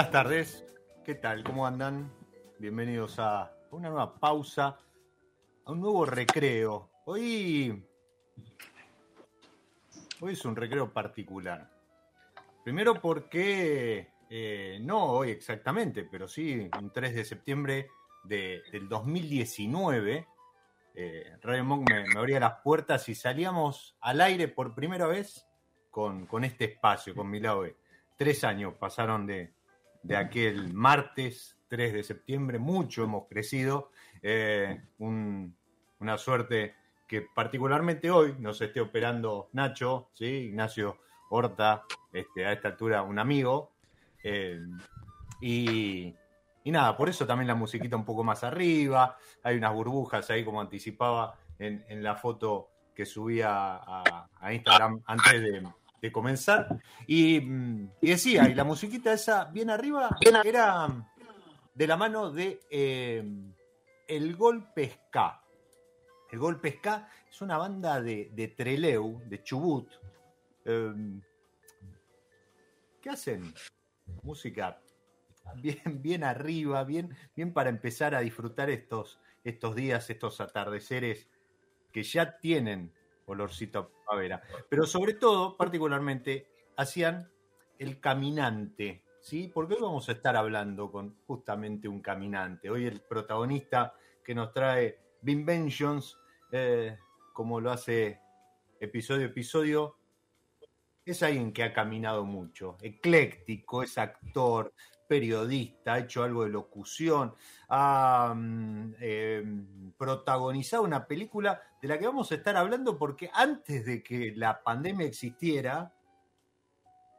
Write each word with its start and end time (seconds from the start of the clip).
Buenas 0.00 0.12
tardes, 0.12 0.64
¿qué 1.04 1.14
tal? 1.14 1.44
¿Cómo 1.44 1.66
andan? 1.66 2.10
Bienvenidos 2.58 3.18
a 3.18 3.52
una 3.70 3.90
nueva 3.90 4.18
pausa, 4.18 4.78
a 5.66 5.70
un 5.70 5.78
nuevo 5.78 6.06
recreo. 6.06 6.88
Hoy, 7.04 7.86
hoy 10.22 10.32
es 10.32 10.44
un 10.46 10.56
recreo 10.56 10.90
particular. 10.90 11.70
Primero 12.64 12.94
porque, 12.94 14.08
eh, 14.30 14.78
no 14.80 15.04
hoy 15.04 15.32
exactamente, 15.32 16.08
pero 16.10 16.26
sí 16.26 16.70
un 16.80 16.90
3 16.90 17.14
de 17.16 17.24
septiembre 17.26 17.90
de, 18.24 18.62
del 18.72 18.88
2019, 18.88 20.26
eh, 20.94 21.36
Radio 21.42 21.62
me, 21.62 22.06
abría 22.16 22.40
las 22.40 22.62
puertas 22.62 23.06
y 23.10 23.14
salíamos 23.14 23.98
al 24.00 24.22
aire 24.22 24.48
por 24.48 24.74
primera 24.74 25.06
vez 25.06 25.46
con, 25.90 26.24
con 26.24 26.44
este 26.44 26.64
espacio, 26.64 27.14
con 27.14 27.28
Milao 27.28 27.66
Tres 28.16 28.44
años 28.44 28.72
pasaron 28.78 29.26
de, 29.26 29.59
de 30.02 30.16
aquel 30.16 30.72
martes 30.72 31.58
3 31.68 31.92
de 31.92 32.02
septiembre. 32.02 32.58
Mucho 32.58 33.04
hemos 33.04 33.26
crecido. 33.28 33.90
Eh, 34.22 34.82
un, 34.98 35.56
una 36.00 36.18
suerte 36.18 36.74
que 37.06 37.22
particularmente 37.22 38.10
hoy 38.10 38.36
nos 38.38 38.60
esté 38.60 38.80
operando 38.80 39.48
Nacho, 39.52 40.10
¿sí? 40.14 40.26
Ignacio 40.26 40.98
Horta, 41.30 41.84
este, 42.12 42.46
a 42.46 42.52
esta 42.52 42.68
altura 42.68 43.02
un 43.02 43.18
amigo. 43.18 43.72
Eh, 44.22 44.60
y, 45.40 46.14
y, 46.64 46.70
nada, 46.70 46.96
por 46.96 47.08
eso 47.08 47.26
también 47.26 47.48
la 47.48 47.54
musiquita 47.54 47.96
un 47.96 48.04
poco 48.04 48.24
más 48.24 48.44
arriba. 48.44 49.16
Hay 49.42 49.56
unas 49.56 49.72
burbujas 49.72 50.28
ahí, 50.30 50.44
como 50.44 50.60
anticipaba 50.60 51.34
en, 51.58 52.02
la 52.02 52.16
foto 52.16 52.70
que 52.94 53.06
subía 53.06 53.80
a 53.82 54.52
Instagram 54.52 55.02
antes 55.06 55.40
de, 55.40 55.62
de 56.00 56.12
comenzar. 56.12 56.80
Y, 57.06 57.36
y, 58.00 58.10
decía, 58.10 58.48
y 58.48 58.54
la 58.54 58.64
musiquita 58.64 59.12
esa 59.12 59.44
bien 59.46 59.70
arriba 59.70 60.16
era 60.44 60.88
de 61.74 61.86
la 61.86 61.96
mano 61.96 62.30
de 62.30 62.60
eh, 62.70 63.24
El 64.06 64.36
Golpe 64.36 64.90
Ska. 64.90 65.42
El 66.30 66.38
Golpe 66.38 66.72
Ska 66.72 67.08
es 67.28 67.40
una 67.40 67.58
banda 67.58 68.00
de, 68.00 68.30
de 68.32 68.48
Treleu, 68.48 69.20
de 69.26 69.42
Chubut, 69.42 69.90
eh, 70.64 70.92
que 73.00 73.10
hacen 73.10 73.52
música 74.22 74.80
bien, 75.56 76.02
bien 76.02 76.24
arriba, 76.24 76.84
bien, 76.84 77.16
bien 77.34 77.52
para 77.52 77.70
empezar 77.70 78.14
a 78.14 78.20
disfrutar 78.20 78.70
estos, 78.70 79.18
estos 79.44 79.74
días, 79.74 80.10
estos 80.10 80.40
atardeceres 80.40 81.28
que 81.92 82.02
ya 82.02 82.38
tienen 82.38 82.92
olorcito 83.32 83.78
a 83.78 83.88
primavera. 83.88 84.42
Pero 84.68 84.86
sobre 84.86 85.14
todo, 85.14 85.56
particularmente, 85.56 86.46
hacían 86.76 87.30
El 87.78 88.00
Caminante, 88.00 89.04
¿sí? 89.20 89.50
Porque 89.52 89.74
hoy 89.74 89.80
vamos 89.80 90.08
a 90.08 90.12
estar 90.12 90.36
hablando 90.36 90.90
con 90.90 91.16
justamente 91.26 91.88
un 91.88 92.00
caminante. 92.00 92.70
Hoy 92.70 92.86
el 92.86 93.00
protagonista 93.00 93.94
que 94.24 94.34
nos 94.34 94.52
trae 94.52 94.98
Vinventions, 95.22 96.16
eh, 96.52 96.96
como 97.32 97.60
lo 97.60 97.70
hace 97.70 98.20
episodio 98.80 99.26
a 99.26 99.30
episodio, 99.30 99.96
es 101.04 101.22
alguien 101.22 101.52
que 101.52 101.62
ha 101.62 101.72
caminado 101.72 102.24
mucho, 102.24 102.76
ecléctico, 102.80 103.82
es 103.82 103.98
actor, 103.98 104.72
periodista, 105.10 105.94
ha 105.94 105.98
hecho 105.98 106.22
algo 106.22 106.44
de 106.44 106.50
locución, 106.50 107.34
ha 107.68 108.32
mm, 108.32 108.94
em, 109.00 109.92
protagonizado 109.98 110.84
una 110.84 111.04
película 111.08 111.60
de 111.82 111.88
la 111.88 111.98
que 111.98 112.06
vamos 112.06 112.30
a 112.30 112.36
estar 112.36 112.56
hablando 112.56 112.96
porque 112.96 113.28
antes 113.34 113.84
de 113.84 114.04
que 114.04 114.32
la 114.36 114.62
pandemia 114.62 115.08
existiera, 115.08 115.92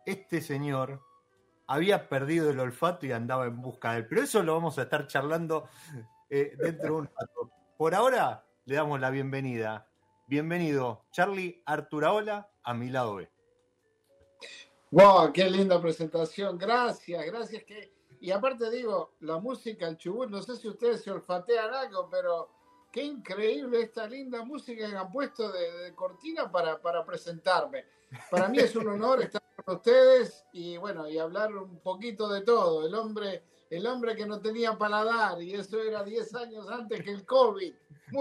este 0.06 0.40
señor 0.40 1.02
había 1.68 2.08
perdido 2.08 2.50
el 2.50 2.62
olfato 2.62 3.06
y 3.06 3.12
andaba 3.12 3.46
en 3.46 3.62
busca 3.62 3.92
de 3.92 3.98
él. 3.98 4.08
Pero 4.08 4.22
eso 4.22 4.42
lo 4.42 4.54
vamos 4.54 4.80
a 4.80 4.84
estar 4.84 5.06
charlando 5.08 5.68
eh, 6.30 6.56
dentro 6.58 6.94
de 6.94 7.02
un 7.02 7.06
rato. 7.08 7.52
Por 7.78 7.94
ahora 7.94 8.46
le 8.64 8.76
damos 8.76 9.02
la 9.02 9.10
bienvenida. 9.10 9.86
Bienvenido, 10.28 11.04
Charlie 11.12 11.62
Arturaola, 11.66 12.50
a 12.64 12.74
mi 12.74 12.90
lado 12.90 13.16
B. 13.16 13.30
Wow, 14.92 15.32
qué 15.32 15.50
linda 15.50 15.82
presentación. 15.82 16.58
Gracias, 16.58 17.26
gracias. 17.26 17.64
Que... 17.64 17.94
Y 18.20 18.30
aparte 18.32 18.70
digo, 18.70 19.14
la 19.22 19.40
música, 19.40 19.88
el 19.88 19.98
chubut, 19.98 20.30
no 20.30 20.42
sé 20.42 20.58
si 20.58 20.68
ustedes 20.68 21.02
se 21.02 21.12
olfatean 21.12 21.74
algo, 21.74 22.10
pero 22.12 22.50
qué 22.92 23.02
increíble 23.02 23.82
esta 23.82 24.06
linda 24.06 24.44
música 24.44 24.90
que 24.90 24.96
han 24.96 25.10
puesto 25.10 25.50
de, 25.50 25.96
cortina 25.96 26.52
para, 26.52 26.82
para, 26.82 27.06
presentarme. 27.06 27.86
Para 28.30 28.50
mí 28.50 28.60
es 28.60 28.76
un 28.76 28.90
honor 28.90 29.22
estar 29.22 29.42
con 29.64 29.78
ustedes 29.78 30.44
y 30.52 30.76
bueno, 30.76 31.08
y 31.08 31.18
hablar 31.18 31.56
un 31.56 31.80
poquito 31.80 32.28
de 32.28 32.42
todo. 32.42 32.86
El 32.86 32.94
hombre, 32.94 33.44
el 33.72 33.88
hombre 33.88 34.16
que 34.18 34.26
no 34.26 34.42
tenía 34.42 34.78
paladar, 34.78 35.42
y 35.42 35.54
eso 35.54 35.82
era 35.82 36.04
10 36.04 36.36
años 36.36 36.70
antes 36.70 37.02
que 37.02 37.10
el 37.10 37.26
COVID. 37.26 37.74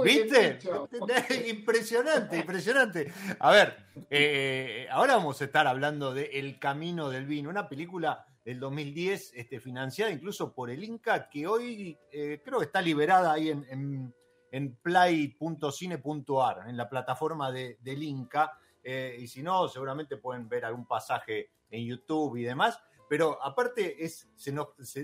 ¿Viste? 0.05 0.61
impresionante, 1.49 2.39
impresionante. 2.39 3.13
A 3.41 3.51
ver, 3.51 3.77
eh, 4.09 4.87
ahora 4.93 5.17
vamos 5.17 5.41
a 5.41 5.45
estar 5.45 5.67
hablando 5.67 6.15
de 6.15 6.31
El 6.35 6.61
Camino 6.61 7.11
del 7.11 7.27
Vino, 7.27 7.51
una 7.51 7.69
película 7.69 8.25
del 8.45 8.61
2010 8.61 9.33
este, 9.35 9.59
financiada 9.59 10.13
incluso 10.13 10.55
por 10.55 10.71
el 10.71 10.85
Inca, 10.85 11.29
que 11.29 11.49
hoy 11.49 11.99
eh, 12.13 12.41
creo 12.45 12.61
que 12.61 12.67
está 12.67 12.81
liberada 12.81 13.33
ahí 13.33 13.49
en, 13.49 14.15
en, 14.53 14.77
play.cine.ar, 14.77 16.69
en 16.69 16.77
la 16.77 16.89
plataforma 16.89 17.51
de, 17.51 17.77
del 17.81 18.05
Inca. 18.05 18.57
Eh, 18.85 19.17
y 19.19 19.27
si 19.27 19.43
no, 19.43 19.67
seguramente 19.69 20.17
pueden 20.17 20.49
ver 20.49 20.65
algún 20.65 20.87
pasaje 20.87 21.51
en 21.69 21.85
YouTube 21.87 22.37
y 22.37 22.45
demás. 22.45 22.81
Pero 23.11 23.43
aparte, 23.43 24.05
es, 24.05 24.29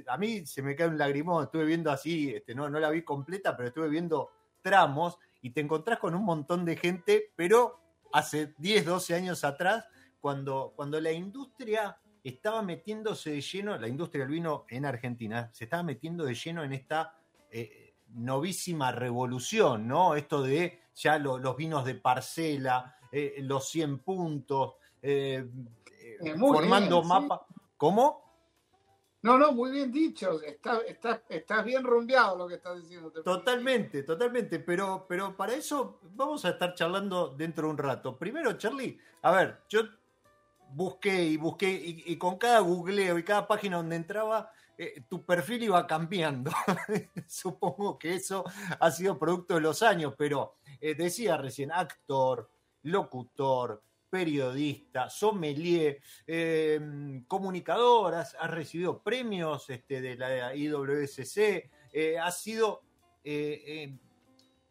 a 0.07 0.17
mí 0.17 0.47
se 0.47 0.63
me 0.63 0.77
cae 0.77 0.87
un 0.87 0.97
lagrimón, 0.97 1.43
estuve 1.43 1.65
viendo 1.65 1.91
así, 1.91 2.33
este, 2.33 2.55
no, 2.55 2.71
no 2.71 2.79
la 2.79 2.91
vi 2.91 3.03
completa, 3.03 3.57
pero 3.57 3.71
estuve 3.71 3.89
viendo 3.89 4.31
tramos 4.63 5.19
y 5.43 5.51
te 5.51 5.61
encontrás 5.61 5.99
con 5.99 6.15
un 6.15 6.23
montón 6.23 6.65
de 6.65 6.77
gente, 6.77 7.33
pero 7.35 7.81
hace 8.13 8.55
10, 8.59 8.87
12 8.87 9.13
años 9.17 9.43
atrás, 9.43 9.87
cuando, 10.21 10.73
cuando 10.77 11.01
la 11.01 11.11
industria 11.11 11.99
estaba 12.23 12.63
metiéndose 12.63 13.31
de 13.33 13.41
lleno, 13.41 13.77
la 13.77 13.89
industria 13.89 14.23
del 14.23 14.35
vino 14.35 14.67
en 14.69 14.85
Argentina, 14.85 15.51
se 15.53 15.65
estaba 15.65 15.83
metiendo 15.83 16.25
de 16.25 16.35
lleno 16.37 16.63
en 16.63 16.75
esta 16.75 17.19
eh, 17.51 17.97
novísima 18.11 18.93
revolución, 18.93 19.89
¿no? 19.89 20.15
Esto 20.15 20.45
de 20.45 20.81
ya 20.95 21.19
los 21.19 21.57
vinos 21.57 21.85
de 21.85 21.97
parcela, 21.97 22.97
eh, 23.11 23.39
los 23.41 23.69
100 23.69 23.99
puntos, 23.99 24.75
eh, 25.03 25.45
formando 26.39 27.03
mapas. 27.03 27.41
¿Cómo? 27.77 28.27
No, 29.23 29.39
no, 29.39 29.53
muy 29.53 29.73
bien 29.73 29.91
dicho. 29.91 30.41
Está, 30.41 30.79
está, 30.87 31.23
estás 31.29 31.65
bien 31.65 31.83
rumbeado 31.83 32.37
lo 32.37 32.47
que 32.47 32.55
estás 32.55 32.81
diciendo. 32.81 33.11
Totalmente, 33.11 34.03
totalmente. 34.05 34.61
Pero, 34.61 35.05
pero 35.09 35.37
para 35.37 35.55
eso 35.55 35.99
vamos 36.15 36.45
a 36.45 36.51
estar 36.51 36.75
charlando 36.75 37.35
dentro 37.37 37.67
de 37.67 37.73
un 37.73 37.79
rato. 37.79 38.17
Primero, 38.17 38.53
Charlie, 38.53 38.99
a 39.23 39.33
ver, 39.33 39.63
yo 39.69 39.83
busqué 40.71 41.25
y 41.25 41.37
busqué 41.37 41.71
y, 42.07 42.17
con 42.17 42.39
cada 42.39 42.61
googleo 42.61 43.19
y 43.19 43.25
cada 43.25 43.47
página 43.47 43.79
donde 43.79 43.97
entraba, 43.97 44.51
eh, 44.79 45.03
tu 45.09 45.25
perfil 45.25 45.65
iba 45.65 45.87
cambiando. 45.87 46.53
Supongo 47.27 47.99
que 47.99 48.15
eso 48.15 48.45
ha 48.79 48.91
sido 48.91 49.19
producto 49.19 49.55
de 49.55 49.61
los 49.61 49.83
años, 49.83 50.15
pero 50.17 50.57
eh, 50.81 50.95
decía 50.95 51.37
recién 51.37 51.73
actor, 51.73 52.49
locutor, 52.83 53.83
periodista, 54.17 55.11
sommelier, 55.11 56.01
eh, 56.27 57.21
comunicadoras, 57.29 58.35
ha 58.41 58.47
recibido 58.47 59.03
premios 59.03 59.69
este, 59.69 60.01
de 60.01 60.17
la 60.17 60.55
IWSC, 60.55 61.71
eh, 61.93 62.19
ha 62.19 62.31
sido, 62.31 62.81
eh, 63.23 63.95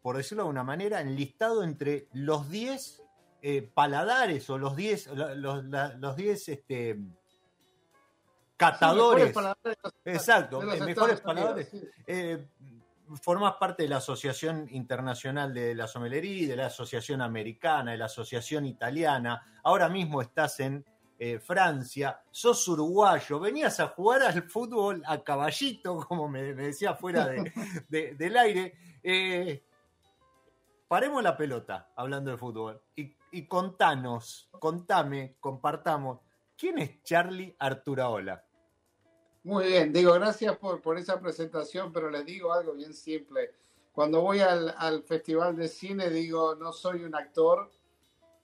por 0.02 0.16
decirlo 0.16 0.42
de 0.42 0.48
alguna 0.48 0.64
manera, 0.64 1.00
enlistado 1.00 1.62
entre 1.62 2.08
los 2.12 2.50
10 2.50 3.02
paladares 3.72 4.50
o 4.50 4.58
los 4.58 4.74
10 4.74 5.06
los, 5.36 5.64
los 5.64 6.16
10 6.16 6.48
este, 6.48 6.98
catadores. 8.56 9.32
Exacto, 10.04 10.60
mejores 10.60 11.20
paladares 11.20 11.70
formas 13.20 13.54
parte 13.54 13.84
de 13.84 13.88
la 13.88 13.98
Asociación 13.98 14.66
Internacional 14.70 15.52
de 15.54 15.74
la 15.74 15.86
Somelería, 15.86 16.48
de 16.48 16.56
la 16.56 16.66
Asociación 16.66 17.22
Americana, 17.22 17.92
de 17.92 17.98
la 17.98 18.06
Asociación 18.06 18.66
Italiana. 18.66 19.60
Ahora 19.62 19.88
mismo 19.88 20.20
estás 20.20 20.60
en 20.60 20.84
eh, 21.18 21.38
Francia, 21.38 22.20
sos 22.30 22.68
uruguayo, 22.68 23.40
venías 23.40 23.80
a 23.80 23.88
jugar 23.88 24.22
al 24.22 24.42
fútbol 24.42 25.02
a 25.06 25.22
caballito, 25.22 25.96
como 26.08 26.28
me, 26.28 26.42
decía 26.54 26.94
fuera 26.94 27.28
del 27.88 28.36
aire. 28.36 28.74
Eh, 29.02 29.62
paremos 30.88 31.22
la 31.22 31.36
pelota 31.36 31.90
hablando 31.96 32.30
de 32.30 32.36
fútbol 32.36 32.82
y, 32.94 33.16
y 33.32 33.46
contanos, 33.46 34.50
contame, 34.58 35.36
compartamos, 35.40 36.20
¿quién 36.56 36.78
es 36.78 37.02
Charlie 37.02 37.54
Arturaola? 37.58 38.45
Muy 39.46 39.66
bien, 39.68 39.92
digo, 39.92 40.12
gracias 40.14 40.56
por, 40.56 40.82
por 40.82 40.98
esa 40.98 41.20
presentación, 41.20 41.92
pero 41.92 42.10
les 42.10 42.26
digo 42.26 42.52
algo 42.52 42.72
bien 42.72 42.92
simple. 42.92 43.52
Cuando 43.92 44.20
voy 44.20 44.40
al, 44.40 44.74
al, 44.76 45.04
Festival 45.04 45.54
de 45.54 45.68
Cine, 45.68 46.10
digo, 46.10 46.56
no 46.56 46.72
soy 46.72 47.04
un 47.04 47.14
actor. 47.14 47.70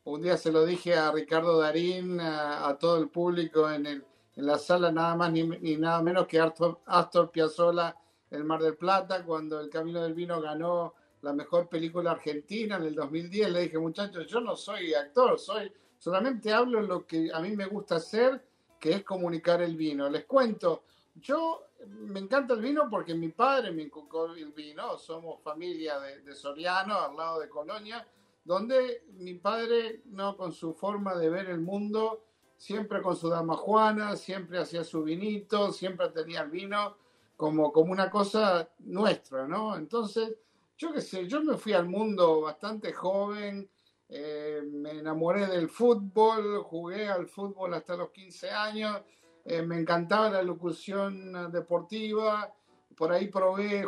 Un 0.04 0.22
día 0.22 0.36
se 0.36 0.52
lo 0.52 0.64
dije 0.64 0.94
a 0.94 1.10
Ricardo 1.10 1.58
Darín, 1.58 2.20
a, 2.20 2.78
todo 2.78 2.98
el 2.98 3.08
público 3.08 3.68
en, 3.68 3.86
el, 3.86 4.04
en, 4.36 4.46
la 4.46 4.58
sala, 4.58 4.92
nada 4.92 5.16
más 5.16 5.32
ni, 5.32 5.42
ni 5.42 5.76
nada 5.76 6.00
menos 6.02 6.28
que 6.28 6.38
Astor, 6.38 6.78
Astor 6.86 7.32
Piazzolla, 7.32 7.96
El 8.30 8.44
Mar 8.44 8.62
del 8.62 8.76
Plata, 8.76 9.24
cuando 9.24 9.58
El 9.58 9.70
Camino 9.70 10.04
del 10.04 10.14
Vino 10.14 10.40
ganó 10.40 10.94
la 11.22 11.32
mejor 11.32 11.68
película 11.68 12.12
argentina 12.12 12.76
en 12.76 12.84
el 12.84 12.94
2010. 12.94 13.50
Le 13.50 13.62
dije, 13.62 13.76
muchachos, 13.76 14.28
yo 14.28 14.40
no 14.40 14.54
soy 14.54 14.94
actor, 14.94 15.36
soy 15.36 15.72
solamente 15.98 16.52
hablo 16.52 16.80
lo 16.80 17.04
que 17.04 17.28
a 17.34 17.40
mí 17.40 17.56
me 17.56 17.66
gusta 17.66 17.96
hacer, 17.96 18.40
que 18.78 18.92
es 18.92 19.02
comunicar 19.02 19.62
el 19.62 19.76
vino. 19.76 20.08
Les 20.08 20.26
cuento, 20.26 20.84
yo 21.14 21.68
me 21.86 22.20
encanta 22.20 22.54
el 22.54 22.60
vino 22.60 22.88
porque 22.90 23.14
mi 23.14 23.28
padre 23.28 23.72
me 23.72 23.82
inculcó 23.82 24.26
el 24.26 24.52
vino, 24.52 24.96
somos 24.98 25.42
familia 25.42 25.98
de, 25.98 26.34
Soriano, 26.34 26.98
al 26.98 27.16
lado 27.16 27.40
de 27.40 27.48
Colonia, 27.48 28.06
donde 28.44 29.04
mi 29.14 29.34
padre, 29.34 30.02
no 30.06 30.36
con 30.36 30.52
su 30.52 30.74
forma 30.74 31.14
de 31.14 31.30
ver 31.30 31.50
el 31.50 31.60
mundo, 31.60 32.24
siempre 32.56 33.02
con 33.02 33.16
su 33.16 33.28
dama 33.28 33.56
Juana, 33.56 34.16
siempre 34.16 34.58
hacía 34.58 34.84
su 34.84 35.02
vinito, 35.02 35.72
siempre 35.72 36.08
tenía 36.10 36.42
el 36.42 36.50
vino 36.50 36.96
como, 37.36 37.72
como 37.72 37.92
una 37.92 38.10
cosa 38.10 38.68
nuestra, 38.80 39.46
¿no? 39.46 39.76
Entonces, 39.76 40.36
yo 40.76 40.92
qué 40.92 41.00
sé, 41.00 41.26
yo 41.28 41.42
me 41.42 41.56
fui 41.56 41.72
al 41.72 41.86
mundo 41.86 42.40
bastante 42.40 42.92
joven, 42.92 43.68
eh, 44.08 44.60
me 44.64 44.90
enamoré 44.90 45.46
del 45.46 45.68
fútbol, 45.68 46.62
jugué 46.64 47.08
al 47.08 47.26
fútbol 47.28 47.72
hasta 47.74 47.96
los 47.96 48.10
15 48.10 48.50
años, 48.50 49.00
eh, 49.44 49.62
me 49.62 49.78
encantaba 49.78 50.30
la 50.30 50.42
locución 50.42 51.50
deportiva, 51.50 52.54
por 52.96 53.12
ahí 53.12 53.28
probé 53.28 53.86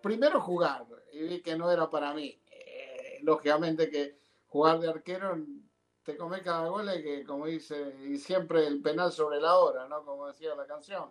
primero 0.00 0.40
jugar 0.40 0.86
y 1.12 1.22
vi 1.24 1.42
que 1.42 1.56
no 1.56 1.70
era 1.70 1.90
para 1.90 2.14
mí. 2.14 2.40
Eh, 2.50 3.18
lógicamente 3.22 3.90
que 3.90 4.18
jugar 4.48 4.80
de 4.80 4.88
arquero 4.88 5.36
te 6.02 6.16
come 6.16 6.40
cada 6.40 6.68
gol 6.68 6.90
que, 7.02 7.24
como 7.24 7.46
dice, 7.46 7.94
y 8.08 8.16
siempre 8.16 8.66
el 8.66 8.80
penal 8.82 9.12
sobre 9.12 9.40
la 9.40 9.56
hora, 9.56 9.86
¿no? 9.88 10.04
Como 10.04 10.26
decía 10.26 10.54
la 10.54 10.66
canción. 10.66 11.10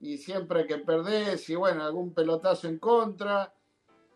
Y 0.00 0.18
siempre 0.18 0.66
que 0.66 0.78
perdés, 0.78 1.48
y 1.48 1.54
bueno, 1.54 1.84
algún 1.84 2.12
pelotazo 2.12 2.68
en 2.68 2.78
contra. 2.78 3.54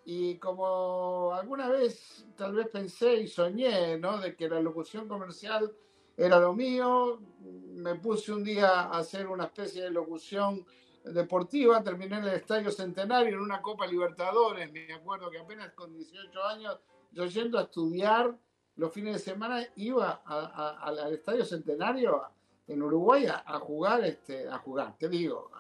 Y 0.05 0.39
como 0.39 1.33
alguna 1.33 1.69
vez 1.69 2.27
tal 2.37 2.55
vez 2.55 2.69
pensé 2.69 3.15
y 3.15 3.29
soñé, 3.29 3.99
¿no? 3.99 4.19
De 4.19 4.37
que 4.37 4.49
la 4.49 4.61
locución 4.61 5.09
comercial 5.09 5.73
era 6.17 6.39
lo 6.39 6.53
mío. 6.53 7.21
Me 7.41 7.95
puse 7.97 8.33
un 8.33 8.45
día 8.45 8.81
a 8.83 8.99
hacer 8.99 9.27
una 9.27 9.45
especie 9.45 9.83
de 9.83 9.91
locución 9.91 10.67
deportiva, 11.05 11.83
terminé 11.83 12.19
en 12.19 12.25
el 12.25 12.35
Estadio 12.35 12.71
Centenario 12.71 13.37
en 13.37 13.41
una 13.41 13.63
Copa 13.63 13.87
Libertadores, 13.87 14.71
me 14.71 14.93
acuerdo 14.93 15.31
que 15.31 15.39
apenas 15.39 15.73
con 15.73 15.95
18 15.95 16.45
años, 16.45 16.79
yo 17.13 17.25
yendo 17.25 17.59
a 17.59 17.63
estudiar 17.63 18.37
los 18.77 18.93
fines 18.93 19.15
de 19.15 19.19
semana, 19.19 19.67
iba 19.77 20.23
al 20.25 21.15
Estadio 21.15 21.45
Centenario, 21.45 22.23
en 22.71 22.83
Uruguay 22.83 23.27
a, 23.27 23.59
jugar, 23.59 24.05
este, 24.05 24.49
a 24.49 24.59
jugar, 24.59 24.97
te 24.97 25.09
digo, 25.09 25.51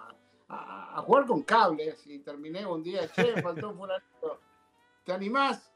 a, 0.49 1.02
jugar 1.04 1.26
con 1.26 1.42
cables 1.42 2.07
y 2.07 2.21
terminé 2.21 2.64
un 2.64 2.83
día, 2.83 3.11
che, 3.11 3.42
faltó 3.42 3.71
un 3.71 3.76
fulanito, 3.76 4.40
¿te 5.04 5.12
animás? 5.12 5.73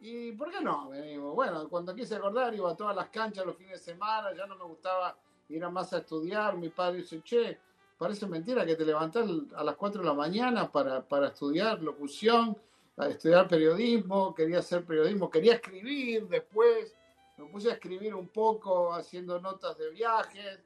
Y 0.00 0.32
¿por 0.32 0.50
qué 0.50 0.60
no? 0.60 0.90
Bueno, 1.34 1.68
cuando 1.68 1.94
quise 1.94 2.16
acordar 2.16 2.54
iba 2.54 2.70
a 2.70 2.76
todas 2.76 2.94
las 2.94 3.08
canchas 3.08 3.44
los 3.44 3.56
fines 3.56 3.84
de 3.84 3.92
semana, 3.92 4.32
ya 4.34 4.46
no 4.46 4.56
me 4.56 4.64
gustaba 4.64 5.16
ir 5.48 5.64
a 5.64 5.70
más 5.70 5.92
a 5.92 5.98
estudiar, 5.98 6.56
mi 6.56 6.68
padre 6.68 6.98
dice, 6.98 7.20
che, 7.22 7.58
parece 7.96 8.26
mentira 8.26 8.64
que 8.64 8.76
te 8.76 8.84
levantás 8.84 9.28
a 9.56 9.64
las 9.64 9.74
4 9.76 10.02
de 10.02 10.06
la 10.06 10.14
mañana 10.14 10.70
para, 10.70 11.06
para 11.06 11.28
estudiar 11.28 11.82
locución, 11.82 12.56
a 12.96 13.08
estudiar 13.08 13.48
periodismo, 13.48 14.34
quería 14.34 14.58
hacer 14.58 14.84
periodismo, 14.84 15.30
quería 15.30 15.54
escribir 15.54 16.28
después, 16.28 16.94
me 17.36 17.46
puse 17.46 17.70
a 17.70 17.74
escribir 17.74 18.14
un 18.14 18.28
poco 18.28 18.92
haciendo 18.92 19.40
notas 19.40 19.76
de 19.78 19.90
viajes, 19.90 20.60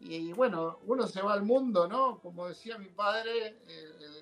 y, 0.00 0.32
bueno, 0.32 0.78
uno 0.86 1.06
se 1.08 1.20
va 1.22 1.32
al 1.32 1.42
mundo, 1.42 1.88
¿no? 1.88 2.20
Como 2.20 2.46
decía 2.46 2.78
mi 2.78 2.88
padre, 2.88 3.58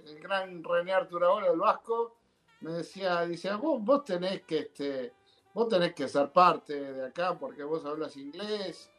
el, 0.07 0.19
gran 0.21 0.65
René 0.65 0.93
Arturo 0.93 1.39
el 1.45 1.59
Vasco, 1.59 2.17
me 2.61 2.73
decía, 2.73 3.23
dice, 3.27 3.53
vos, 3.55 3.83
vos 3.83 4.05
tenés 4.05 4.43
que, 4.43 4.59
este, 4.59 5.13
vos 5.55 5.69
tenés 5.69 5.95
que 5.95 6.09
ser 6.09 6.33
parte 6.33 6.93
de 6.93 7.07
acá 7.07 7.39
porque 7.39 7.63
vos 7.65 7.85
hablas 7.85 8.17
inglés, 8.17 8.91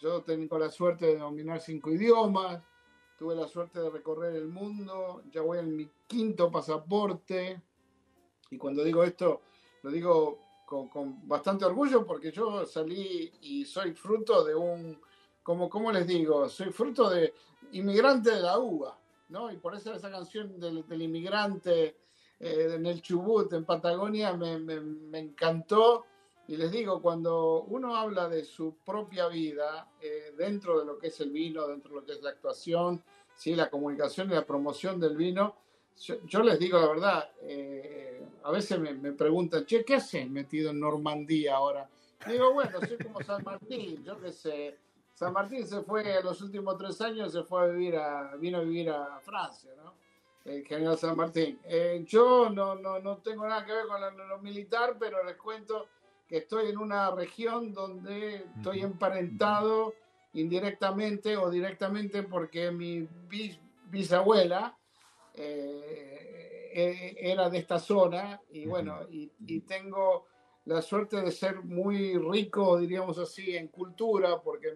yo 0.00 0.22
tengo 0.22 0.58
la 0.58 0.70
suerte 0.70 1.06
de 1.06 1.18
dominar 1.18 1.60
cinco 1.60 1.90
idiomas, 1.90 2.62
tuve 3.18 3.34
la 3.34 3.46
suerte 3.46 3.80
de 3.80 3.90
recorrer 3.90 4.34
el 4.34 4.48
mundo, 4.48 5.22
ya 5.30 5.42
voy 5.42 5.58
en 5.58 5.76
mi 5.76 5.88
quinto 6.06 6.50
pasaporte, 6.50 7.62
y 8.50 8.58
cuando 8.58 8.84
digo 8.84 9.04
esto, 9.04 9.42
lo 9.82 9.90
digo 9.90 10.40
con, 10.66 10.88
con 10.88 11.26
bastante 11.28 11.64
orgullo 11.64 12.06
porque 12.06 12.32
yo 12.32 12.64
salí 12.66 13.32
y 13.42 13.64
soy 13.64 13.92
fruto 13.92 14.44
de 14.44 14.54
un 14.54 14.98
como, 15.44 15.68
como 15.68 15.92
les 15.92 16.06
digo, 16.06 16.48
soy 16.48 16.72
fruto 16.72 17.10
de 17.10 17.34
inmigrante 17.72 18.30
de 18.30 18.40
la 18.40 18.58
uva, 18.58 18.98
¿no? 19.28 19.52
Y 19.52 19.58
por 19.58 19.74
eso 19.76 19.92
esa 19.92 20.10
canción 20.10 20.58
del, 20.58 21.02
inmigrante 21.02 21.98
eh, 22.44 22.74
en 22.74 22.84
el 22.84 23.00
Chubut, 23.00 23.50
en 23.54 23.64
Patagonia, 23.64 24.34
me, 24.34 24.58
me, 24.58 25.18
encantó. 25.18 26.04
Y 26.46 26.58
les 26.58 26.70
digo, 26.70 27.00
cuando 27.00 27.62
uno 27.62 27.96
habla 27.96 28.28
de 28.28 28.44
su 28.44 28.76
propia 28.84 29.28
vida, 29.28 29.88
eh, 29.98 30.34
dentro 30.36 30.78
de 30.78 30.84
lo 30.84 30.98
que 30.98 31.06
es 31.06 31.18
el 31.20 31.30
vino, 31.30 31.66
dentro 31.66 31.94
de 31.94 32.00
lo 32.00 32.06
que 32.06 32.12
es 32.12 32.22
la 32.22 32.30
actuación, 32.30 33.02
¿sí? 33.34 33.54
la 33.54 33.70
comunicación 33.70 34.30
y 34.30 34.34
la 34.34 34.44
promoción 34.44 35.00
del 35.00 35.16
vino, 35.16 35.56
yo, 35.96 36.42
les 36.42 36.58
digo 36.58 36.78
la 36.78 36.88
verdad, 36.88 37.30
eh, 37.40 38.22
a 38.42 38.50
veces 38.50 38.78
me, 38.78 38.92
me, 38.92 39.12
preguntan, 39.12 39.64
che, 39.64 39.82
¿qué 39.82 39.94
haces 39.94 40.28
metido 40.28 40.70
en 40.70 40.80
Normandía 40.80 41.56
ahora? 41.56 41.88
digo, 42.26 42.52
bueno, 42.52 42.78
soy 42.80 42.98
como 42.98 43.22
San 43.22 43.42
Martín, 43.42 44.02
yo 44.04 44.20
qué 44.20 44.32
sé, 44.32 44.78
San 45.14 45.32
Martín 45.32 45.66
se 45.66 45.80
fue, 45.82 46.22
los 46.22 46.42
últimos 46.42 46.76
tres 46.76 47.00
años 47.00 47.32
se 47.32 47.42
fue 47.44 47.62
a 47.62 47.66
vivir 47.66 47.96
a, 47.96 48.36
vino 48.36 48.58
a 48.58 48.62
vivir 48.62 48.90
a 48.90 49.20
Francia, 49.20 49.70
¿no? 49.76 49.94
El 50.44 50.64
general 50.66 50.98
San 50.98 51.16
Martín. 51.16 51.58
Eh, 51.64 52.04
yo 52.06 52.50
no, 52.50 52.74
no, 52.74 52.98
no, 52.98 53.18
tengo 53.18 53.48
nada 53.48 53.64
que 53.64 53.72
ver 53.72 53.86
con 53.86 54.28
lo, 54.28 54.38
militar, 54.40 54.96
pero 54.98 55.24
les 55.24 55.36
cuento 55.36 55.88
que 56.28 56.38
estoy 56.38 56.70
en 56.70 56.78
una 56.78 57.10
región 57.10 57.72
donde 57.72 58.44
estoy 58.56 58.80
emparentado 58.80 59.94
indirectamente 60.34 61.36
o 61.36 61.48
directamente 61.50 62.22
porque 62.22 62.70
mi 62.70 63.08
bisabuela 63.88 64.76
eh, 65.34 66.70
eh, 66.74 67.16
era 67.18 67.48
de 67.48 67.58
esta 67.58 67.78
zona 67.78 68.40
y 68.50 68.66
bueno, 68.66 69.00
y, 69.10 69.30
y 69.46 69.60
tengo 69.60 70.26
la 70.66 70.82
suerte 70.82 71.20
de 71.20 71.30
ser 71.30 71.62
muy 71.62 72.18
rico, 72.18 72.78
diríamos 72.78 73.18
así, 73.18 73.56
en 73.56 73.68
cultura, 73.68 74.40
porque 74.42 74.74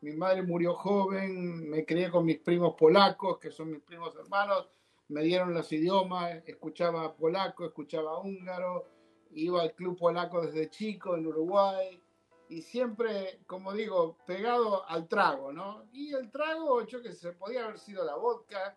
mi 0.00 0.12
madre 0.12 0.42
murió 0.42 0.74
joven, 0.74 1.68
me 1.68 1.84
crié 1.84 2.10
con 2.10 2.24
mis 2.24 2.38
primos 2.38 2.74
polacos, 2.74 3.38
que 3.38 3.50
son 3.50 3.70
mis 3.70 3.82
primos 3.82 4.14
hermanos, 4.16 4.68
me 5.12 5.22
dieron 5.22 5.52
los 5.52 5.70
idiomas, 5.70 6.42
escuchaba 6.46 7.14
polaco, 7.14 7.66
escuchaba 7.66 8.18
húngaro, 8.18 8.86
iba 9.32 9.60
al 9.60 9.74
club 9.74 9.98
polaco 9.98 10.40
desde 10.40 10.70
chico 10.70 11.16
en 11.16 11.26
Uruguay, 11.26 12.02
y 12.48 12.62
siempre, 12.62 13.40
como 13.46 13.72
digo, 13.72 14.16
pegado 14.26 14.88
al 14.88 15.08
trago, 15.08 15.52
¿no? 15.52 15.84
Y 15.92 16.14
el 16.14 16.30
trago, 16.30 16.86
yo 16.86 17.02
que 17.02 17.12
sé, 17.12 17.32
podía 17.32 17.64
haber 17.64 17.78
sido 17.78 18.04
la 18.04 18.16
vodka, 18.16 18.76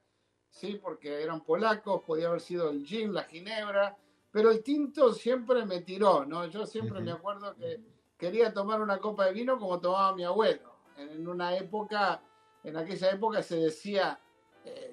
sí, 0.50 0.80
porque 0.82 1.24
eran 1.24 1.42
polacos, 1.42 2.02
podía 2.06 2.28
haber 2.28 2.42
sido 2.42 2.70
el 2.70 2.86
gin, 2.86 3.14
la 3.14 3.24
ginebra, 3.24 3.98
pero 4.32 4.52
el 4.52 4.62
tinto 4.62 5.14
siempre 5.14 5.66
me 5.66 5.82
tiró, 5.82 6.26
¿no? 6.26 6.46
Yo 6.48 6.66
siempre 6.66 7.00
me 7.00 7.12
acuerdo 7.12 7.56
que 7.56 7.82
quería 8.18 8.54
tomar 8.54 8.82
una 8.82 9.00
copa 9.00 9.26
de 9.26 9.34
vino 9.34 9.58
como 9.58 9.80
tomaba 9.80 10.14
mi 10.14 10.26
abuelo. 10.26 10.76
En 10.98 11.28
una 11.28 11.56
época, 11.56 12.22
en 12.64 12.76
aquella 12.76 13.12
época 13.12 13.42
se 13.42 13.58
decía, 13.58 14.20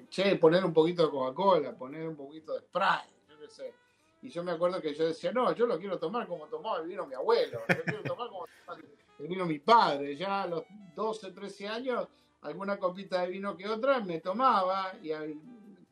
che, 0.09 0.37
poner 0.37 0.63
un 0.63 0.73
poquito 0.73 1.03
de 1.03 1.09
Coca-Cola, 1.09 1.73
poner 1.73 2.07
un 2.07 2.15
poquito 2.15 2.53
de 2.53 2.61
Sprite, 2.61 3.25
yo 3.29 3.39
qué 3.39 3.47
sé. 3.49 3.73
Y 4.21 4.29
yo 4.29 4.43
me 4.43 4.51
acuerdo 4.51 4.81
que 4.81 4.93
yo 4.93 5.05
decía, 5.05 5.31
no, 5.31 5.53
yo 5.53 5.65
lo 5.65 5.77
quiero 5.77 5.99
tomar 5.99 6.27
como 6.27 6.47
tomaba 6.47 6.79
el 6.79 6.87
vino 6.87 7.05
mi 7.05 7.13
abuelo, 7.13 7.61
yo 7.67 7.83
quiero 7.83 8.03
tomar 8.03 8.29
como 8.29 8.45
tomaba 8.47 8.81
el 9.19 9.27
vino 9.27 9.45
mi 9.45 9.59
padre. 9.59 10.15
Ya 10.15 10.43
a 10.43 10.47
los 10.47 10.63
12, 10.95 11.31
13 11.31 11.67
años, 11.67 12.07
alguna 12.41 12.77
copita 12.77 13.21
de 13.21 13.27
vino 13.27 13.57
que 13.57 13.67
otra 13.67 13.99
me 13.99 14.19
tomaba 14.19 14.93
y 15.01 15.11
al 15.11 15.35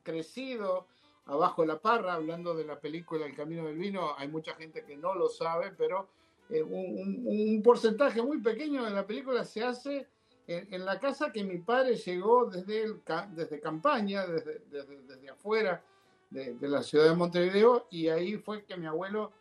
crecido 0.03 0.88
abajo 1.25 1.65
la 1.65 1.79
parra, 1.79 2.13
hablando 2.13 2.53
de 2.53 2.65
la 2.65 2.79
película 2.79 3.25
El 3.25 3.35
Camino 3.35 3.65
del 3.65 3.77
Vino, 3.77 4.15
hay 4.17 4.27
mucha 4.27 4.53
gente 4.55 4.83
que 4.83 4.97
no 4.97 5.13
lo 5.13 5.29
sabe, 5.29 5.71
pero 5.77 6.07
eh, 6.50 6.61
un, 6.61 7.61
porcentaje 7.63 8.21
muy 8.21 8.39
pequeño 8.39 8.83
de 8.83 8.91
la 8.91 9.05
película 9.05 9.45
se 9.45 9.63
hace 9.63 10.07
en, 10.48 10.86
la 10.86 11.00
casa 11.00 11.31
que 11.31 11.43
mi 11.43 11.60
padre 11.60 11.95
llegó 11.95 12.45
desde, 12.45 12.83
el, 12.83 13.01
desde 13.31 13.60
campaña, 13.60 14.25
desde, 14.25 14.62
desde, 14.69 15.29
afuera 15.29 15.83
de, 16.29 16.55
la 16.62 16.81
ciudad 16.83 17.05
de 17.05 17.15
Montevideo, 17.15 17.88
y 17.89 18.07
ahí 18.07 18.38
fue 18.38 18.65
que 18.65 18.77
mi 18.77 18.88
abuelo 18.88 19.31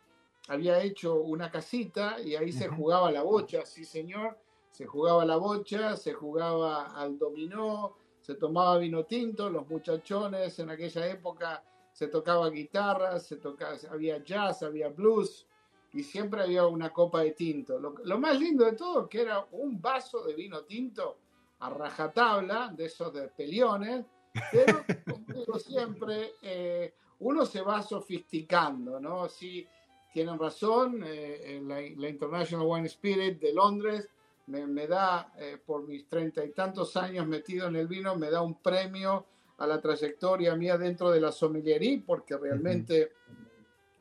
había 0.49 0.80
hecho 0.83 1.14
una 1.14 1.50
casita 1.50 2.21
y 2.21 2.35
ahí 2.35 2.52
se 2.52 2.69
jugaba 2.69 3.11
la 3.12 3.23
bocha, 3.23 3.64
sí 3.64 3.85
señor, 3.85 4.38
se 4.71 4.87
jugaba 4.87 5.25
la 5.25 5.37
bocha, 5.37 5.97
se 5.97 6.12
jugaba 6.12 6.95
al 7.00 7.19
dominó, 7.19 7.97
se 8.21 8.35
tomaba 8.35 8.78
vino 8.78 9.04
tinto, 9.04 9.49
los 9.50 9.69
muchachones 9.69 10.59
en 10.59 10.71
aquella 10.71 11.07
época 11.09 11.62
se 11.92 12.09
tocaba 12.09 12.50
guitarra, 12.50 13.19
se 13.19 13.37
tocaba, 13.37 13.76
había 13.90 14.23
jazz, 14.23 14.62
había 14.62 14.88
blues 14.88 15.47
y 15.92 16.02
siempre 16.02 16.42
había 16.42 16.66
una 16.66 16.90
copa 16.90 17.23
de 17.23 17.32
tinto. 17.32 17.78
Lo, 17.78 18.18
más 18.18 18.38
lindo 18.38 18.64
de 18.64 18.73
todo 18.73 19.09
que 19.09 19.23
era 19.23 19.47
un 19.52 19.80
vaso 19.80 20.25
de 20.25 20.35
vino 20.35 20.62
tinto 20.62 21.18
a 21.61 21.70
rajatabla, 21.70 22.73
de 22.75 22.87
esos 22.87 23.12
de 23.12 23.28
peliones, 23.28 24.04
pero 24.52 24.85
como 25.47 25.59
siempre, 25.59 26.32
eh, 26.42 26.94
uno 27.20 27.44
se 27.44 27.61
va 27.61 27.82
sofisticando, 27.82 29.00
¿no? 29.00 29.28
Sí, 29.28 29.66
tienen 30.12 30.38
razón, 30.38 31.02
eh, 31.04 31.61
la, 31.62 32.09
International 32.09 32.66
Wine 32.66 32.87
Spirit 32.87 33.40
de 33.40 33.52
Londres 33.52 34.09
me, 34.47 34.87
da, 34.87 35.32
eh, 35.38 35.59
por 35.64 35.87
mis 35.87 36.09
treinta 36.09 36.44
y 36.44 36.50
tantos 36.50 36.97
años 36.97 37.26
metido 37.26 37.68
en 37.68 37.76
el 37.76 37.87
vino, 37.87 38.16
me 38.16 38.30
da 38.30 38.42
un 38.42 38.61
premio 38.61 39.26
a 39.59 39.66
la 39.66 39.80
trayectoria 39.80 40.56
mía 40.56 40.76
dentro 40.76 41.11
de 41.11 41.20
la 41.20 41.30
sommelería, 41.30 42.02
porque 42.04 42.37
realmente 42.37 43.12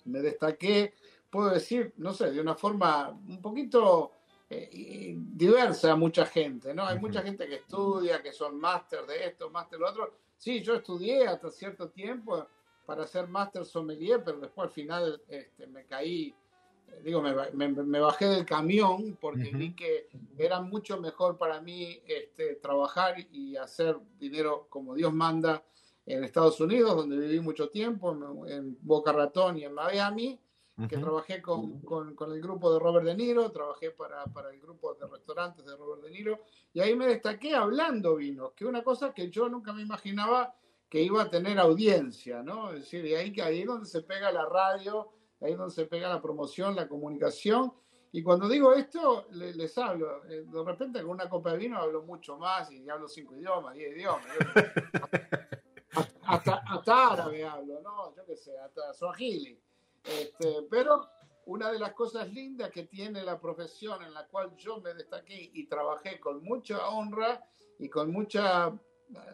me 0.05 0.21
destaqué, 0.21 0.95
puedo 1.29 1.49
decir, 1.49 1.93
no 1.97 2.13
sé, 2.13 2.31
de 2.31 2.41
una 2.41 2.55
forma 2.55 3.09
un 3.09 3.41
poquito 3.41 4.11
eh, 4.49 5.15
diversa 5.15 5.91
a 5.91 5.95
mucha 5.95 6.25
gente, 6.25 6.73
¿no? 6.73 6.85
Hay 6.85 6.99
mucha 6.99 7.21
gente 7.21 7.47
que 7.47 7.55
estudia, 7.55 8.21
que 8.21 8.33
son 8.33 8.59
máster 8.59 9.05
de 9.05 9.25
esto, 9.27 9.49
máster 9.49 9.79
de 9.79 9.85
lo 9.85 9.91
otro. 9.91 10.13
Sí, 10.37 10.61
yo 10.61 10.75
estudié 10.75 11.27
hasta 11.27 11.49
cierto 11.49 11.89
tiempo 11.89 12.47
para 12.85 13.05
ser 13.05 13.27
máster 13.27 13.65
sommelier, 13.65 14.23
pero 14.23 14.39
después 14.39 14.67
al 14.67 14.73
final 14.73 15.21
este, 15.27 15.67
me 15.67 15.85
caí 15.85 16.33
digo, 17.03 17.21
me, 17.21 17.99
bajé 17.99 18.25
del 18.25 18.45
camión 18.45 19.17
porque 19.19 19.51
vi 19.53 19.73
que 19.73 20.09
era 20.37 20.61
mucho 20.61 20.99
mejor 20.99 21.37
para 21.37 21.61
mí 21.61 22.01
este, 22.07 22.55
trabajar 22.55 23.15
y 23.31 23.55
hacer 23.55 23.97
dinero 24.19 24.67
como 24.69 24.95
Dios 24.95 25.13
manda 25.13 25.63
en 26.05 26.23
Estados 26.23 26.59
Unidos, 26.59 26.95
donde 26.95 27.17
viví 27.17 27.39
mucho 27.39 27.69
tiempo, 27.69 28.11
en, 28.47 28.77
Boca 28.81 29.11
Ratón 29.11 29.57
y 29.57 29.65
en 29.65 29.73
Miami, 29.73 30.39
que 30.87 30.97
trabajé 30.97 31.41
con, 31.41 31.81
con, 31.81 32.15
con, 32.15 32.31
el 32.31 32.41
grupo 32.41 32.71
de 32.71 32.79
Robert 32.79 33.05
De 33.05 33.15
Niro, 33.15 33.51
trabajé 33.51 33.91
para, 33.91 34.23
para, 34.25 34.51
el 34.51 34.61
grupo 34.61 34.93
de 34.93 35.07
restaurantes 35.07 35.65
de 35.65 35.75
Robert 35.75 36.03
De 36.03 36.11
Niro, 36.11 36.39
y 36.73 36.79
ahí 36.79 36.95
me 36.95 37.07
destaqué 37.07 37.55
hablando 37.55 38.15
vino, 38.15 38.53
que 38.55 38.65
una 38.65 38.83
cosa 38.83 39.13
que 39.13 39.29
yo 39.29 39.49
nunca 39.49 39.73
me 39.73 39.81
imaginaba 39.81 40.55
que 40.89 41.01
iba 41.01 41.21
a 41.21 41.29
tener 41.29 41.59
audiencia, 41.59 42.41
¿no? 42.41 42.71
Es 42.71 42.81
decir, 42.81 43.05
y 43.05 43.13
ahí, 43.13 43.33
ahí 43.41 43.61
es 43.61 43.67
donde 43.67 43.85
se 43.85 44.01
pega 44.01 44.31
la 44.31 44.45
radio, 44.45 45.09
ahí 45.41 45.51
es 45.51 45.57
donde 45.57 45.73
se 45.73 45.85
pega 45.85 46.09
la 46.09 46.21
promoción, 46.21 46.75
la 46.75 46.87
comunicación. 46.87 47.73
Y 48.11 48.23
cuando 48.23 48.49
digo 48.49 48.73
esto, 48.73 49.27
les, 49.31 49.77
hablo. 49.77 50.25
Eh, 50.25 50.45
de 50.47 50.63
repente 50.63 51.01
con 51.01 51.11
una 51.11 51.29
copa 51.29 51.51
de 51.51 51.59
vino 51.59 51.77
hablo 51.77 52.01
mucho 52.01 52.37
más 52.37 52.71
y 52.71 52.89
hablo 52.89 53.07
cinco 53.07 53.35
idiomas, 53.35 53.75
diez 53.75 53.95
idiomas. 53.95 54.25
hasta, 56.25 56.63
hasta, 56.67 57.11
árabe 57.11 57.45
hablo, 57.45 57.81
¿no? 57.81 58.15
Yo 58.15 58.25
qué 58.25 58.35
sé, 58.35 58.57
hasta 58.57 58.91
suajili. 58.93 59.61
Este, 60.03 60.63
pero 60.69 61.07
una 61.45 61.71
de 61.71 61.79
las 61.79 61.93
cosas 61.93 62.31
lindas 62.31 62.69
que 62.71 62.83
tiene 62.83 63.23
la 63.23 63.39
profesión 63.39 64.03
en 64.03 64.13
la 64.13 64.27
cual 64.27 64.55
yo 64.55 64.79
me 64.81 64.93
destaqué 64.93 65.49
y 65.53 65.67
trabajé 65.67 66.19
con 66.19 66.43
mucha 66.43 66.89
honra 66.89 67.43
y 67.79 67.89
con 67.89 68.11
mucha 68.11 68.71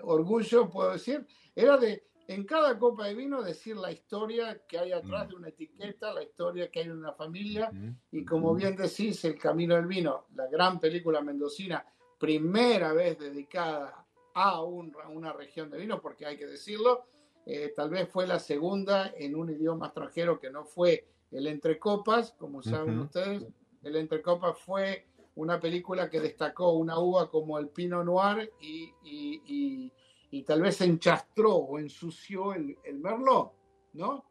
orgullo, 0.03 0.69
puedo 0.69 0.93
decir, 0.93 1.25
era 1.53 1.77
de 1.77 2.07
en 2.27 2.43
cada 2.43 2.77
copa 2.79 3.05
de 3.05 3.13
vino 3.13 3.43
decir 3.43 3.77
la 3.77 3.91
historia 3.91 4.61
que 4.67 4.79
hay 4.79 4.91
atrás 4.91 5.25
mm. 5.25 5.29
de 5.29 5.35
una 5.35 5.49
etiqueta, 5.49 6.13
la 6.13 6.23
historia 6.23 6.71
que 6.71 6.79
hay 6.79 6.85
en 6.85 6.93
una 6.93 7.13
familia, 7.13 7.71
y 8.11 8.25
como 8.25 8.55
bien 8.55 8.75
decís, 8.75 9.23
El 9.25 9.37
Camino 9.37 9.75
del 9.75 9.85
Vino, 9.85 10.25
la 10.33 10.47
gran 10.47 10.79
película 10.79 11.21
mendocina, 11.21 11.85
primera 12.17 12.93
vez 12.93 13.19
dedicada 13.19 14.07
a 14.33 14.61
una 14.63 15.33
región 15.33 15.69
de 15.69 15.77
vino, 15.77 16.01
porque 16.01 16.25
hay 16.25 16.37
que 16.37 16.47
decirlo, 16.47 17.05
eh, 17.45 17.73
tal 17.75 17.89
vez 17.89 18.09
fue 18.09 18.25
la 18.25 18.39
segunda 18.39 19.13
en 19.15 19.35
un 19.35 19.49
idioma 19.49 19.87
extranjero 19.87 20.39
que 20.39 20.49
no 20.49 20.65
fue 20.65 21.07
el 21.31 21.47
Entre 21.47 21.77
Copas, 21.77 22.33
como 22.37 22.61
saben 22.61 22.99
ustedes, 22.99 23.45
el 23.83 23.95
Entre 23.95 24.21
Copas 24.21 24.57
fue 24.57 25.07
una 25.35 25.59
película 25.59 26.09
que 26.09 26.19
destacó 26.19 26.73
una 26.73 26.97
uva 26.97 27.29
como 27.29 27.59
el 27.59 27.69
Pinot 27.69 28.05
Noir 28.05 28.51
y, 28.61 28.91
y, 29.03 29.91
y, 30.31 30.43
tal 30.43 30.61
vez 30.61 30.79
enchastró 30.81 31.55
o 31.55 31.77
ensució 31.77 32.53
el, 32.53 32.77
el 32.83 32.99
Merlot, 32.99 33.53
¿no? 33.93 34.25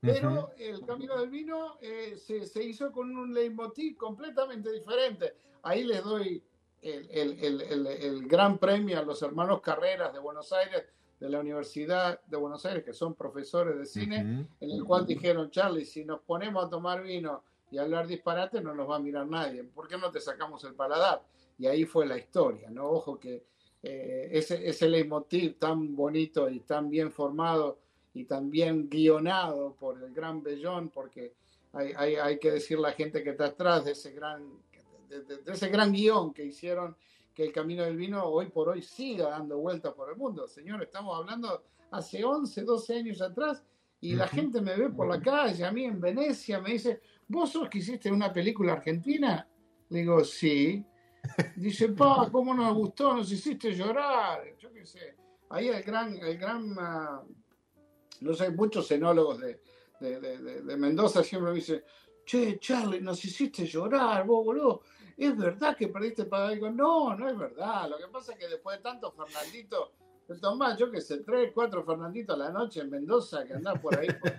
Pero 0.00 0.52
el 0.58 0.84
Camino 0.84 1.18
del 1.18 1.30
Vino 1.30 1.78
eh, 1.80 2.16
se, 2.18 2.44
se, 2.44 2.62
hizo 2.62 2.92
con 2.92 3.16
un 3.16 3.32
leitmotiv 3.32 3.96
completamente 3.96 4.70
diferente. 4.70 5.34
Ahí 5.62 5.82
les 5.84 6.04
doy 6.04 6.42
el, 6.82 7.10
el, 7.10 7.62
el, 7.62 7.86
el, 7.86 8.28
gran 8.28 8.58
premio 8.58 8.98
a 8.98 9.02
los 9.02 9.22
hermanos 9.22 9.62
Carreras 9.62 10.12
de 10.12 10.18
Buenos 10.18 10.52
Aires, 10.52 10.84
de 11.24 11.30
la 11.30 11.40
Universidad 11.40 12.20
de 12.26 12.36
Buenos 12.36 12.66
Aires, 12.66 12.84
que 12.84 12.92
son 12.92 13.14
profesores 13.14 13.78
de 13.78 13.86
cine, 13.86 14.46
en 14.60 14.70
el 14.70 14.84
cual 14.84 15.06
dijeron, 15.06 15.50
Charlie, 15.50 15.86
si 15.86 16.04
nos 16.04 16.20
ponemos 16.20 16.66
a 16.66 16.68
tomar 16.68 17.02
vino 17.02 17.42
y 17.70 17.78
hablar 17.78 18.06
disparate 18.06 18.60
no 18.60 18.74
nos 18.74 18.90
va 18.90 18.96
a 18.96 18.98
mirar 18.98 19.26
nadie. 19.26 19.64
¿Por 19.64 19.88
qué 19.88 19.96
no 19.96 20.10
te 20.10 20.20
sacamos 20.20 20.62
el 20.64 20.74
paladar? 20.74 21.22
Y 21.58 21.66
ahí 21.66 21.86
fue 21.86 22.06
la 22.06 22.18
historia, 22.18 22.68
¿no? 22.68 22.90
Ojo 22.90 23.18
que 23.18 23.42
eh, 23.82 24.28
ese, 24.32 24.68
ese 24.68 24.86
leitmotiv 24.86 25.58
tan 25.58 25.96
bonito 25.96 26.50
y 26.50 26.60
tan 26.60 26.90
bien 26.90 27.10
formado 27.10 27.78
y 28.12 28.24
tan 28.24 28.50
bien 28.50 28.90
guionado 28.90 29.74
por 29.76 30.02
el 30.02 30.12
gran 30.12 30.42
Bellón, 30.42 30.90
porque 30.90 31.32
hay, 31.72 31.94
hay, 31.96 32.16
hay 32.16 32.38
que 32.38 32.50
decir 32.50 32.78
la 32.78 32.92
gente 32.92 33.22
que 33.22 33.30
está 33.30 33.46
atrás 33.46 33.86
de 33.86 33.92
ese 33.92 34.12
gran, 34.12 34.42
de, 35.08 35.40
ese 35.50 35.68
gran 35.70 35.90
guion 35.90 36.34
que 36.34 36.44
hicieron 36.44 36.94
que 37.34 37.44
el 37.44 37.52
camino 37.52 37.82
del 37.82 37.96
vino 37.96 38.24
hoy 38.24 38.46
por 38.46 38.68
hoy 38.68 38.80
siga 38.80 39.30
dando 39.30 39.58
vueltas 39.58 39.92
por 39.94 40.08
el 40.10 40.16
mundo. 40.16 40.46
Señor, 40.46 40.82
estamos 40.82 41.18
hablando 41.18 41.64
hace 41.90 42.24
11, 42.24 42.62
12 42.62 42.94
años 42.94 43.20
atrás 43.20 43.64
y 44.00 44.14
la 44.14 44.28
gente 44.28 44.60
me 44.60 44.76
ve 44.76 44.90
por 44.90 45.08
la 45.08 45.20
calle, 45.20 45.64
a 45.64 45.72
mí 45.72 45.84
en 45.84 46.00
Venecia 46.00 46.60
me 46.60 46.72
dice, 46.72 47.00
¿vos 47.26 47.50
sos 47.50 47.68
que 47.68 47.78
hiciste 47.78 48.12
una 48.12 48.32
película 48.32 48.74
argentina? 48.74 49.48
Le 49.88 50.00
digo, 50.00 50.22
sí. 50.22 50.84
Dice, 51.56 51.88
pa, 51.88 52.28
¿cómo 52.30 52.52
nos 52.52 52.74
gustó? 52.74 53.14
Nos 53.14 53.32
hiciste 53.32 53.72
llorar. 53.72 54.42
Yo 54.58 54.70
qué 54.72 54.84
sé. 54.84 55.16
Ahí 55.48 55.68
el 55.68 55.82
gran, 55.82 56.16
el 56.16 56.36
gran, 56.36 56.72
uh, 56.72 57.26
no 58.20 58.34
sé, 58.34 58.50
muchos 58.50 58.90
enólogos 58.90 59.40
de, 59.40 59.60
de, 60.00 60.20
de, 60.20 60.62
de, 60.62 60.76
Mendoza 60.76 61.22
siempre 61.24 61.52
me 61.52 61.56
dicen, 61.56 61.82
che, 62.26 62.58
Charlie, 62.58 63.00
nos 63.00 63.24
hiciste 63.24 63.64
llorar, 63.64 64.26
vos, 64.26 64.44
boludo. 64.44 64.82
¿Es 65.16 65.36
verdad 65.36 65.76
que 65.76 65.88
perdiste 65.88 66.24
para 66.24 66.50
Digo, 66.50 66.70
no, 66.70 67.14
no 67.16 67.28
es 67.28 67.38
verdad. 67.38 67.88
Lo 67.88 67.98
que 67.98 68.08
pasa 68.08 68.32
es 68.32 68.38
que 68.38 68.48
después 68.48 68.76
de 68.76 68.82
tanto 68.82 69.12
Fernandito 69.12 69.92
tomás, 70.40 70.78
yo 70.78 70.90
que 70.90 71.00
sé, 71.00 71.18
tres, 71.18 71.52
cuatro 71.54 71.84
Fernanditos 71.84 72.34
a 72.34 72.38
la 72.38 72.50
noche 72.50 72.80
en 72.80 72.90
Mendoza 72.90 73.44
que 73.44 73.54
andás 73.54 73.78
por 73.80 73.98
ahí 73.98 74.08
por 74.12 74.32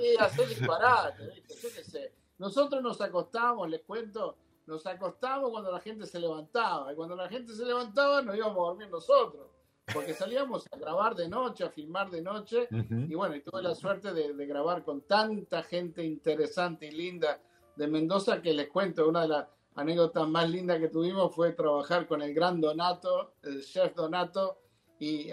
y 0.00 0.16
hacer 0.16 0.48
disparate, 0.48 1.42
yo 1.62 1.68
qué 1.74 1.84
sé. 1.84 2.12
Nosotros 2.38 2.82
nos 2.82 3.00
acostamos, 3.00 3.70
les 3.70 3.82
cuento, 3.82 4.36
nos 4.66 4.84
acostamos 4.86 5.50
cuando 5.50 5.70
la 5.70 5.80
gente 5.80 6.04
se 6.06 6.18
levantaba, 6.18 6.92
y 6.92 6.96
cuando 6.96 7.14
la 7.14 7.28
gente 7.28 7.54
se 7.54 7.64
levantaba 7.64 8.22
nos 8.22 8.36
íbamos 8.36 8.56
a 8.56 8.70
dormir 8.70 8.90
nosotros, 8.90 9.46
porque 9.92 10.14
salíamos 10.14 10.66
a 10.72 10.76
grabar 10.76 11.14
de 11.14 11.28
noche, 11.28 11.62
a 11.62 11.70
filmar 11.70 12.10
de 12.10 12.22
noche, 12.22 12.68
y 12.70 13.14
bueno, 13.14 13.36
y 13.36 13.40
tuve 13.40 13.62
la 13.62 13.74
suerte 13.74 14.12
de, 14.12 14.34
de, 14.34 14.46
grabar 14.46 14.82
con 14.82 15.02
tanta 15.02 15.62
gente 15.62 16.02
interesante 16.02 16.86
y 16.86 16.90
linda 16.90 17.40
de 17.76 17.86
Mendoza 17.86 18.40
que 18.40 18.54
les 18.54 18.68
cuento, 18.68 19.08
una 19.08 19.22
de 19.22 19.28
las 19.28 19.46
anécdotas 19.74 20.28
más 20.28 20.48
lindas 20.48 20.78
que 20.78 20.88
tuvimos 20.88 21.34
fue 21.34 21.52
trabajar 21.52 22.06
con 22.06 22.22
el 22.22 22.32
gran 22.32 22.60
Donato, 22.60 23.34
el 23.42 23.64
chef 23.64 23.94
Donato, 23.94 24.58
y 24.98 25.30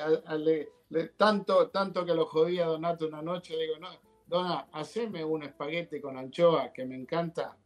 tanto, 1.18 1.70
tanto 1.70 2.06
que 2.06 2.14
lo 2.14 2.26
jodía 2.26 2.66
Donato 2.66 3.08
una 3.08 3.22
noche, 3.22 3.56
le 3.56 3.64
digo, 3.64 3.80
no, 3.80 3.90
Dona, 4.32 4.70
haceme 4.72 5.26
un 5.26 5.44
espaguete 5.44 6.00
con 6.00 6.18
anchoa 6.18 6.72
que 6.72 6.86
me 6.86 6.96
encanta. 6.96 7.58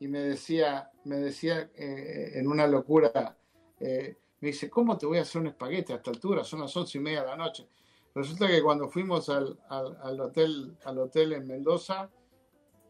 Y 0.00 0.08
me 0.08 0.20
decía, 0.20 0.90
me 1.04 1.16
decía 1.16 1.70
eh, 1.74 2.32
en 2.34 2.48
una 2.48 2.66
locura, 2.66 3.36
eh, 3.78 4.16
me 4.40 4.48
dice, 4.48 4.70
¿cómo 4.70 4.96
te 4.96 5.04
voy 5.04 5.18
a 5.18 5.22
hacer 5.22 5.42
un 5.42 5.48
espaguete 5.48 5.92
a 5.92 5.96
esta 5.96 6.10
altura? 6.10 6.44
Son 6.44 6.60
las 6.60 6.74
once 6.74 6.96
y 6.96 7.00
media 7.02 7.22
de 7.22 7.26
la 7.26 7.36
noche. 7.36 7.68
Resulta 8.14 8.46
que 8.46 8.62
cuando 8.62 8.88
fuimos 8.88 9.28
al, 9.28 9.58
al, 9.68 10.20
hotel, 10.20 10.76
al 10.84 10.98
hotel 10.98 11.34
en 11.34 11.46
Mendoza, 11.46 12.10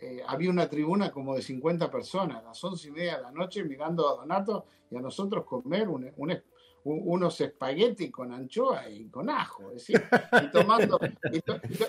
eh, 0.00 0.22
había 0.26 0.50
una 0.50 0.68
tribuna 0.68 1.11
como 1.11 1.34
de 1.34 1.42
50 1.42 1.90
personas, 1.90 2.38
a 2.38 2.42
las 2.42 2.64
once 2.64 2.88
y 2.88 2.90
media 2.92 3.16
de 3.16 3.22
la 3.22 3.30
noche, 3.30 3.64
mirando 3.64 4.08
a 4.08 4.16
Donato 4.16 4.66
y 4.90 4.96
a 4.96 5.00
nosotros 5.00 5.44
comer 5.44 5.88
un, 5.88 6.12
un, 6.16 6.42
unos 6.84 7.40
espaguetis 7.40 8.11
con 8.11 8.32
anchoa 8.32 8.88
y 8.88 9.08
con 9.08 9.28
ajo, 9.28 9.72
y, 9.74 10.50
tomando, 10.50 10.98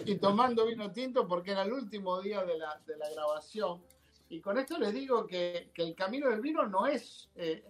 y, 0.05 0.15
tomando 0.15 0.65
vino 0.65 0.91
tinto 0.91 1.27
porque 1.27 1.51
era 1.51 1.63
el 1.63 1.73
último 1.73 2.19
día 2.21 2.43
de 2.43 2.57
la, 2.57 2.81
de 2.85 2.97
la 2.97 3.09
grabación. 3.09 3.81
Y 4.29 4.41
con 4.41 4.57
esto 4.57 4.77
les 4.77 4.93
digo 4.93 5.25
que, 5.25 5.71
que 5.73 5.83
el 5.83 5.95
camino 5.95 6.29
del 6.29 6.41
vino 6.41 6.65
no 6.67 6.85
es, 6.85 7.29
eh, 7.35 7.63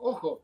ojo, 0.00 0.42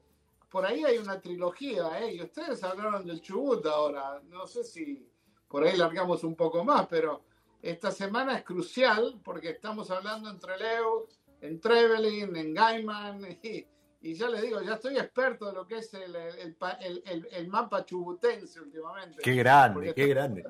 por 0.50 0.64
ahí 0.64 0.84
hay 0.84 0.98
una 0.98 1.20
trilogía, 1.20 2.00
¿eh? 2.00 2.14
y 2.14 2.22
ustedes 2.22 2.62
hablaron 2.64 3.06
del 3.06 3.20
Chubut 3.20 3.64
ahora, 3.66 4.20
no 4.28 4.46
sé 4.46 4.64
si 4.64 5.06
por 5.46 5.64
ahí 5.64 5.76
largamos 5.76 6.24
un 6.24 6.34
poco 6.34 6.64
más, 6.64 6.86
pero 6.88 7.22
esta 7.62 7.90
semana 7.90 8.36
es 8.36 8.44
crucial 8.44 9.20
porque 9.24 9.50
estamos 9.50 9.90
hablando 9.90 10.30
entre 10.30 10.56
Leo, 10.58 11.08
en 11.40 11.60
Trevelin, 11.60 12.34
en 12.36 12.54
Gaiman, 12.54 13.38
y, 13.42 13.66
y 14.00 14.14
ya 14.14 14.28
les 14.28 14.42
digo, 14.42 14.60
ya 14.62 14.74
estoy 14.74 14.96
experto 14.96 15.46
de 15.46 15.52
lo 15.52 15.66
que 15.66 15.78
es 15.78 15.92
el, 15.94 16.14
el, 16.14 16.56
el, 17.04 17.28
el 17.30 17.48
mapa 17.48 17.84
chubutense 17.84 18.60
últimamente. 18.60 19.20
Qué 19.22 19.34
grande, 19.34 19.92
qué 19.92 20.06
grande. 20.06 20.44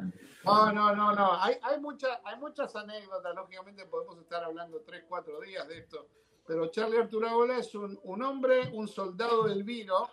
No, 0.44 0.72
no, 0.72 0.94
no, 0.94 1.14
no. 1.14 1.42
Hay, 1.42 1.56
hay, 1.62 1.80
mucha, 1.80 2.20
hay 2.24 2.38
muchas 2.38 2.74
anécdotas, 2.76 3.34
lógicamente 3.34 3.86
podemos 3.86 4.18
estar 4.18 4.44
hablando 4.44 4.80
tres, 4.82 5.04
cuatro 5.08 5.40
días 5.40 5.66
de 5.66 5.78
esto. 5.78 6.08
Pero 6.46 6.68
Charlie 6.68 6.98
Arturagola 6.98 7.58
es 7.58 7.74
un, 7.74 7.98
un 8.04 8.22
hombre, 8.22 8.70
un 8.72 8.88
soldado 8.88 9.44
del 9.44 9.64
vino. 9.64 10.08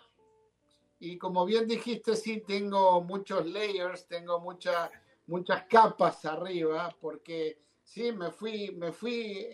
Y 0.98 1.18
como 1.18 1.44
bien 1.44 1.66
dijiste, 1.66 2.16
sí, 2.16 2.42
tengo 2.46 3.02
muchos 3.02 3.46
layers, 3.46 4.06
tengo 4.06 4.40
mucha, 4.40 4.90
muchas 5.26 5.64
capas 5.64 6.24
arriba, 6.24 6.94
porque 7.00 7.58
sí, 7.82 8.12
me 8.12 8.30
fui, 8.30 8.72
me 8.76 8.92
fui 8.92 9.48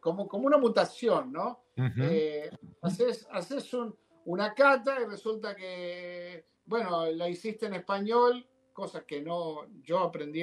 como, 0.00 0.28
como 0.28 0.46
una 0.46 0.58
mutación, 0.58 1.32
¿no? 1.32 1.60
Eh, 1.76 2.50
haces, 2.82 3.26
haces 3.30 3.70
una 4.24 4.54
cata 4.54 5.00
y 5.00 5.06
resulta 5.06 5.54
que, 5.54 6.44
bueno, 6.64 7.06
la 7.06 7.28
hiciste 7.28 7.66
en 7.66 7.74
español, 7.74 8.46
cosas 8.72 9.04
que 9.04 9.22
no, 9.22 9.66
yo 9.82 10.00
aprendí, 10.00 10.42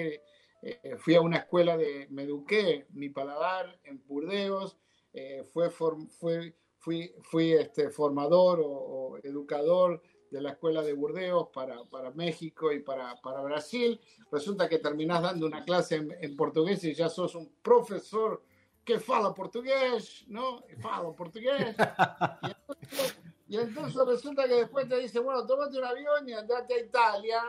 eh, 0.62 0.96
fui 0.98 1.16
a 1.16 1.22
una 1.22 1.38
escuela 1.38 1.76
de, 1.76 2.08
me 2.10 2.24
eduqué, 2.24 2.88
mi 2.92 3.10
paladar 3.10 3.80
en 3.84 4.02
Burdeos, 4.08 4.78
eh, 5.14 5.44
fue, 5.44 5.70
fue, 5.70 6.56
fui, 6.80 7.14
fui 7.22 7.54
este, 7.54 7.90
formador 7.90 8.62
o, 8.62 8.68
o 8.68 9.18
educador 9.18 10.02
de 10.34 10.42
la 10.42 10.50
escuela 10.50 10.82
de 10.82 10.94
Burdeos 10.94 11.50
para, 11.54 11.84
para 11.84 12.10
México 12.10 12.72
y 12.72 12.80
para, 12.80 13.16
para, 13.22 13.44
Brasil. 13.44 14.02
Resulta 14.32 14.68
que 14.68 14.80
terminás 14.80 15.22
dando 15.22 15.46
una 15.46 15.64
clase 15.64 15.98
en, 15.98 16.18
en, 16.20 16.36
portugués 16.36 16.84
y 16.86 16.96
ya 16.96 17.08
sos 17.08 17.36
un 17.36 17.54
profesor 17.62 18.42
que 18.84 19.00
fala 19.00 19.32
portugués, 19.32 20.26
¿no? 20.28 20.64
Fala 20.82 21.12
portugués. 21.12 21.76
Y 22.44 22.50
entonces, 22.50 23.18
y 23.48 23.58
entonces, 23.58 24.06
resulta 24.08 24.48
que 24.48 24.56
después 24.56 24.90
te 24.90 24.98
dice, 24.98 25.20
bueno, 25.20 25.46
tómate 25.46 25.78
un 25.78 25.84
avión 25.84 26.28
y 26.28 26.34
andate 26.34 26.74
a 26.74 26.80
Italia. 26.80 27.42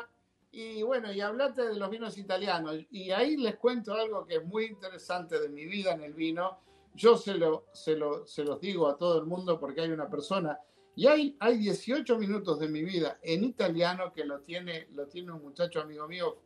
Y 0.53 0.83
bueno, 0.83 1.11
y 1.11 1.23
hablate 1.23 1.62
de 1.62 1.77
los 1.77 1.88
vinos 1.88 2.18
italianos. 2.18 2.77
Y 2.90 3.11
ahí 3.11 3.38
les 3.38 3.57
cuento 3.57 3.94
algo 3.94 4.27
que 4.27 4.37
es 4.37 4.44
muy 4.44 4.66
interesante 4.66 5.40
de 5.40 5.49
mi 5.49 5.64
vida 5.64 5.92
en 5.92 6.03
el 6.03 6.12
vino. 6.12 6.59
Yo 6.94 7.16
se, 7.16 7.35
lo, 7.35 7.64
se, 7.73 7.97
lo, 7.97 8.27
se 8.27 8.44
los 8.44 8.61
digo 8.61 8.87
a 8.87 8.99
todo 8.99 9.18
el 9.18 9.25
mundo 9.25 9.59
porque 9.59 9.81
hay 9.81 9.90
una 9.90 10.11
persona 10.11 10.61
y 10.96 11.07
hay, 11.07 11.37
hay 11.40 11.59
18 11.59 12.18
minutos 12.18 12.61
de 12.61 12.68
mi 12.68 12.85
vida 12.85 13.18
en 13.22 13.44
italiano 13.44 14.12
que 14.12 14.24
lo 14.24 14.40
tiene, 14.40 14.88
lo 14.92 15.07
tiene 15.07 15.33
un 15.33 15.42
muchacho 15.42 15.80
amigo 15.80 16.07
mío 16.07 16.38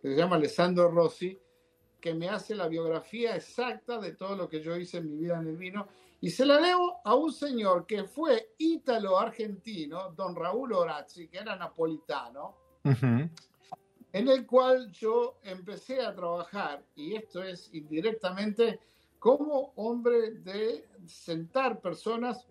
que 0.00 0.08
se 0.08 0.16
llama 0.16 0.36
Alessandro 0.36 0.90
Rossi, 0.90 1.38
que 2.00 2.14
me 2.14 2.28
hace 2.28 2.54
la 2.54 2.68
biografía 2.68 3.34
exacta 3.34 3.98
de 3.98 4.12
todo 4.12 4.36
lo 4.36 4.48
que 4.48 4.60
yo 4.60 4.76
hice 4.76 4.98
en 4.98 5.10
mi 5.10 5.16
vida 5.16 5.38
en 5.40 5.48
el 5.48 5.56
vino. 5.56 5.88
Y 6.20 6.30
se 6.30 6.46
la 6.46 6.58
debo 6.58 7.00
a 7.04 7.14
un 7.14 7.32
señor 7.32 7.86
que 7.86 8.04
fue 8.04 8.54
ítalo-argentino, 8.58 10.12
don 10.12 10.36
Raúl 10.36 10.72
Orazzi, 10.72 11.28
que 11.28 11.38
era 11.38 11.56
napolitano, 11.56 12.54
en 12.84 14.28
el 14.28 14.46
cual 14.46 14.90
yo 14.92 15.38
empecé 15.42 16.00
a 16.00 16.14
trabajar, 16.14 16.84
y 16.94 17.16
esto 17.16 17.42
es 17.42 17.68
indirectamente 17.74 18.78
como 19.18 19.72
hombre 19.76 20.30
de 20.32 20.88
sentar 21.06 21.80
personas 21.80 22.46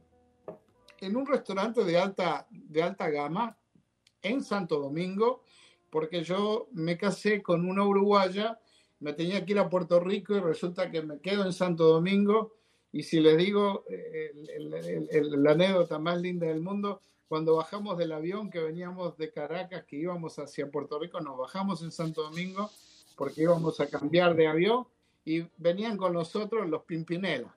en 0.99 1.15
un 1.15 1.25
restaurante 1.25 1.84
de 1.84 1.97
alta, 1.97 2.47
de 2.49 2.84
alta 2.84 3.10
gama 3.10 3.58
en 4.21 4.43
Santo 4.43 4.79
Domingo, 4.79 5.43
porque 5.89 6.23
yo 6.23 6.67
me 6.71 6.97
casé 6.97 7.41
con 7.41 7.67
una 7.67 7.84
uruguaya, 7.84 8.60
me 8.99 9.13
tenía 9.13 9.45
que 9.45 9.53
ir 9.53 9.60
a 9.60 9.69
Puerto 9.69 9.99
Rico 9.99 10.36
y 10.36 10.39
resulta 10.39 10.89
que 10.89 11.01
me 11.01 11.19
quedo 11.19 11.45
en 11.45 11.53
Santo 11.53 11.86
Domingo. 11.86 12.53
Y 12.91 13.03
si 13.03 13.19
les 13.19 13.38
digo 13.38 13.84
eh, 13.89 14.31
la 15.38 15.51
anécdota 15.51 15.99
más 15.99 16.19
linda 16.19 16.47
del 16.47 16.62
mundo, 16.62 17.01
cuando 17.27 17.55
bajamos 17.55 17.97
del 17.97 18.12
avión 18.12 18.49
que 18.49 18.60
veníamos 18.60 19.17
de 19.17 19.31
Caracas, 19.31 19.84
que 19.86 19.97
íbamos 19.97 20.38
hacia 20.39 20.69
Puerto 20.69 20.99
Rico, 20.99 21.19
nos 21.19 21.38
bajamos 21.38 21.81
en 21.81 21.91
Santo 21.91 22.23
Domingo 22.23 22.69
porque 23.15 23.43
íbamos 23.43 23.79
a 23.79 23.88
cambiar 23.88 24.36
de 24.36 24.47
avión 24.47 24.88
y 25.23 25.45
venían 25.58 25.97
con 25.97 26.13
nosotros 26.13 26.69
los 26.69 26.84
Pimpinela. 26.84 27.55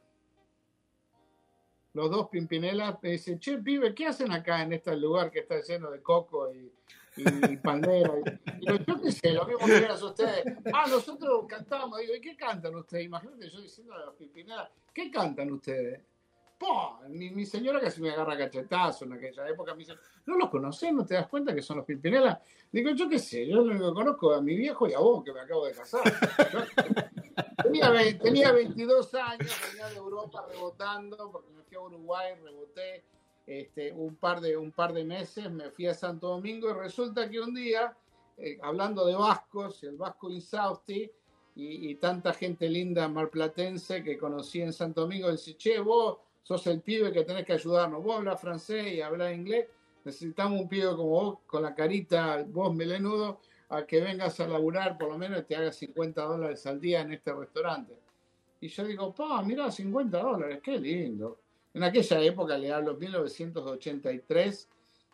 Los 1.94 2.10
dos 2.10 2.28
Pimpinela 2.28 2.98
me 3.02 3.12
dicen, 3.12 3.38
che, 3.38 3.58
pibe, 3.58 3.94
¿qué 3.94 4.06
hacen 4.06 4.30
acá 4.32 4.62
en 4.62 4.74
este 4.74 4.96
lugar 4.96 5.30
que 5.30 5.40
está 5.40 5.60
lleno 5.60 5.90
de 5.90 6.02
coco 6.02 6.52
y, 6.52 6.70
y 7.16 7.56
pandera? 7.56 8.12
Y 8.60 8.66
yo, 8.66 8.76
yo 8.86 9.00
qué 9.00 9.12
sé, 9.12 9.32
lo 9.32 9.46
mismo 9.46 9.66
que 9.66 9.76
eran 9.76 10.02
ustedes. 10.02 10.44
Ah, 10.72 10.86
nosotros 10.88 11.46
cantamos. 11.48 11.98
Digo, 11.98 12.14
¿y 12.14 12.20
qué 12.20 12.36
cantan 12.36 12.74
ustedes? 12.76 13.06
Imagínate 13.06 13.48
yo 13.50 13.60
diciendo 13.60 13.94
a 13.94 14.06
los 14.06 14.14
Pimpinela, 14.14 14.70
¿qué 14.92 15.10
cantan 15.10 15.50
ustedes? 15.52 16.00
Mi, 17.08 17.30
mi, 17.30 17.46
señora 17.46 17.80
casi 17.80 18.02
me 18.02 18.10
agarra 18.10 18.36
cachetazo 18.36 19.04
en 19.04 19.12
aquella 19.12 19.48
época. 19.48 19.72
Me 19.74 19.80
dice, 19.80 19.94
¿no 20.26 20.36
los 20.36 20.50
conocés? 20.50 20.92
¿No 20.92 21.06
te 21.06 21.14
das 21.14 21.28
cuenta 21.28 21.54
que 21.54 21.62
son 21.62 21.78
los 21.78 21.86
Pimpinela? 21.86 22.42
Digo, 22.70 22.90
yo 22.90 23.08
qué 23.08 23.18
sé, 23.18 23.46
yo 23.46 23.56
lo 23.56 23.62
único 23.62 23.88
que 23.88 23.94
conozco 23.94 24.34
a 24.34 24.42
mi 24.42 24.56
viejo 24.56 24.88
y 24.88 24.92
a 24.92 24.98
vos, 24.98 25.24
que 25.24 25.32
me 25.32 25.40
acabo 25.40 25.66
de 25.66 25.72
casar. 25.72 26.02
Tenía, 27.62 28.18
tenía 28.18 28.52
22 28.52 29.14
años, 29.14 29.60
venía 29.70 29.88
de 29.88 29.96
Europa 29.96 30.46
rebotando, 30.50 31.30
porque 31.30 31.50
me 31.52 31.62
fui 31.62 31.76
a 31.76 31.80
Uruguay, 31.80 32.34
reboté 32.42 33.04
este, 33.46 33.92
un, 33.92 34.16
par 34.16 34.40
de, 34.40 34.56
un 34.56 34.72
par 34.72 34.92
de 34.92 35.04
meses, 35.04 35.50
me 35.50 35.70
fui 35.70 35.86
a 35.86 35.94
Santo 35.94 36.28
Domingo 36.28 36.70
y 36.70 36.74
resulta 36.74 37.28
que 37.28 37.40
un 37.40 37.54
día, 37.54 37.96
eh, 38.36 38.58
hablando 38.62 39.06
de 39.06 39.14
vascos, 39.14 39.82
el 39.84 39.96
vasco 39.96 40.30
Insausti, 40.30 41.10
y, 41.54 41.90
y, 41.90 41.94
tanta 41.96 42.32
gente 42.32 42.68
linda 42.68 43.08
marplatense 43.08 44.04
que 44.04 44.16
conocí 44.16 44.62
en 44.62 44.72
Santo 44.72 45.00
Domingo, 45.00 45.30
dice, 45.32 45.56
che, 45.56 45.80
vos 45.80 46.18
sos 46.48 46.66
el 46.68 46.80
pibe 46.80 47.12
que 47.12 47.24
tenés 47.24 47.44
que 47.44 47.52
ayudarnos. 47.52 48.02
Vos 48.02 48.16
hablas 48.16 48.40
francés 48.40 48.94
y 48.94 49.02
hablas 49.02 49.34
inglés, 49.34 49.66
necesitamos 50.04 50.60
un 50.60 50.68
pibe 50.68 50.96
como 50.96 51.08
vos, 51.08 51.38
con 51.46 51.62
la 51.62 51.74
carita, 51.74 52.42
vos 52.48 52.74
melenudo, 52.74 53.40
a 53.70 53.84
que 53.86 54.00
vengas 54.00 54.40
a 54.40 54.48
laburar 54.48 54.96
por 54.96 55.08
lo 55.08 55.18
menos 55.18 55.40
y 55.40 55.44
te 55.44 55.56
hagas 55.56 55.76
50 55.76 56.22
dólares 56.22 56.66
al 56.66 56.80
día 56.80 57.00
en 57.02 57.12
este 57.12 57.32
restaurante. 57.32 57.94
Y 58.60 58.68
yo 58.68 58.84
digo, 58.84 59.14
pa, 59.14 59.42
mira, 59.42 59.70
50 59.70 60.18
dólares, 60.18 60.60
qué 60.62 60.78
lindo. 60.78 61.38
En 61.74 61.82
aquella 61.84 62.20
época, 62.22 62.56
le 62.58 62.72
hablo 62.72 62.96
1983, 62.96 64.68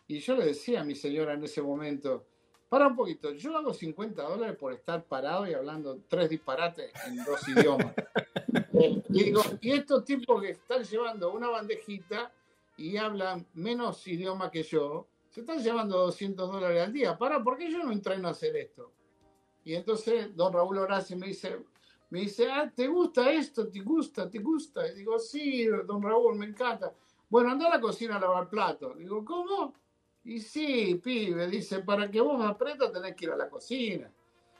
y 0.07 0.19
yo 0.19 0.35
le 0.35 0.45
decía 0.45 0.81
a 0.81 0.83
mi 0.83 0.95
señora 0.95 1.33
en 1.33 1.43
ese 1.43 1.61
momento, 1.61 2.25
para 2.69 2.87
un 2.87 2.95
poquito, 2.95 3.31
yo 3.31 3.57
hago 3.57 3.73
50 3.73 4.21
dólares 4.21 4.57
por 4.57 4.73
estar 4.73 5.03
parado 5.03 5.47
y 5.47 5.53
hablando 5.53 5.99
tres 6.07 6.29
disparates 6.29 6.91
en 7.07 7.23
dos 7.23 7.47
idiomas. 7.47 7.93
Eh, 8.73 9.03
y 9.09 9.23
digo, 9.25 9.41
y 9.61 9.71
estos 9.71 10.03
tipos 10.05 10.41
que 10.41 10.51
están 10.51 10.83
llevando 10.83 11.31
una 11.31 11.49
bandejita 11.49 12.31
y 12.77 12.97
hablan 12.97 13.45
menos 13.53 14.05
idioma 14.07 14.49
que 14.49 14.63
yo, 14.63 15.07
se 15.35 15.41
están 15.41 15.61
llevando 15.61 15.97
200 15.97 16.49
dólares 16.49 16.81
al 16.81 16.93
día. 16.93 17.17
Para, 17.17 17.43
¿por 17.43 17.57
qué 17.57 17.69
yo 17.69 17.83
no 17.83 17.91
entreno 17.91 18.29
a 18.29 18.31
hacer 18.31 18.55
esto? 18.55 18.93
Y 19.65 19.75
entonces 19.75 20.33
don 20.33 20.53
Raúl 20.53 20.77
Horacio 20.77 21.17
me 21.17 21.27
dice, 21.27 21.59
me 22.09 22.21
dice, 22.21 22.49
ah, 22.49 22.71
¿te 22.73 22.87
gusta 22.87 23.29
esto? 23.29 23.67
¿Te 23.67 23.81
gusta? 23.81 24.29
¿Te 24.29 24.39
gusta? 24.39 24.87
Y 24.87 24.95
digo, 24.95 25.19
sí, 25.19 25.65
don 25.65 26.01
Raúl, 26.01 26.37
me 26.37 26.45
encanta. 26.45 26.93
Bueno, 27.29 27.51
anda 27.51 27.67
a 27.67 27.71
la 27.71 27.81
cocina 27.81 28.15
a 28.15 28.21
lavar 28.21 28.49
platos. 28.49 28.97
Digo, 28.97 29.25
¿cómo? 29.25 29.73
Y 30.23 30.39
sí, 30.39 31.01
pibe, 31.03 31.49
dice, 31.49 31.79
para 31.79 32.09
que 32.09 32.21
vos 32.21 32.41
aprendas 32.41 32.93
tenés 32.93 33.13
que 33.13 33.25
ir 33.25 33.31
a 33.31 33.35
la 33.35 33.49
cocina. 33.49 34.09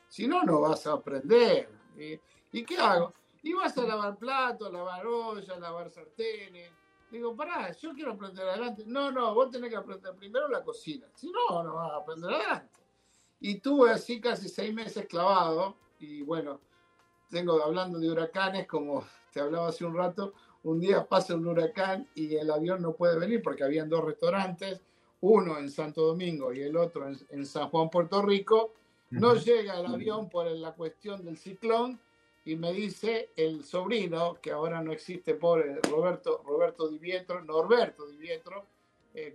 Si 0.09 0.27
no, 0.27 0.43
no 0.43 0.59
vas 0.59 0.85
a 0.87 0.91
aprender. 0.91 1.69
¿Y, 1.97 2.19
¿y 2.51 2.65
qué 2.65 2.75
hago? 2.75 3.13
Y 3.43 3.53
vas 3.53 3.77
a 3.77 3.83
lavar 3.83 4.17
platos, 4.17 4.73
lavar 4.73 5.07
ollas, 5.07 5.57
lavar 5.57 5.89
sartenes. 5.89 6.69
Digo, 7.11 7.35
pará, 7.35 7.71
yo 7.71 7.93
quiero 7.93 8.13
aprender 8.13 8.47
adelante. 8.47 8.83
No, 8.85 9.11
no, 9.11 9.33
vos 9.33 9.49
tenés 9.51 9.69
que 9.69 9.77
aprender 9.77 10.13
primero 10.15 10.47
la 10.47 10.63
cocina. 10.63 11.07
Si 11.15 11.31
no, 11.31 11.63
no 11.63 11.75
vas 11.75 11.91
a 11.91 11.95
aprender 11.97 12.33
adelante. 12.33 12.79
Y 13.39 13.59
tuve 13.59 13.91
así 13.91 14.19
casi 14.19 14.49
seis 14.49 14.73
meses 14.73 15.05
clavado. 15.07 15.77
Y 15.99 16.23
bueno, 16.23 16.59
tengo 17.29 17.61
hablando 17.63 17.99
de 17.99 18.11
huracanes, 18.11 18.67
como 18.67 19.05
te 19.33 19.39
hablaba 19.39 19.69
hace 19.69 19.85
un 19.85 19.95
rato, 19.95 20.33
un 20.63 20.79
día 20.79 21.07
pasa 21.07 21.35
un 21.35 21.47
huracán 21.47 22.07
y 22.15 22.35
el 22.35 22.49
avión 22.49 22.81
no 22.81 22.93
puede 22.93 23.19
venir 23.19 23.41
porque 23.41 23.63
habían 23.63 23.89
dos 23.89 24.03
restaurantes 24.03 24.81
uno 25.21 25.57
en 25.57 25.71
Santo 25.71 26.05
Domingo 26.05 26.53
y 26.53 26.61
el 26.61 26.77
otro 26.77 27.07
en, 27.07 27.45
San 27.45 27.69
Juan, 27.69 27.89
Puerto 27.89 28.21
Rico, 28.21 28.73
no 29.09 29.35
llega 29.35 29.79
el 29.79 29.85
avión 29.87 30.29
por 30.29 30.45
la 30.45 30.73
cuestión 30.73 31.23
del 31.23 31.37
ciclón 31.37 31.99
y 32.45 32.55
me 32.55 32.71
dice 32.71 33.31
el 33.35 33.63
sobrino, 33.63 34.37
que 34.41 34.51
ahora 34.51 34.81
no 34.81 34.91
existe, 34.91 35.33
pobre 35.33 35.79
Roberto, 35.89 36.41
Roberto 36.45 36.87
Di 36.87 36.99
Vietro, 36.99 37.43
Norberto 37.43 38.05
Di 38.05 38.17
Vietro, 38.17 38.65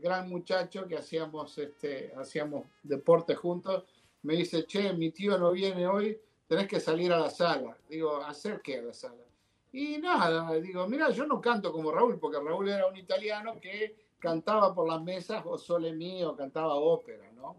gran 0.01 0.29
muchacho 0.29 0.87
que 0.87 0.97
hacíamos, 0.97 1.57
este, 1.59 2.13
hacíamos 2.17 2.67
deporte 2.83 3.35
juntos, 3.35 3.85
me 4.23 4.35
dice, 4.35 4.65
che, 4.65 4.93
mi 4.93 5.11
tío 5.11 5.39
no 5.39 5.53
viene 5.53 5.87
hoy, 5.87 6.21
tenés 6.47 6.69
que 6.69 6.79
salir 6.79 7.13
a 7.13 7.19
la 7.19 7.31
sala. 7.31 7.77
Digo, 7.89 8.17
¿hacer 8.19 8.61
qué 8.61 8.79
a 8.79 8.83
la 8.83 8.93
sala? 8.93 9.25
Y 9.73 9.99
nada, 9.99 10.53
digo, 10.55 10.87
mira, 10.87 11.11
yo 11.11 11.27
no 11.27 11.41
canto 11.41 11.73
como 11.73 11.91
Raúl, 11.91 12.19
porque 12.19 12.39
Raúl 12.39 12.69
era 12.69 12.87
un 12.87 12.97
italiano 12.97 13.59
que 13.61 13.97
cantaba 14.19 14.75
por 14.75 14.87
las 14.87 15.03
mesas 15.03 15.43
o 15.47 15.57
sole 15.57 15.93
mío, 15.93 16.37
cantaba 16.37 16.75
ópera, 16.75 17.31
¿no? 17.33 17.57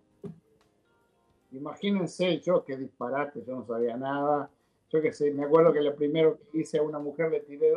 Imagínense 1.52 2.40
yo 2.40 2.64
qué 2.64 2.78
disparate, 2.78 3.44
yo 3.46 3.56
no 3.56 3.66
sabía 3.66 3.98
nada. 3.98 4.50
Yo 4.92 5.02
qué 5.02 5.14
sé, 5.14 5.32
me 5.32 5.46
acuerdo 5.46 5.72
que 5.72 5.82
lo 5.82 5.96
primero 5.96 6.38
que 6.52 6.60
hice 6.60 6.78
a 6.78 6.82
una 6.82 7.00
mujer 7.00 7.32
le 7.32 7.40
tiré 7.42 7.72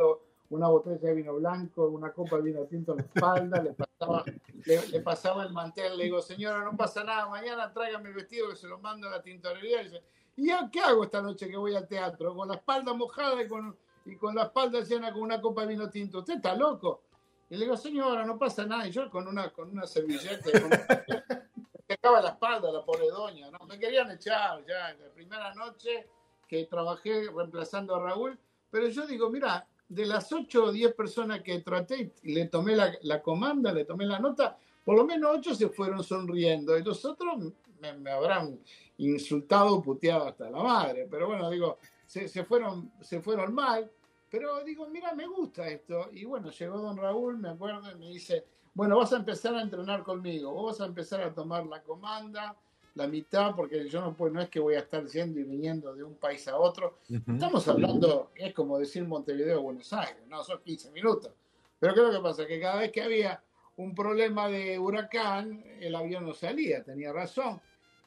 una 0.50 0.68
botella 0.68 0.98
de 0.98 1.14
vino 1.14 1.34
blanco, 1.34 1.86
una 1.86 2.12
copa 2.12 2.36
de 2.36 2.42
vino 2.42 2.64
tinto 2.64 2.92
en 2.92 2.98
la 2.98 3.04
espalda, 3.04 3.62
le 3.62 3.72
pasaba, 3.72 4.24
le, 4.64 5.00
pasaba 5.00 5.44
el 5.44 5.52
mantel, 5.52 5.96
le 5.96 6.04
digo, 6.04 6.20
señora, 6.20 6.64
no 6.64 6.76
pasa 6.76 7.04
nada, 7.04 7.28
mañana 7.28 7.72
tráigame 7.72 8.08
el 8.08 8.14
vestido 8.16 8.50
que 8.50 8.56
se 8.56 8.66
lo 8.66 8.78
mando 8.78 9.06
a 9.06 9.12
la 9.12 9.22
tintorería. 9.22 9.82
Y 9.82 9.84
dice, 9.84 10.02
¿y 10.36 10.48
yo 10.48 10.56
qué 10.72 10.80
hago 10.80 11.04
esta 11.04 11.22
noche 11.22 11.48
que 11.48 11.56
voy 11.56 11.76
al 11.76 11.86
teatro? 11.86 12.34
Con 12.34 12.48
la 12.48 12.54
espalda 12.54 12.92
mojada 12.94 13.40
y 13.42 13.48
con, 13.48 13.76
y 14.04 14.16
con 14.16 14.34
la 14.34 14.44
espalda 14.44 14.80
llena 14.80 15.12
con 15.12 15.22
una 15.22 15.40
copa 15.40 15.62
de 15.62 15.68
vino 15.68 15.88
tinto. 15.88 16.18
¿Usted 16.18 16.34
está 16.34 16.56
loco? 16.56 17.02
Y 17.48 17.56
le 17.56 17.64
digo, 17.64 17.76
señora, 17.76 18.24
no 18.24 18.36
pasa 18.36 18.66
nada. 18.66 18.88
Y 18.88 18.90
yo 18.90 19.08
con 19.08 19.28
una, 19.28 19.50
con 19.50 19.70
una 19.70 19.86
servilleta, 19.86 20.50
me 21.88 21.94
acaba 21.94 22.20
la 22.20 22.30
espalda 22.30 22.72
la 22.72 22.84
pobre 22.84 23.06
doña, 23.08 23.50
¿no? 23.50 23.58
Me 23.66 23.78
querían 23.78 24.10
echar 24.10 24.64
ya 24.66 24.94
la 24.94 25.10
primera 25.14 25.54
noche 25.54 26.08
que 26.46 26.64
trabajé 26.64 27.30
reemplazando 27.30 27.94
a 27.94 28.00
Raúl. 28.00 28.38
Pero 28.70 28.88
yo 28.88 29.06
digo, 29.06 29.30
mira, 29.30 29.66
de 29.88 30.06
las 30.06 30.32
8 30.32 30.64
o 30.64 30.72
10 30.72 30.94
personas 30.94 31.42
que 31.42 31.60
traté 31.60 32.12
y 32.22 32.34
le 32.34 32.46
tomé 32.46 32.74
la, 32.74 32.92
la, 33.02 33.22
comanda, 33.22 33.72
le 33.72 33.84
tomé 33.84 34.06
la 34.06 34.18
nota, 34.18 34.56
por 34.84 34.96
lo 34.96 35.04
menos 35.04 35.36
8 35.38 35.54
se 35.54 35.68
fueron 35.68 36.02
sonriendo 36.02 36.76
y 36.76 36.82
los 36.82 37.04
otros 37.04 37.38
me, 37.80 37.92
me 37.94 38.10
habrán 38.10 38.58
insultado, 38.98 39.82
puteado 39.82 40.28
hasta 40.28 40.50
la 40.50 40.62
madre. 40.62 41.06
Pero 41.10 41.28
bueno, 41.28 41.50
digo, 41.50 41.78
se, 42.06 42.28
se, 42.28 42.44
fueron, 42.44 42.92
se 43.00 43.20
fueron 43.20 43.54
mal. 43.54 43.90
Pero 44.30 44.64
digo, 44.64 44.88
mira, 44.88 45.14
me 45.14 45.26
gusta 45.26 45.68
esto. 45.68 46.08
Y 46.12 46.24
bueno, 46.24 46.50
llegó 46.50 46.78
don 46.78 46.96
Raúl, 46.96 47.38
me 47.38 47.50
acuerdo, 47.50 47.90
y 47.92 47.98
me 47.98 48.08
dice, 48.08 48.44
bueno, 48.74 48.98
vas 48.98 49.12
a 49.12 49.16
empezar 49.18 49.54
a 49.54 49.62
entrenar 49.62 50.02
conmigo, 50.02 50.52
vos 50.52 50.72
vas 50.72 50.80
a 50.80 50.86
empezar 50.88 51.22
a 51.22 51.32
tomar 51.32 51.64
la 51.66 51.82
comanda, 51.82 52.56
la 52.94 53.06
mitad, 53.06 53.54
porque 53.54 53.88
yo 53.88 54.00
no, 54.00 54.14
pues, 54.16 54.32
no 54.32 54.40
es 54.40 54.48
que 54.48 54.60
voy 54.60 54.74
a 54.74 54.80
estar 54.80 55.04
yendo 55.06 55.40
y 55.40 55.44
viniendo 55.44 55.94
de 55.94 56.04
un 56.04 56.14
país 56.14 56.46
a 56.48 56.56
otro. 56.56 56.98
Estamos 57.08 57.66
hablando, 57.68 58.30
es 58.34 58.54
como 58.54 58.78
decir 58.78 59.04
Montevideo 59.04 59.62
Buenos 59.62 59.92
Aires, 59.92 60.22
no, 60.28 60.44
son 60.44 60.60
15 60.62 60.90
minutos. 60.92 61.32
Pero 61.78 61.94
¿qué 61.94 62.00
es 62.00 62.06
lo 62.06 62.12
que 62.12 62.22
pasa? 62.22 62.46
Que 62.46 62.60
cada 62.60 62.80
vez 62.80 62.92
que 62.92 63.02
había 63.02 63.42
un 63.76 63.94
problema 63.94 64.48
de 64.48 64.78
huracán, 64.78 65.64
el 65.80 65.94
avión 65.94 66.24
no 66.24 66.34
salía, 66.34 66.84
tenía 66.84 67.12
razón. 67.12 67.60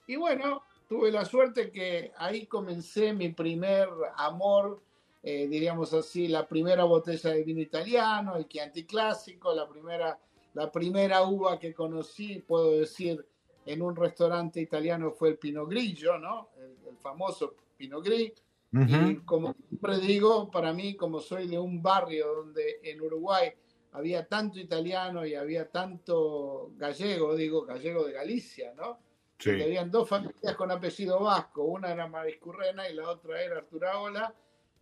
Y 0.07 0.15
bueno, 0.15 0.63
tuve 0.87 1.11
la 1.11 1.25
suerte 1.25 1.69
que 1.69 2.13
ahí 2.17 2.45
comencé 2.45 3.13
mi 3.13 3.29
primer 3.29 3.89
amor 4.15 4.81
eh, 5.29 5.45
diríamos 5.45 5.93
así, 5.93 6.29
la 6.29 6.47
primera 6.47 6.85
botella 6.85 7.31
de 7.31 7.43
vino 7.43 7.59
italiano, 7.59 8.37
el 8.37 8.47
Chianti 8.47 8.85
clásico, 8.85 9.53
la 9.53 9.67
primera, 9.67 10.17
la 10.53 10.71
primera 10.71 11.23
uva 11.23 11.59
que 11.59 11.73
conocí, 11.73 12.39
puedo 12.39 12.71
decir, 12.71 13.25
en 13.67 13.81
un 13.81 13.95
restaurante 13.95 14.61
italiano 14.61 15.11
fue 15.11 15.29
el 15.29 15.37
Pinot 15.37 15.69
Grigio, 15.69 16.17
¿no? 16.17 16.49
El, 16.57 16.97
famoso 16.97 17.55
Pinot 17.77 18.03
Gris. 18.03 18.33
Y 18.73 19.15
como 19.17 19.53
siempre 19.53 19.97
digo, 19.99 20.51
para 20.51 20.73
mí, 20.73 20.95
como 20.95 21.19
soy 21.19 21.47
de 21.47 21.57
un 21.57 21.81
barrio 21.81 22.27
donde 22.35 22.79
en 22.83 22.99
Uruguay 22.99 23.49
había 23.93 24.27
tanto 24.27 24.59
italiano 24.59 25.25
y 25.25 25.35
había 25.35 25.69
tanto 25.69 26.71
gallego, 26.75 27.35
digo, 27.35 27.65
gallego 27.65 28.03
de 28.03 28.13
Galicia, 28.13 28.73
¿no? 28.75 28.99
Sí. 29.39 29.51
habían 29.51 29.91
dos 29.91 30.09
familias 30.09 30.55
con 30.55 30.71
apellido 30.71 31.19
vasco, 31.19 31.63
una 31.63 31.91
era 31.91 32.07
Mariscurrena 32.07 32.89
y 32.89 32.95
la 32.95 33.09
otra 33.09 33.41
era 33.41 33.59
Arturaola 33.59 34.33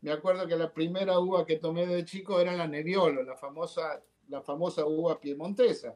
me 0.06 0.12
acuerdo 0.12 0.46
que 0.46 0.56
la 0.56 0.72
primera 0.72 1.20
uva 1.20 1.48
que 1.48 1.58
tomé 1.58 1.88
de 1.88 2.06
chico 2.06 2.40
era 2.40 2.54
la 2.54 2.68
Nebbiolo, 2.68 3.24
la 3.24 3.36
famosa, 3.36 4.00
la 4.30 4.40
famosa 4.44 4.86
uva 4.86 5.20
piemontesa. 5.20 5.96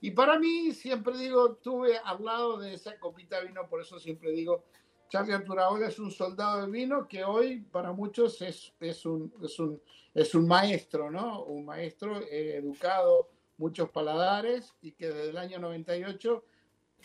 Y 0.00 0.12
para 0.12 0.38
mí, 0.38 0.72
siempre 0.72 1.16
digo, 1.18 1.56
tuve 1.56 1.98
al 1.98 2.24
lado 2.24 2.58
de 2.58 2.74
esa 2.74 2.98
copita 2.98 3.40
de 3.40 3.48
vino, 3.48 3.68
por 3.68 3.80
eso 3.80 3.98
siempre 3.98 4.30
digo, 4.32 4.64
Charlie 5.10 5.34
Arturaola 5.34 5.88
es 5.88 5.98
un 5.98 6.10
soldado 6.10 6.62
de 6.62 6.70
vino 6.70 7.06
que 7.06 7.24
hoy 7.24 7.60
para 7.60 7.92
muchos 7.92 8.40
es, 8.42 8.72
es, 8.80 9.04
un, 9.04 9.32
es, 9.42 9.58
un, 9.58 9.80
es 10.14 10.34
un 10.34 10.46
maestro, 10.46 11.10
¿no? 11.10 11.42
Un 11.42 11.64
maestro 11.64 12.20
eh, 12.20 12.56
educado, 12.56 13.28
muchos 13.58 13.90
paladares 13.90 14.72
y 14.80 14.92
que 14.92 15.08
desde 15.08 15.30
el 15.30 15.36
año 15.36 15.58
98 15.58 16.44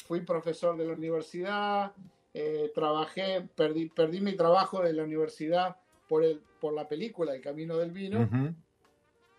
fui 0.05 0.21
profesor 0.21 0.77
de 0.77 0.85
la 0.85 0.93
universidad, 0.93 1.93
eh, 2.33 2.71
trabajé, 2.73 3.41
perdí, 3.55 3.89
perdí 3.89 4.21
mi 4.21 4.35
trabajo 4.35 4.81
de 4.81 4.93
la 4.93 5.03
universidad 5.03 5.75
por, 6.07 6.23
el, 6.23 6.41
por 6.61 6.73
la 6.73 6.87
película 6.87 7.33
El 7.33 7.41
Camino 7.41 7.75
del 7.77 7.91
Vino, 7.91 8.29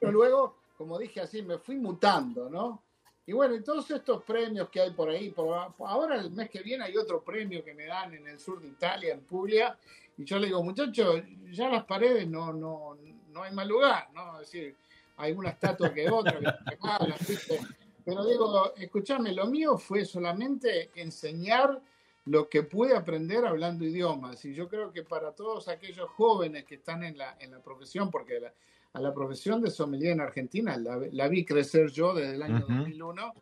pero 0.00 0.12
luego, 0.12 0.58
como 0.76 0.98
dije 0.98 1.20
así, 1.20 1.40
me 1.42 1.58
fui 1.58 1.76
mutando, 1.76 2.50
¿no? 2.50 2.82
Y 3.26 3.32
bueno, 3.32 3.56
y 3.56 3.62
todos 3.62 3.90
estos 3.90 4.22
premios 4.22 4.68
que 4.70 4.80
hay 4.80 4.90
por 4.92 5.10
ahí, 5.10 5.30
por, 5.30 5.74
ahora 5.80 6.16
el 6.16 6.30
mes 6.30 6.48
que 6.48 6.62
viene 6.62 6.84
hay 6.84 6.96
otro 6.96 7.22
premio 7.22 7.64
que 7.64 7.74
me 7.74 7.86
dan 7.86 8.14
en 8.14 8.26
el 8.28 8.38
sur 8.38 8.60
de 8.60 8.68
Italia, 8.68 9.14
en 9.14 9.20
Puglia, 9.22 9.76
y 10.16 10.24
yo 10.24 10.38
le 10.38 10.46
digo, 10.46 10.62
muchachos, 10.62 11.22
ya 11.50 11.68
las 11.68 11.84
paredes 11.84 12.28
no, 12.28 12.52
no, 12.52 12.96
no 13.32 13.42
hay 13.42 13.52
más 13.52 13.66
lugar, 13.66 14.08
¿no? 14.14 14.40
Es 14.40 14.50
decir, 14.50 14.76
hay 15.16 15.32
una 15.32 15.50
estatua 15.50 15.92
que 15.92 16.08
otra, 16.08 16.38
pero 18.04 18.24
digo, 18.24 18.74
escúchame, 18.76 19.32
lo 19.32 19.46
mío 19.46 19.76
fue 19.76 20.04
solamente 20.04 20.90
enseñar 20.94 21.82
lo 22.26 22.48
que 22.48 22.62
pude 22.62 22.96
aprender 22.96 23.44
hablando 23.44 23.84
idiomas. 23.84 24.44
Y 24.44 24.54
yo 24.54 24.68
creo 24.68 24.92
que 24.92 25.02
para 25.02 25.32
todos 25.32 25.66
aquellos 25.66 26.08
jóvenes 26.10 26.64
que 26.64 26.76
están 26.76 27.02
en 27.02 27.18
la, 27.18 27.36
en 27.40 27.50
la 27.50 27.58
profesión, 27.60 28.10
porque 28.10 28.38
la, 28.38 28.52
a 28.96 29.00
la 29.00 29.12
profesión 29.12 29.60
de 29.60 29.70
sommelier 29.70 30.12
en 30.12 30.22
Argentina 30.22 30.74
la, 30.78 31.28
vi 31.28 31.44
crecer 31.44 31.90
yo 31.90 32.14
desde 32.14 32.36
el 32.36 32.42
año 32.42 32.64
2001. 32.66 33.34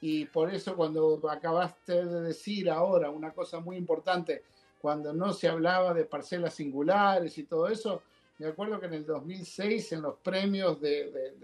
Y 0.00 0.24
por 0.24 0.50
eso 0.50 0.74
cuando 0.74 1.20
acabaste 1.30 2.06
de 2.06 2.22
decir 2.22 2.70
ahora 2.70 3.10
una 3.10 3.32
cosa 3.32 3.60
muy 3.60 3.76
importante, 3.76 4.42
cuando 4.80 5.12
no 5.12 5.34
se 5.34 5.48
hablaba 5.48 5.92
de 5.92 6.06
parcelas 6.06 6.54
singulares 6.54 7.36
y 7.36 7.42
todo 7.42 7.68
eso, 7.68 8.00
me 8.38 8.46
acuerdo 8.46 8.80
que 8.80 8.86
en 8.86 8.94
el 8.94 9.04
2006 9.04 9.92
en 9.92 10.00
los 10.00 10.16
premios 10.16 10.80
de, 10.80 11.34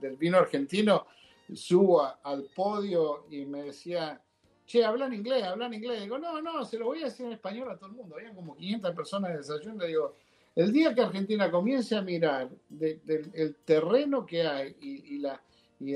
del, 0.00 0.16
vino 0.16 0.38
argentino 0.38 1.06
subo 1.54 2.04
al 2.24 2.42
podio 2.56 3.26
y 3.30 3.44
me 3.44 3.62
decía, 3.62 4.20
che, 4.66 4.84
hablan 4.84 5.14
inglés, 5.14 5.44
hablan 5.44 5.72
inglés. 5.72 6.02
Digo, 6.02 6.18
no, 6.18 6.42
no, 6.42 6.64
se 6.64 6.76
lo 6.76 6.86
voy 6.86 7.02
a 7.02 7.04
decir 7.04 7.26
en 7.26 7.32
español 7.34 7.70
a 7.70 7.76
todo 7.76 7.90
el 7.90 7.94
mundo. 7.94 8.16
Había 8.16 8.34
como 8.34 8.56
500 8.56 8.96
personas 8.96 9.30
de 9.30 9.36
desayuno. 9.36 9.78
Le 9.78 9.86
digo, 9.86 10.16
el 10.56 10.72
día 10.72 10.94
que 10.94 11.00
Argentina 11.00 11.50
comience 11.50 11.96
a 11.96 12.02
mirar 12.02 12.48
el 12.80 13.56
terreno 13.64 14.24
que 14.24 14.42
hay 14.42 14.76
y, 14.80 15.18
la, 15.18 15.40
y 15.80 15.94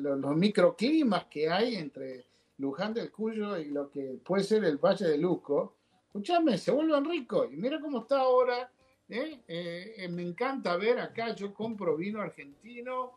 los 0.00 0.36
microclimas 0.36 1.24
que 1.24 1.48
hay 1.48 1.76
entre 1.76 2.24
Luján 2.58 2.94
del 2.94 3.10
Cuyo 3.10 3.58
y 3.58 3.66
lo 3.66 3.90
que 3.90 4.18
puede 4.24 4.44
ser 4.44 4.64
el 4.64 4.78
Valle 4.78 5.06
de 5.06 5.18
Luco, 5.18 5.74
escúchame, 6.06 6.58
se 6.58 6.70
vuelven 6.70 7.04
ricos. 7.04 7.48
Y 7.52 7.56
mira 7.56 7.80
cómo 7.80 8.02
está 8.02 8.20
ahora. 8.20 8.70
¿eh? 9.08 9.40
Eh, 9.48 9.94
eh, 9.96 10.08
me 10.08 10.22
encanta 10.22 10.76
ver 10.76 11.00
acá, 11.00 11.34
yo 11.34 11.52
compro 11.52 11.96
vino 11.96 12.20
argentino 12.20 13.12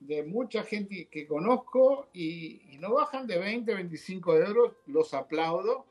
de 0.00 0.22
mucha 0.22 0.62
gente 0.62 1.08
que 1.10 1.26
conozco 1.26 2.08
y, 2.12 2.60
no 2.78 2.94
bajan 2.94 3.26
de 3.26 3.38
20, 3.38 3.74
25 3.74 4.36
euros, 4.36 4.72
los 4.86 5.12
aplaudo. 5.12 5.84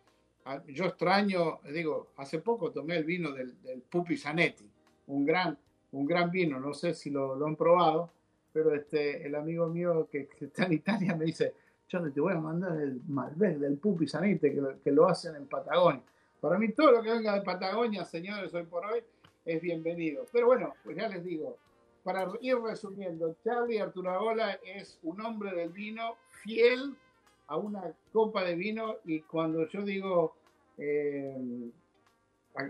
Yo 0.68 0.86
extraño, 0.86 1.60
digo, 1.72 2.12
hace 2.18 2.40
poco 2.40 2.72
tomé 2.72 2.98
el 2.98 3.04
vino 3.04 3.32
del, 3.32 3.62
del 3.62 3.82
Pupi 3.82 4.18
Zanetti, 4.18 4.70
un 5.08 5.26
gran, 5.26 5.58
un 5.92 6.06
gran 6.06 6.32
vino, 6.32 6.60
no 6.60 6.74
sé 6.74 6.94
si 6.94 7.10
lo, 7.10 7.46
han 7.46 7.56
probado, 7.56 8.12
pero 8.54 8.74
este, 8.74 9.26
el 9.26 9.36
amigo 9.36 9.68
mío 9.68 10.08
que, 10.12 10.30
está 10.40 10.66
en 10.66 10.74
Italia 10.74 11.16
me 11.16 11.26
dice, 11.26 11.54
yo 11.90 12.12
te 12.12 12.20
voy 12.20 12.34
a 12.34 12.40
mandar 12.40 12.80
el 12.80 13.02
Malbec 13.08 13.58
del 13.58 13.78
Pupi 13.78 14.08
Zanetti, 14.08 14.52
que, 14.52 14.64
que 14.84 14.92
lo 14.92 15.08
hacen 15.08 15.36
en 15.36 15.48
Patagonia. 15.48 16.04
Para 16.40 16.58
mí 16.58 16.72
todo 16.72 16.92
lo 16.92 17.02
que 17.02 17.12
venga 17.12 17.34
de 17.34 17.42
Patagonia, 17.42 18.06
señores, 18.06 18.54
hoy 18.54 18.64
por 18.64 18.86
hoy, 18.86 19.02
es 19.46 19.62
bienvenido. 19.62 20.26
Pero 20.32 20.48
bueno, 20.48 20.74
pues 20.84 20.98
ya 20.98 21.08
les 21.08 21.24
digo, 21.24 21.58
para 22.04 22.28
ir 22.42 22.58
resumiendo, 22.58 23.36
Charlie 23.44 23.80
Arturaola 23.80 24.60
es 24.64 25.00
un 25.04 25.20
hombre 25.22 25.54
del 25.54 25.70
vino 25.70 26.16
fiel 26.30 26.96
a 27.48 27.58
una 27.58 27.84
copa 28.12 28.44
de 28.44 28.56
vino 28.56 28.98
y 29.06 29.22
cuando 29.22 29.68
yo 29.68 29.82
digo 29.82 30.36
eh, 30.78 31.72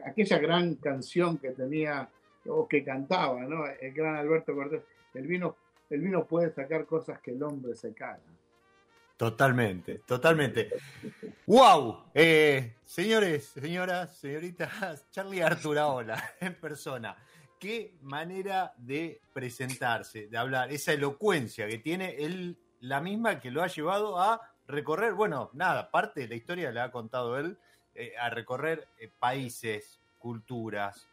aquella 0.06 0.38
gran 0.38 0.76
canción 0.76 1.38
que 1.38 1.52
tenía 1.52 2.10
o 2.48 2.68
que 2.68 2.84
cantaba, 2.84 3.42
¿no? 3.42 3.66
El 3.68 3.94
gran 3.94 4.16
Alberto 4.16 4.54
Cortés, 4.56 4.84
el 5.13 5.28
vino, 5.28 5.56
el 5.90 6.02
vino 6.02 6.26
puede 6.26 6.52
sacar 6.52 6.86
cosas 6.86 7.20
que 7.20 7.32
el 7.32 7.44
hombre 7.44 7.76
se 7.76 7.94
caga. 7.94 8.20
Totalmente, 9.18 10.02
totalmente. 10.06 10.70
¡Wow! 11.48 12.04
Eh, 12.13 12.76
señores, 12.86 13.46
señoras, 13.46 14.16
señoritas, 14.16 15.10
Charlie 15.10 15.42
Arturaola 15.42 16.24
en 16.40 16.54
persona. 16.54 17.18
Qué 17.60 17.98
manera 18.04 18.74
de 18.78 19.20
presentarse, 19.34 20.28
de 20.28 20.38
hablar, 20.38 20.72
esa 20.72 20.94
elocuencia 20.94 21.68
que 21.68 21.80
tiene 21.80 22.16
él, 22.18 22.56
la 22.82 23.02
misma 23.02 23.40
que 23.40 23.50
lo 23.50 23.63
ha 23.63 23.68
llevado 23.68 24.20
a 24.20 24.40
recorrer, 24.68 25.14
bueno, 25.14 25.50
nada, 25.54 25.92
parte 25.92 26.22
de 26.22 26.28
la 26.28 26.36
historia 26.36 26.72
la 26.72 26.86
ha 26.86 26.92
contado 26.92 27.38
él, 27.38 27.58
eh, 27.96 28.14
a 28.20 28.30
recorrer 28.30 28.88
eh, 29.00 29.10
países, 29.20 30.00
culturas, 30.20 31.08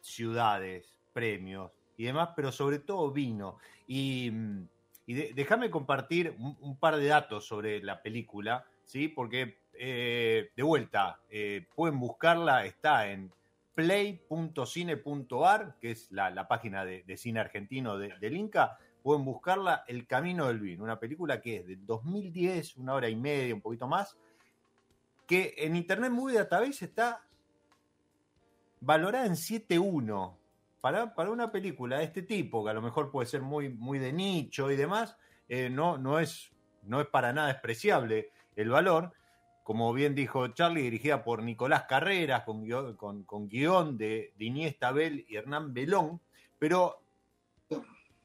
ciudades, 0.00 0.92
premios 1.12 1.70
y 1.96 2.04
demás, 2.04 2.30
pero 2.34 2.50
sobre 2.50 2.80
todo 2.80 3.12
vino. 3.12 3.58
Y 3.86 4.30
mm, 4.32 4.66
y 5.06 5.14
déjame 5.32 5.70
compartir 5.70 6.34
un, 6.38 6.76
par 6.76 6.96
de 6.96 7.06
datos 7.06 7.46
sobre 7.46 7.82
la 7.82 8.02
película, 8.02 8.64
¿sí? 8.84 9.08
Porque, 9.08 9.58
eh, 9.74 10.50
de 10.54 10.62
vuelta, 10.62 11.18
eh, 11.28 11.66
pueden 11.74 11.98
buscarla, 11.98 12.64
está 12.64 13.08
en 13.08 13.32
play.cine.ar, 13.74 15.76
que 15.80 15.90
es 15.90 16.12
la, 16.12 16.46
página 16.46 16.84
de, 16.84 17.16
cine 17.16 17.40
argentino 17.40 17.98
del 17.98 18.36
Inca. 18.36 18.78
Pueden 19.02 19.24
buscarla 19.24 19.84
El 19.86 20.06
Camino 20.06 20.46
del 20.46 20.60
Vino, 20.60 20.84
una 20.84 20.98
película 20.98 21.40
que 21.40 21.56
es 21.56 21.66
de 21.66 21.76
2010, 21.76 22.76
una 22.76 22.94
hora 22.94 23.08
y 23.08 23.16
media, 23.16 23.54
un 23.54 23.60
poquito 23.60 23.88
más, 23.88 24.16
que 25.26 25.54
en 25.58 25.76
Internet 25.76 26.10
Movie 26.10 26.36
Database 26.36 26.84
está 26.84 27.24
valorada 28.80 29.26
en 29.26 29.32
7.1 29.32 30.36
para, 30.80 31.14
para, 31.14 31.30
una 31.30 31.52
película 31.52 31.98
de 31.98 32.04
este 32.04 32.22
tipo, 32.22 32.64
que 32.64 32.70
a 32.70 32.74
lo 32.74 32.82
mejor 32.82 33.10
puede 33.10 33.26
ser 33.26 33.40
muy, 33.42 33.68
muy 33.68 33.98
de 33.98 34.12
nicho 34.12 34.70
y 34.70 34.76
demás, 34.76 35.16
eh, 35.48 35.70
no, 35.70 35.96
no, 35.96 36.18
es, 36.18 36.50
no 36.82 37.00
es 37.00 37.06
para 37.06 37.32
nada 37.32 37.48
despreciable 37.48 38.30
el 38.56 38.68
valor. 38.68 39.12
Como 39.62 39.92
bien 39.92 40.16
dijo 40.16 40.48
Charlie, 40.48 40.82
dirigida 40.82 41.22
por 41.22 41.42
Nicolás 41.42 41.84
Carreras, 41.84 42.42
con 42.42 42.64
guion, 42.64 42.96
con, 42.96 43.48
guion 43.48 43.96
de, 43.96 44.32
de 44.36 44.44
Iniesta 44.44 44.90
Bell 44.90 45.24
y 45.28 45.36
Hernán 45.36 45.72
Belón, 45.72 46.20
pero 46.58 47.01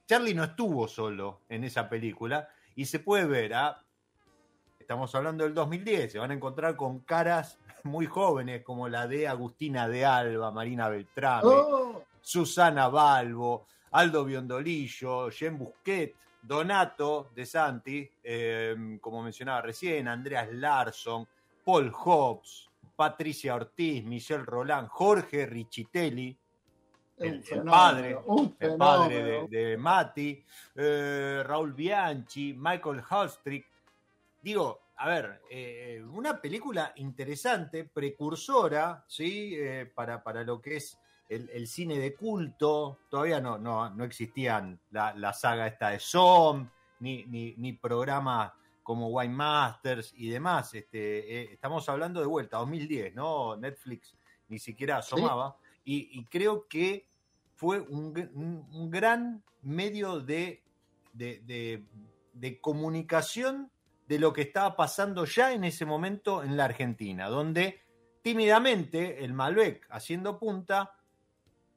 Charlie 0.08 0.34
no 0.34 0.46
estuvo 0.46 0.88
solo 0.88 1.42
en 1.50 1.66
esa 1.66 1.90
película 1.90 2.48
y 2.76 2.86
se 2.86 3.00
puede 3.00 3.26
ver 3.26 3.54
a, 3.54 3.84
estamos 4.80 5.14
hablando 5.16 5.44
del 5.44 5.54
2010, 5.54 6.14
se 6.14 6.20
van 6.20 6.32
a 6.32 6.34
encontrar 6.34 6.78
con 6.78 7.00
caras 7.00 7.60
muy 7.84 8.06
jóvenes 8.06 8.64
como 8.64 8.88
la 8.88 9.06
de 9.06 9.28
Agustina 9.28 9.90
de 9.90 10.06
Alba, 10.06 10.50
Marina 10.52 10.88
Beltrán, 10.88 11.42
oh. 11.44 12.04
Susana 12.22 12.88
Balbo, 12.88 13.68
Aldo 13.92 14.24
Biondolillo, 14.24 15.30
Jen 15.30 15.58
Busquet, 15.58 16.16
Donato 16.42 17.32
De 17.36 17.46
Santi, 17.46 18.10
em, 18.24 19.00
como 19.00 19.22
mencionaba 19.22 19.62
recién, 19.62 20.08
Andreas 20.08 20.48
Larson, 20.54 21.28
Paul 21.66 21.92
Hobbs, 21.92 22.70
Patricia 22.96 23.56
Ortiz, 23.56 24.06
Michelle 24.06 24.46
Roland, 24.46 24.88
Jorge 24.88 25.46
Richitelli, 25.46 26.38
el, 27.18 27.44
padre, 27.64 28.18
el 28.60 28.78
padre 28.78 29.48
de, 29.50 29.78
Mati, 29.78 30.44
eh, 30.76 31.44
Raúl 31.46 31.74
Bianchi, 31.74 32.54
Michael 32.54 33.04
Halstrick. 33.10 33.66
Digo, 34.42 34.88
a 34.98 35.08
ver, 35.08 35.42
eh, 35.50 36.04
una 36.12 36.40
película 36.40 36.94
interesante, 36.98 37.86
precursora, 37.86 39.04
¿sí? 39.08 39.54
Eh, 39.56 39.92
para, 39.94 40.24
para 40.24 40.44
lo 40.44 40.62
que 40.62 40.78
es 40.78 40.98
el, 41.30 41.68
cine 41.68 42.00
de 42.00 42.16
culto, 42.16 43.00
todavía 43.10 43.42
no, 43.42 43.58
no, 43.58 43.90
no 43.90 44.04
existían 44.04 44.80
la, 44.92 45.34
saga 45.34 45.68
esta 45.68 45.90
de 45.90 46.00
Som, 46.00 46.70
ni, 47.00 47.26
ni, 47.26 47.54
ni 47.58 47.74
programas 47.74 48.54
como 48.82 49.10
Wine 49.10 49.34
Masters 49.34 50.14
y 50.16 50.30
demás. 50.30 50.74
Este, 50.74 51.42
eh, 51.42 51.50
estamos 51.52 51.88
hablando 51.90 52.22
de 52.22 52.26
vuelta, 52.26 52.58
2010, 52.58 53.14
¿no? 53.16 53.58
Netflix 53.58 54.16
ni 54.48 54.60
siquiera 54.60 54.98
asomaba. 54.98 55.58
Y, 55.90 56.26
creo 56.26 56.68
que 56.68 57.08
fue 57.56 57.80
un, 57.80 58.12
gran 58.92 59.42
medio 59.62 60.20
de, 60.20 60.62
de, 61.14 61.82
de, 62.34 62.60
comunicación 62.60 63.72
de 64.06 64.20
lo 64.20 64.34
que 64.34 64.42
estaba 64.42 64.76
pasando 64.76 65.24
ya 65.24 65.54
en 65.54 65.64
ese 65.64 65.86
momento 65.86 66.44
en 66.44 66.58
la 66.58 66.66
Argentina, 66.66 67.30
donde 67.30 67.80
tímidamente 68.22 69.24
el 69.24 69.32
Malbec 69.32 69.88
haciendo 69.90 70.38
punta 70.38 70.92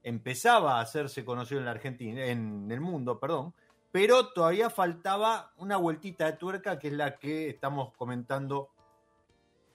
empezaba 0.02 0.78
a 0.78 0.80
hacerse 0.80 1.24
conocido 1.24 1.60
en 1.60 1.66
la 1.66 1.70
Argentina, 1.70 2.24
en 2.26 2.68
el 2.68 2.80
mundo, 2.80 3.20
perdón, 3.20 3.54
pero 3.92 4.32
todavía 4.32 4.70
faltaba 4.70 5.52
una 5.58 5.76
vueltita 5.76 6.26
de 6.26 6.32
tuerca 6.32 6.80
que 6.80 6.88
es 6.88 6.94
la 6.94 7.16
que 7.16 7.48
estamos 7.48 7.92
comentando 7.94 8.70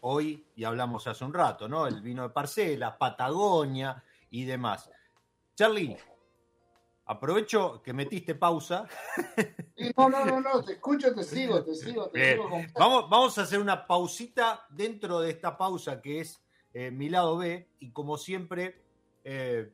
hoy 0.01 0.45
y 0.57 0.65
hablamos 0.65 1.07
hace 1.07 1.23
un 1.23 1.33
rato, 1.33 1.69
¿no? 1.69 1.87
El 1.87 2.01
vino 2.01 2.23
de 2.23 2.29
Parcela, 2.31 2.97
Patagonia 2.97 4.03
y 4.29 4.45
demás. 4.45 4.89
Charlie, 5.55 5.97
aprovecho 7.05 7.81
que 7.83 7.93
metiste 7.93 8.35
pausa. 8.35 8.87
No, 9.97 10.09
no, 10.09 10.25
no, 10.25 10.41
no, 10.41 10.63
te 10.63 10.73
escucho, 10.73 11.13
te 11.13 11.23
sigo, 11.23 11.63
te 11.63 11.75
sigo, 11.75 12.09
te 12.09 12.33
sigo. 12.33 12.49
Vamos, 12.79 13.09
vamos 13.09 13.37
a 13.37 13.43
hacer 13.43 13.59
una 13.59 13.85
pausita 13.85 14.65
dentro 14.69 15.19
de 15.19 15.31
esta 15.31 15.57
pausa 15.57 16.01
que 16.01 16.21
es 16.21 16.41
eh, 16.73 16.91
mi 16.91 17.09
lado 17.09 17.37
B 17.37 17.69
y 17.79 17.91
como 17.91 18.17
siempre 18.17 18.81
eh, 19.23 19.71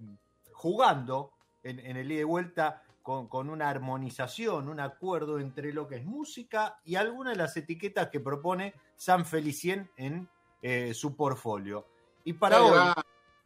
jugando 0.51 1.33
en, 1.63 1.79
en 1.79 1.97
el 1.97 2.11
ida 2.11 2.21
y 2.21 2.23
vuelta 2.23 2.83
con, 3.01 3.49
una 3.49 3.69
armonización, 3.69 4.69
un 4.69 4.79
acuerdo 4.79 5.39
entre 5.39 5.73
lo 5.73 5.87
que 5.87 5.95
es 5.95 6.05
música 6.05 6.79
y 6.85 6.95
algunas 6.95 7.33
de 7.33 7.37
las 7.37 7.57
etiquetas 7.57 8.09
que 8.09 8.19
propone 8.19 8.73
San 8.95 9.25
Felicien 9.25 9.89
en 9.97 10.29
eh, 10.61 10.93
su 10.93 11.15
portfolio. 11.15 11.87
Y 12.23 12.33
para 12.33 12.61
hoy. 12.61 12.93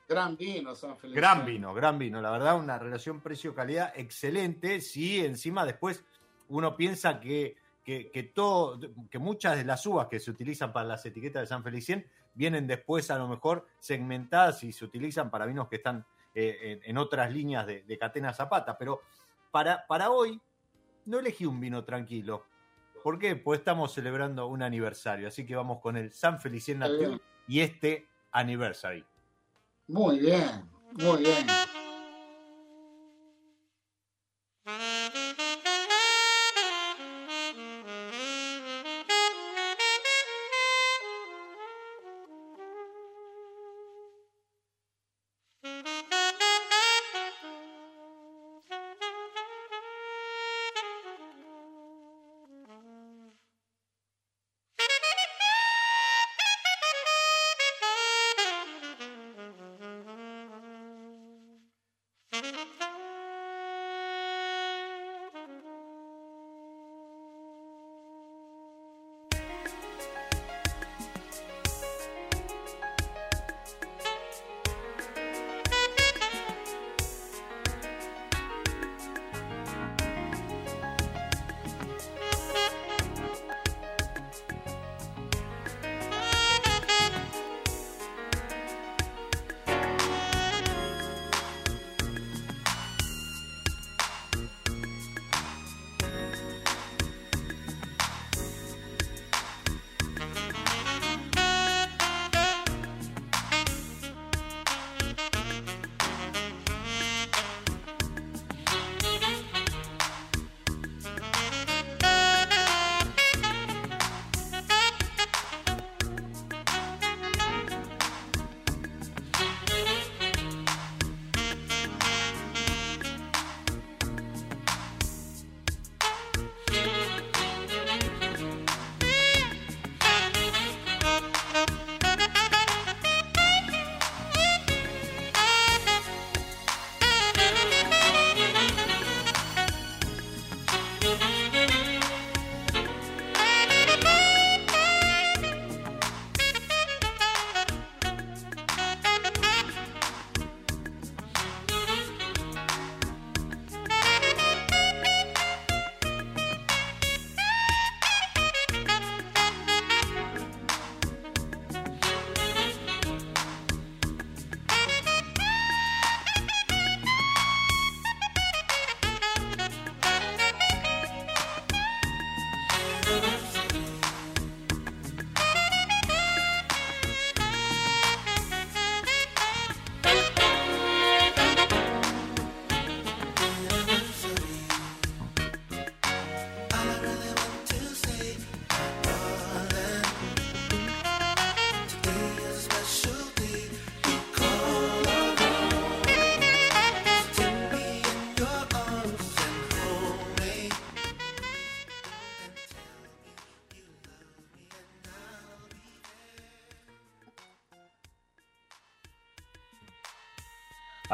Gran, 0.07 0.37
vino, 0.37 0.75
San 0.75 0.97
Felicien. 0.97 1.21
Gran 1.21 1.45
vino, 1.45 1.73
gran 1.73 1.97
vino. 1.97 2.21
La 2.21 2.31
verdad, 2.31 2.57
una 2.57 2.77
relación 2.77 3.21
precio-calidad 3.21 3.93
excelente. 3.95 4.81
Si 4.81 5.23
encima 5.25 5.65
después 5.65 6.03
uno 6.49 6.75
piensa 6.75 7.19
que, 7.19 7.57
que, 7.83 8.31
todo, 8.33 8.79
que 9.09 9.19
muchas 9.19 9.57
de 9.57 9.65
las 9.65 9.85
uvas 9.85 10.07
que 10.07 10.19
se 10.19 10.31
utilizan 10.31 10.71
para 10.71 10.87
las 10.87 11.05
etiquetas 11.05 11.41
de 11.41 11.47
San 11.47 11.63
Felicien 11.63 12.07
vienen 12.33 12.67
después 12.67 13.09
a 13.11 13.17
lo 13.17 13.27
mejor 13.27 13.67
segmentadas 13.79 14.63
y 14.63 14.71
se 14.71 14.85
utilizan 14.85 15.31
para 15.31 15.45
vinos 15.45 15.67
que 15.67 15.77
están 15.77 16.05
eh, 16.33 16.79
en, 16.83 16.97
otras 16.97 17.31
líneas 17.31 17.65
de, 17.65 17.83
de 17.83 17.97
Catena 17.97 18.33
Zapata. 18.33 18.77
Pero 18.77 19.01
para, 19.87 20.11
hoy 20.11 20.41
no 21.05 21.19
elegí 21.19 21.45
un 21.45 21.61
vino 21.61 21.85
tranquilo. 21.85 22.45
¿Por 23.01 23.17
qué? 23.17 23.37
Pues 23.37 23.59
estamos 23.59 23.93
celebrando 23.93 24.47
un 24.47 24.61
aniversario, 24.61 25.29
así 25.29 25.45
que 25.45 25.55
vamos 25.55 25.79
con 25.79 25.95
el 25.95 26.11
San 26.11 26.41
Felicien 26.41 26.79
Natur 26.79 27.21
y 27.47 27.61
este 27.61 28.05
Anniversary. 28.31 29.05
Muy 29.87 30.17
bien, 30.17 30.67
muy 30.93 31.17
bien. 31.21 31.45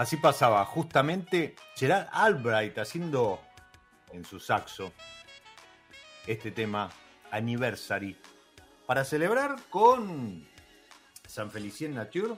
Así 0.01 0.17
pasaba 0.17 0.65
justamente 0.65 1.53
Gerard 1.75 2.07
Albright 2.11 2.75
haciendo 2.79 3.39
en 4.11 4.25
su 4.25 4.39
saxo 4.39 4.93
este 6.25 6.49
tema 6.49 6.89
Anniversary 7.29 8.17
para 8.87 9.05
celebrar 9.05 9.57
con 9.69 10.43
San 11.27 11.51
Felicien 11.51 11.93
Nature, 11.93 12.33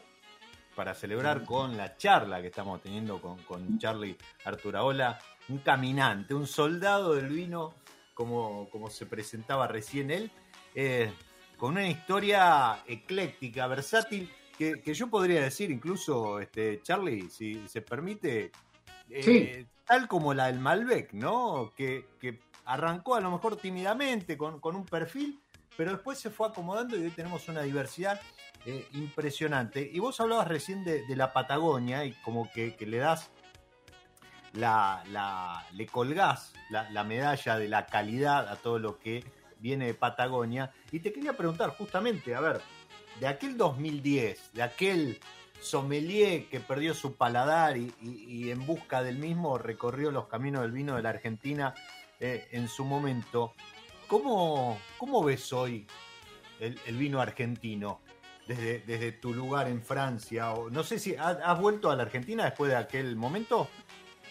para 0.75 0.93
celebrar 0.93 1.45
con 1.45 1.77
la 1.77 1.95
charla 1.95 2.41
que 2.41 2.47
estamos 2.47 2.81
teniendo 2.81 3.21
con, 3.21 3.37
con 3.43 3.79
Charlie 3.79 4.17
Arturaola, 4.43 5.17
un 5.47 5.59
caminante, 5.59 6.33
un 6.33 6.47
soldado 6.47 7.15
del 7.15 7.29
vino, 7.29 7.75
como, 8.13 8.69
como 8.71 8.89
se 8.89 9.05
presentaba 9.05 9.67
recién 9.67 10.11
él, 10.11 10.31
eh, 10.75 11.13
con 11.55 11.71
una 11.71 11.87
historia 11.87 12.83
ecléctica, 12.87 13.67
versátil 13.67 14.29
que, 14.83 14.93
yo 14.93 15.09
podría 15.09 15.41
decir, 15.41 15.71
incluso, 15.71 16.39
este, 16.39 16.81
Charlie, 16.81 17.29
si 17.29 17.67
se 17.67 17.81
permite, 17.81 18.51
eh, 19.09 19.65
tal 19.85 20.07
como 20.07 20.33
la 20.33 20.47
del 20.47 20.59
Malbec, 20.59 21.13
¿no? 21.13 21.71
Que, 21.75 22.05
arrancó 22.65 23.15
a 23.15 23.21
lo 23.21 23.29
mejor 23.29 23.57
tímidamente 23.57 24.37
con, 24.37 24.59
un 24.63 24.85
perfil, 24.85 25.41
pero 25.75 25.91
después 25.91 26.17
se 26.17 26.29
fue 26.29 26.47
acomodando 26.47 26.95
y 26.95 27.03
hoy 27.03 27.09
tenemos 27.11 27.49
una 27.49 27.61
diversidad 27.63 28.21
eh, 28.65 28.87
impresionante. 28.93 29.89
Y 29.91 29.99
vos 29.99 30.19
hablabas 30.21 30.47
recién 30.47 30.85
de, 30.85 31.05
de 31.05 31.15
la 31.17 31.33
Patagonia 31.33 32.05
y 32.05 32.13
como 32.21 32.49
que, 32.51 32.75
que 32.75 32.85
le 32.85 32.99
das 32.99 33.31
la, 34.53 35.03
la, 35.11 35.65
le 35.73 35.85
colgás 35.87 36.53
la, 36.69 36.89
la, 36.91 37.03
medalla 37.03 37.57
de 37.57 37.67
la 37.67 37.85
calidad 37.85 38.47
a 38.47 38.55
todo 38.55 38.79
lo 38.79 38.97
que 38.97 39.25
viene 39.59 39.87
de 39.87 39.93
Patagonia. 39.93 40.71
Y 40.91 40.99
te 40.99 41.11
quería 41.11 41.35
preguntar 41.35 41.71
justamente, 41.71 42.35
a 42.35 42.39
ver, 42.39 42.61
de 43.19 43.27
aquel 43.27 43.57
2010, 43.57 44.53
de 44.53 44.63
aquel 44.63 45.19
sommelier 45.61 46.49
que 46.49 46.59
perdió 46.59 46.93
su 46.93 47.15
paladar 47.15 47.77
y, 47.77 47.93
y, 48.01 48.25
y 48.27 48.51
en 48.51 48.65
busca 48.65 49.01
del 49.01 49.17
mismo 49.17 49.57
recorrió 49.57 50.11
los 50.11 50.27
caminos 50.27 50.61
del 50.61 50.71
vino 50.71 50.95
de 50.95 51.03
la 51.03 51.09
Argentina 51.09 51.73
eh, 52.19 52.47
en 52.51 52.69
su 52.69 52.85
momento, 52.85 53.53
¿cómo, 54.07 54.79
cómo 54.97 55.23
ves 55.23 55.51
hoy 55.51 55.85
el, 56.59 56.79
el 56.85 56.95
vino 56.95 57.19
argentino? 57.19 57.99
Desde, 58.47 58.79
desde, 58.79 59.13
tu 59.13 59.33
lugar 59.33 59.69
en 59.69 59.81
Francia, 59.81 60.51
o 60.51 60.69
no 60.69 60.83
sé 60.83 60.99
si 60.99 61.15
has, 61.15 61.37
has 61.41 61.59
vuelto 61.59 61.89
a 61.89 61.95
la 61.95 62.03
Argentina 62.03 62.43
después 62.43 62.71
de 62.71 62.77
aquel 62.77 63.15
momento. 63.15 63.69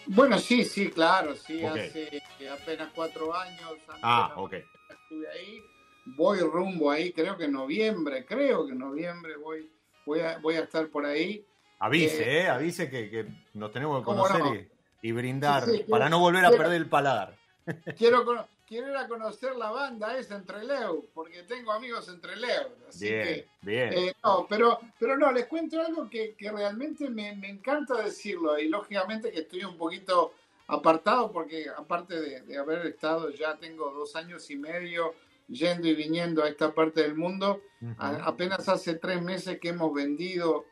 Bueno, 0.06 0.38
sí, 0.38 0.64
sí, 0.64 0.90
claro, 0.90 1.34
sí, 1.34 1.64
okay. 1.64 1.88
hace 1.88 2.50
apenas 2.50 2.90
cuatro 2.94 3.34
años. 3.34 3.72
Ah, 4.02 4.34
ok. 4.36 4.52
Estuve 4.52 5.30
ahí, 5.30 5.62
voy 6.04 6.40
rumbo 6.40 6.90
ahí, 6.90 7.12
creo 7.12 7.36
que 7.36 7.44
en 7.44 7.52
noviembre, 7.52 8.24
creo 8.24 8.66
que 8.66 8.72
en 8.72 8.78
noviembre 8.78 9.36
voy, 9.36 9.68
voy, 10.06 10.20
a, 10.20 10.38
voy 10.38 10.56
a 10.56 10.60
estar 10.60 10.88
por 10.88 11.06
ahí. 11.06 11.44
Avise, 11.78 12.22
eh, 12.22 12.42
eh 12.42 12.48
avise 12.48 12.88
que, 12.88 13.10
que, 13.10 13.26
nos 13.54 13.72
tenemos 13.72 14.00
que 14.00 14.04
conocer 14.04 14.38
no? 14.40 14.54
y, 14.54 14.68
y, 15.02 15.12
brindar 15.12 15.64
sí, 15.64 15.78
sí, 15.78 15.84
para 15.84 16.08
no 16.08 16.20
volver 16.20 16.44
a 16.44 16.48
quiero, 16.48 16.62
perder 16.62 16.82
el 16.82 16.88
paladar. 16.88 17.36
Quiero, 17.96 18.24
quiero 18.66 18.90
ir 18.90 18.96
a 18.96 19.06
conocer 19.06 19.54
la 19.54 19.70
banda 19.70 20.16
esa 20.16 20.34
entre 20.34 20.64
Leo, 20.64 21.04
porque 21.14 21.42
tengo 21.42 21.72
amigos 21.72 22.08
entre 22.08 22.34
Leo. 22.36 22.74
Así 22.88 23.04
bien, 23.04 23.22
que, 23.22 23.48
bien. 23.60 23.92
Eh, 23.92 24.14
no, 24.24 24.46
pero, 24.48 24.80
pero 24.98 25.16
no, 25.16 25.30
les 25.30 25.46
cuento 25.46 25.80
algo 25.80 26.08
que, 26.08 26.34
que 26.34 26.50
realmente 26.50 27.08
me, 27.08 27.36
me, 27.36 27.50
encanta 27.50 28.02
decirlo 28.02 28.58
y 28.58 28.68
lógicamente 28.68 29.30
que 29.30 29.40
estoy 29.40 29.64
un 29.64 29.76
poquito 29.76 30.32
apartado 30.68 31.30
porque 31.30 31.66
aparte 31.68 32.18
de, 32.18 32.40
de, 32.40 32.56
haber 32.56 32.86
estado 32.86 33.30
ya 33.30 33.56
tengo 33.56 33.90
dos 33.92 34.16
años 34.16 34.50
y 34.50 34.56
medio 34.56 35.14
yendo 35.48 35.88
y 35.88 35.94
viniendo 35.94 36.42
a 36.42 36.48
esta 36.48 36.74
parte 36.74 37.02
del 37.02 37.14
mundo, 37.14 37.62
uh 37.80 37.86
-huh. 37.86 37.96
a, 37.98 38.24
apenas 38.26 38.68
hace 38.68 38.94
tres 38.94 39.22
meses 39.22 39.58
que 39.60 39.70
hemos 39.70 39.92
vendido 39.92 40.64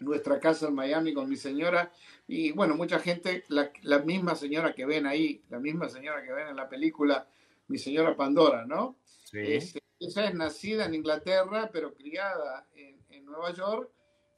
nuestra 0.00 0.40
casa 0.40 0.68
en 0.68 0.74
Miami 0.74 1.14
con 1.14 1.28
mi 1.28 1.36
señora 1.36 1.92
y 2.26 2.52
bueno, 2.52 2.74
mucha 2.76 2.98
gente, 2.98 3.44
la, 3.48 3.70
la, 3.82 3.98
misma 3.98 4.34
señora 4.34 4.74
que 4.74 4.86
ven 4.86 5.06
ahí, 5.06 5.42
la 5.48 5.58
misma 5.58 5.88
señora 5.88 6.22
que 6.22 6.32
ven 6.32 6.48
en 6.48 6.56
la 6.56 6.68
película, 6.68 7.28
mi 7.68 7.78
señora 7.78 8.16
Pandora, 8.16 8.64
¿no? 8.64 8.96
Sí. 9.24 9.38
Es, 9.40 9.74
ella 9.98 10.28
es 10.28 10.34
nacida 10.34 10.86
en 10.86 10.94
Inglaterra, 10.94 11.70
pero 11.72 11.94
criada 11.94 12.66
en, 12.74 13.04
en, 13.10 13.24
Nueva 13.24 13.52
York, 13.52 13.90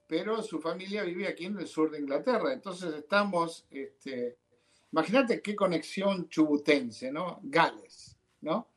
pero 0.07 0.43
su 0.43 0.61
familia 0.61 1.05
vive 1.05 1.27
aquí 1.27 1.47
en 1.47 1.59
el 1.59 1.67
sur 1.67 1.91
de 1.91 2.01
Inglaterra. 2.01 2.53
Entonces 2.53 2.95
estamos, 2.95 3.67
este, 3.71 4.39
imagínate 4.93 5.41
qué 5.41 5.55
conexión 5.55 6.29
chubutense, 6.29 7.11
¿no? 7.11 7.41
Gales, 7.43 8.17
¿no? 8.41 8.69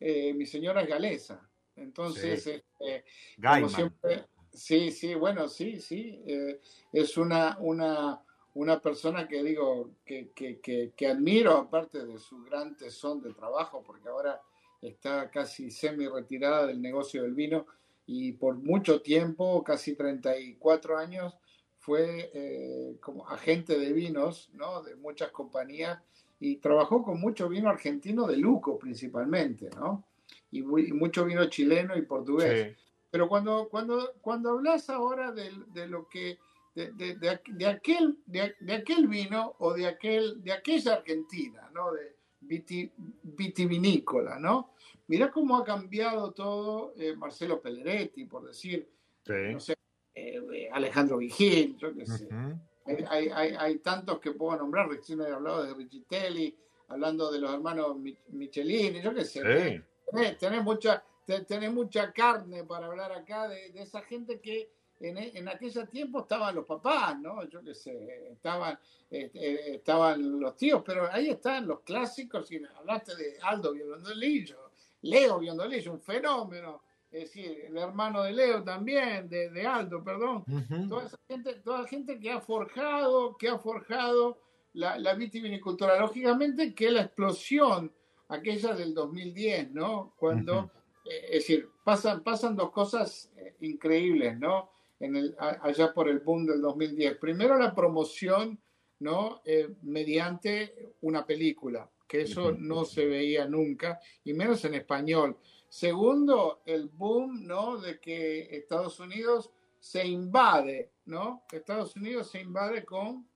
Eh, 0.00 0.32
mi 0.34 0.46
señora 0.46 0.82
es 0.82 0.88
galesa. 0.88 1.48
Entonces, 1.76 2.42
sí. 2.42 2.50
este, 2.50 3.04
como 3.40 3.68
siempre, 3.68 4.26
Sí, 4.56 4.90
sí, 4.90 5.14
bueno, 5.14 5.48
sí, 5.48 5.80
sí. 5.80 6.22
Eh, 6.26 6.60
es 6.90 7.18
una, 7.18 7.58
una, 7.60 8.22
una 8.54 8.80
persona 8.80 9.28
que 9.28 9.42
digo 9.42 9.90
que, 10.04 10.30
que, 10.34 10.60
que, 10.60 10.92
que, 10.96 11.06
admiro, 11.06 11.58
aparte 11.58 12.06
de 12.06 12.18
su 12.18 12.42
gran 12.42 12.74
tesón 12.74 13.20
de 13.20 13.34
trabajo, 13.34 13.82
porque 13.86 14.08
ahora 14.08 14.40
está 14.80 15.30
casi 15.30 15.70
semi 15.70 16.08
retirada 16.08 16.66
del 16.66 16.80
negocio 16.80 17.22
del 17.22 17.34
vino 17.34 17.66
y 18.06 18.32
por 18.32 18.56
mucho 18.56 19.02
tiempo, 19.02 19.62
casi 19.62 19.94
34 19.94 20.96
años, 20.96 21.36
fue 21.78 22.30
eh, 22.32 22.96
como 23.00 23.28
agente 23.28 23.78
de 23.78 23.92
vinos, 23.92 24.48
¿no? 24.54 24.82
De 24.82 24.96
muchas 24.96 25.30
compañías 25.32 26.00
y 26.38 26.56
trabajó 26.56 27.02
con 27.02 27.20
mucho 27.20 27.48
vino 27.48 27.68
argentino 27.70 28.26
de 28.26 28.36
Luco 28.36 28.78
principalmente, 28.78 29.70
¿no? 29.76 30.04
Y, 30.50 30.58
y 30.60 30.92
mucho 30.92 31.24
vino 31.24 31.44
chileno 31.46 31.96
y 31.96 32.02
portugués. 32.02 32.74
Sí. 32.76 32.82
Pero 33.10 33.28
cuando, 33.28 33.68
cuando, 33.68 34.12
cuando 34.20 34.50
hablas 34.50 34.90
ahora 34.90 35.32
de, 35.32 35.50
de 35.72 35.86
lo 35.86 36.08
que, 36.08 36.38
de, 36.74 36.92
de, 36.92 37.16
de 37.16 37.66
aquel, 37.66 38.18
de, 38.26 38.74
aquel 38.74 39.06
vino 39.06 39.54
o 39.58 39.72
de, 39.72 39.86
aquel, 39.86 40.42
de 40.42 40.52
aquella 40.52 40.94
Argentina, 40.94 41.70
¿no? 41.72 41.92
De 41.92 42.16
viti, 42.40 42.92
vitivinícola, 43.22 44.38
¿no? 44.38 44.72
Mira 45.06 45.30
cómo 45.30 45.56
ha 45.56 45.64
cambiado 45.64 46.32
todo 46.32 46.92
eh, 46.98 47.14
Marcelo 47.16 47.60
Pelleretti, 47.62 48.24
por 48.24 48.44
decir, 48.44 48.88
sí. 49.24 49.32
no 49.52 49.60
sé, 49.60 49.76
eh, 50.14 50.68
Alejandro 50.72 51.18
Vigil, 51.18 51.76
yo 51.78 51.94
qué 51.94 52.04
sé. 52.04 52.26
Uh 52.26 52.28
-huh. 52.28 52.60
Hay, 52.86 53.28
hay, 53.28 53.56
hay, 53.58 53.78
tantos 53.78 54.20
que 54.20 54.32
puedo 54.32 54.56
nombrar, 54.56 54.88
recién 54.88 55.20
he 55.20 55.26
hablado 55.26 55.64
de 55.64 55.74
Riccitelli, 55.74 56.56
hablando 56.88 57.30
de 57.30 57.40
los 57.40 57.52
hermanos 57.52 57.96
Michelini, 58.28 59.00
yo 59.00 59.14
qué 59.14 59.24
sé. 59.24 59.40
Sí. 59.40 59.82
Tenés, 60.10 60.38
tenés 60.38 60.62
mucha 60.62 61.02
tenés 61.26 61.72
mucha 61.72 62.12
carne 62.12 62.64
para 62.64 62.86
hablar 62.86 63.12
acá 63.12 63.48
de, 63.48 63.70
de 63.70 63.82
esa 63.82 64.00
gente 64.02 64.40
que 64.40 64.70
en, 65.00 65.18
en, 65.18 65.48
aquel 65.48 65.88
tiempo 65.88 66.20
estaban 66.20 66.54
los 66.54 66.64
papás, 66.64 67.18
¿no? 67.18 67.44
Yo 67.48 67.62
qué 67.62 67.74
sé, 67.74 68.30
estaban, 68.32 68.78
eh, 69.10 69.30
estaban 69.74 70.40
los 70.40 70.56
tíos, 70.56 70.82
pero 70.84 71.10
ahí 71.12 71.28
están 71.28 71.66
los 71.66 71.80
clásicos, 71.80 72.50
y 72.50 72.62
hablaste 72.64 73.14
de 73.14 73.38
Aldo 73.42 73.72
Biondolillo, 73.72 74.70
Leo 75.02 75.38
Biondolillo, 75.38 75.92
un 75.92 76.00
fenómeno, 76.00 76.82
es 77.16 77.32
decir, 77.32 77.64
el 77.68 77.76
hermano 77.76 78.22
de 78.22 78.32
Leo 78.32 78.62
también, 78.62 79.28
de, 79.28 79.50
de 79.50 79.66
Aldo, 79.66 80.02
perdón, 80.02 80.44
uh 80.46 80.60
-huh. 80.60 80.88
toda 80.88 81.06
esa 81.06 81.18
gente, 81.28 81.54
toda 81.54 81.86
gente 81.86 82.18
que 82.18 82.30
ha 82.30 82.40
forjado, 82.40 83.36
que 83.36 83.48
ha 83.48 83.58
forjado 83.58 84.38
la, 84.74 84.98
la 84.98 85.14
vitivinicultura, 85.14 85.98
lógicamente 85.98 86.74
que 86.74 86.90
la 86.90 87.02
explosión, 87.02 87.92
aquella 88.28 88.74
del 88.74 88.92
2010, 88.94 89.72
¿no? 89.72 90.14
Cuando... 90.16 90.52
Uh 90.52 90.62
-huh 90.62 90.70
es 91.06 91.30
decir, 91.30 91.68
pasan, 91.84 92.22
pasan 92.22 92.56
dos 92.56 92.70
cosas 92.70 93.30
eh, 93.36 93.54
increíbles, 93.60 94.38
¿no? 94.38 94.70
En 94.98 95.16
el, 95.16 95.36
allá 95.38 95.92
por 95.92 96.08
el 96.08 96.20
boom 96.20 96.46
del 96.46 96.60
2010. 96.60 97.18
Primero, 97.18 97.58
la 97.58 97.74
promoción, 97.74 98.58
¿no? 99.00 99.42
Eh, 99.44 99.68
mediante 99.82 100.94
una 101.02 101.26
película, 101.26 101.88
que 102.08 102.22
eso 102.22 102.52
no 102.52 102.84
se 102.84 103.06
veía 103.06 103.46
nunca, 103.46 104.00
y 104.24 104.32
menos 104.32 104.64
en 104.64 104.74
español. 104.74 105.36
Segundo, 105.76 106.62
el 106.64 106.88
boom, 106.88 107.46
¿no? 107.46 107.76
De 107.76 108.00
que 108.00 108.48
Estados 108.56 108.98
Unidos 108.98 109.50
se 109.78 110.06
invade, 110.06 110.92
¿no? 111.04 111.42
Estados 111.52 111.94
Unidos 111.96 112.30
se 112.30 112.40
invade 112.40 112.82
con, 112.82 113.28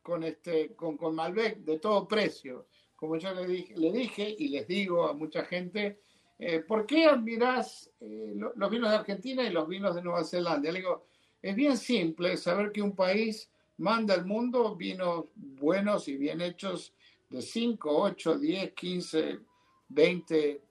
con, 0.00 0.22
este, 0.22 0.76
con, 0.76 0.96
Malbec 1.12 1.64
de 1.64 1.80
todo 1.80 2.06
precio. 2.06 2.68
Como 2.94 3.16
yo 3.16 3.34
le 3.34 3.48
dije, 3.48 3.74
le 3.76 3.90
dije 3.90 4.36
y 4.38 4.50
les 4.50 4.68
digo 4.68 5.08
a 5.08 5.14
mucha 5.14 5.44
gente, 5.46 5.98
eh, 6.38 6.60
¿por 6.60 6.86
qué 6.86 7.06
admirás 7.06 7.90
eh, 7.98 8.34
los 8.36 8.70
vinos 8.70 8.90
de 8.90 8.96
Argentina 8.96 9.42
y 9.42 9.50
los 9.50 9.66
vinos 9.66 9.96
de 9.96 10.02
Nueva 10.02 10.22
Zelanda? 10.22 10.70
Le 10.70 10.78
digo, 10.78 11.06
es 11.42 11.56
bien 11.56 11.76
simple 11.76 12.36
saber 12.36 12.70
que 12.70 12.82
un 12.82 12.94
país 12.94 13.50
manda 13.78 14.14
al 14.14 14.24
mundo 14.24 14.76
vinos 14.76 15.24
buenos 15.34 16.06
y 16.06 16.18
bien 16.18 16.40
hechos 16.40 16.94
de 17.28 17.42
5, 17.42 17.90
8, 17.90 18.38
10, 18.38 18.72
15, 18.74 19.40
20, 19.88 20.63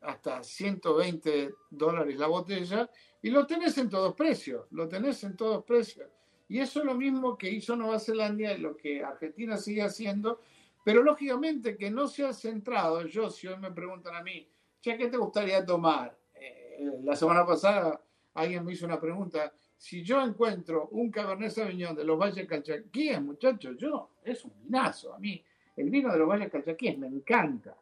hasta 0.00 0.42
120 0.42 1.54
dólares 1.70 2.18
la 2.18 2.26
botella 2.26 2.90
y 3.22 3.30
lo 3.30 3.46
tenés 3.46 3.76
en 3.78 3.88
todos 3.88 4.14
precios, 4.14 4.66
lo 4.70 4.88
tenés 4.88 5.22
en 5.24 5.36
todos 5.36 5.64
precios. 5.64 6.08
Y 6.48 6.58
eso 6.58 6.80
es 6.80 6.86
lo 6.86 6.94
mismo 6.94 7.36
que 7.36 7.50
hizo 7.50 7.76
Nueva 7.76 7.98
Zelanda 7.98 8.52
y 8.52 8.58
lo 8.58 8.76
que 8.76 9.04
Argentina 9.04 9.56
sigue 9.56 9.82
haciendo, 9.82 10.40
pero 10.84 11.02
lógicamente 11.02 11.76
que 11.76 11.90
no 11.90 12.08
se 12.08 12.24
ha 12.24 12.32
centrado, 12.32 13.06
yo 13.06 13.30
si 13.30 13.46
hoy 13.46 13.58
me 13.58 13.70
preguntan 13.70 14.16
a 14.16 14.22
mí, 14.22 14.48
¿qué 14.82 14.96
te 14.96 15.16
gustaría 15.16 15.64
tomar? 15.64 16.16
Eh, 16.34 17.00
la 17.04 17.14
semana 17.14 17.44
pasada 17.44 18.02
alguien 18.34 18.64
me 18.64 18.72
hizo 18.72 18.86
una 18.86 19.00
pregunta, 19.00 19.52
si 19.76 20.02
yo 20.02 20.20
encuentro 20.22 20.88
un 20.92 21.10
Cabernet 21.10 21.50
Sauvignon 21.50 21.94
de 21.94 22.04
los 22.04 22.18
Valles 22.18 22.46
Calchaquíes, 22.46 23.20
muchachos, 23.22 23.76
yo, 23.78 24.10
es 24.22 24.44
un 24.44 24.52
vinazo 24.62 25.14
a 25.14 25.18
mí. 25.18 25.42
El 25.76 25.88
vino 25.88 26.12
de 26.12 26.18
los 26.18 26.28
Valles 26.28 26.50
Calchaquíes 26.50 26.98
me 26.98 27.06
encanta. 27.06 27.76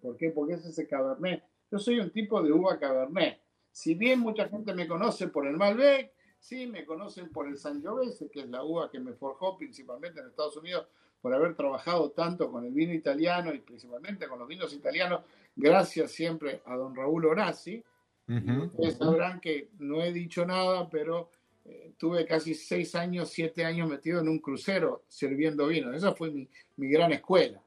¿Por 0.00 0.16
qué? 0.16 0.30
Porque 0.30 0.54
es 0.54 0.64
ese 0.64 0.86
Cabernet. 0.86 1.42
Yo 1.70 1.78
soy 1.78 2.00
un 2.00 2.10
tipo 2.10 2.42
de 2.42 2.52
uva 2.52 2.78
Cabernet. 2.78 3.40
Si 3.70 3.94
bien 3.94 4.20
mucha 4.20 4.48
gente 4.48 4.72
me 4.72 4.86
conoce 4.86 5.28
por 5.28 5.46
el 5.46 5.56
Malbec, 5.56 6.12
sí, 6.38 6.66
me 6.66 6.84
conocen 6.86 7.30
por 7.30 7.48
el 7.48 7.58
Sangiovese, 7.58 8.30
que 8.30 8.40
es 8.40 8.48
la 8.48 8.62
uva 8.64 8.90
que 8.90 9.00
me 9.00 9.12
forjó 9.12 9.56
principalmente 9.58 10.20
en 10.20 10.28
Estados 10.28 10.56
Unidos 10.56 10.86
por 11.20 11.34
haber 11.34 11.56
trabajado 11.56 12.10
tanto 12.12 12.50
con 12.50 12.64
el 12.64 12.72
vino 12.72 12.94
italiano 12.94 13.52
y 13.52 13.58
principalmente 13.58 14.28
con 14.28 14.38
los 14.38 14.46
vinos 14.46 14.72
italianos, 14.72 15.22
gracias 15.54 16.12
siempre 16.12 16.62
a 16.66 16.76
don 16.76 16.94
Raúl 16.94 17.26
Horaci. 17.26 17.82
Uh 18.28 18.32
-huh. 18.32 18.66
Ustedes 18.66 18.96
sabrán 18.96 19.40
que 19.40 19.70
no 19.78 20.02
he 20.02 20.12
dicho 20.12 20.46
nada, 20.46 20.88
pero 20.88 21.30
eh, 21.64 21.92
tuve 21.98 22.24
casi 22.24 22.54
seis 22.54 22.94
años, 22.94 23.30
siete 23.30 23.64
años 23.64 23.88
metido 23.88 24.20
en 24.20 24.28
un 24.28 24.38
crucero 24.38 25.02
sirviendo 25.08 25.66
vino. 25.66 25.92
Esa 25.92 26.14
fue 26.14 26.30
mi, 26.30 26.48
mi 26.76 26.88
gran 26.88 27.12
escuela, 27.12 27.60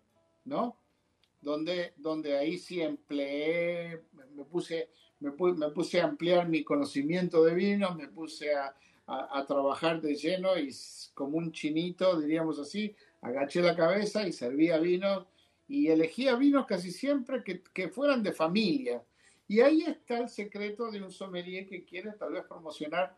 ¿no? 0.45 0.78
Donde, 1.41 1.93
donde 1.97 2.37
ahí 2.37 2.57
sí 2.57 2.81
empleé, 2.81 4.03
me 4.35 4.43
puse, 4.43 4.89
me, 5.19 5.31
puse 5.31 6.01
a 6.01 6.05
ampliar 6.05 6.47
mi 6.49 6.63
conocimiento 6.63 7.43
de 7.43 7.53
vinos, 7.53 7.95
me 7.95 8.07
puse 8.07 8.53
a, 8.55 8.75
trabajar 9.47 9.99
de 10.01 10.13
lleno 10.13 10.55
y 10.59 10.69
como 11.15 11.39
un 11.39 11.51
chinito, 11.51 12.19
diríamos 12.19 12.59
así, 12.59 12.95
agaché 13.21 13.59
la 13.59 13.75
cabeza 13.75 14.27
y 14.27 14.31
servía 14.31 14.77
vinos 14.77 15.25
y 15.67 15.87
elegía 15.87 16.35
vinos 16.35 16.67
casi 16.67 16.91
siempre 16.91 17.43
que, 17.43 17.63
que, 17.73 17.89
fueran 17.89 18.21
de 18.21 18.33
familia. 18.33 19.03
Y 19.47 19.61
ahí 19.61 19.81
está 19.81 20.19
el 20.19 20.29
secreto 20.29 20.91
de 20.91 21.01
un 21.01 21.11
sommelier 21.11 21.67
que 21.67 21.83
quiere 21.83 22.11
tal 22.11 22.33
vez 22.33 22.43
promocionar 22.43 23.17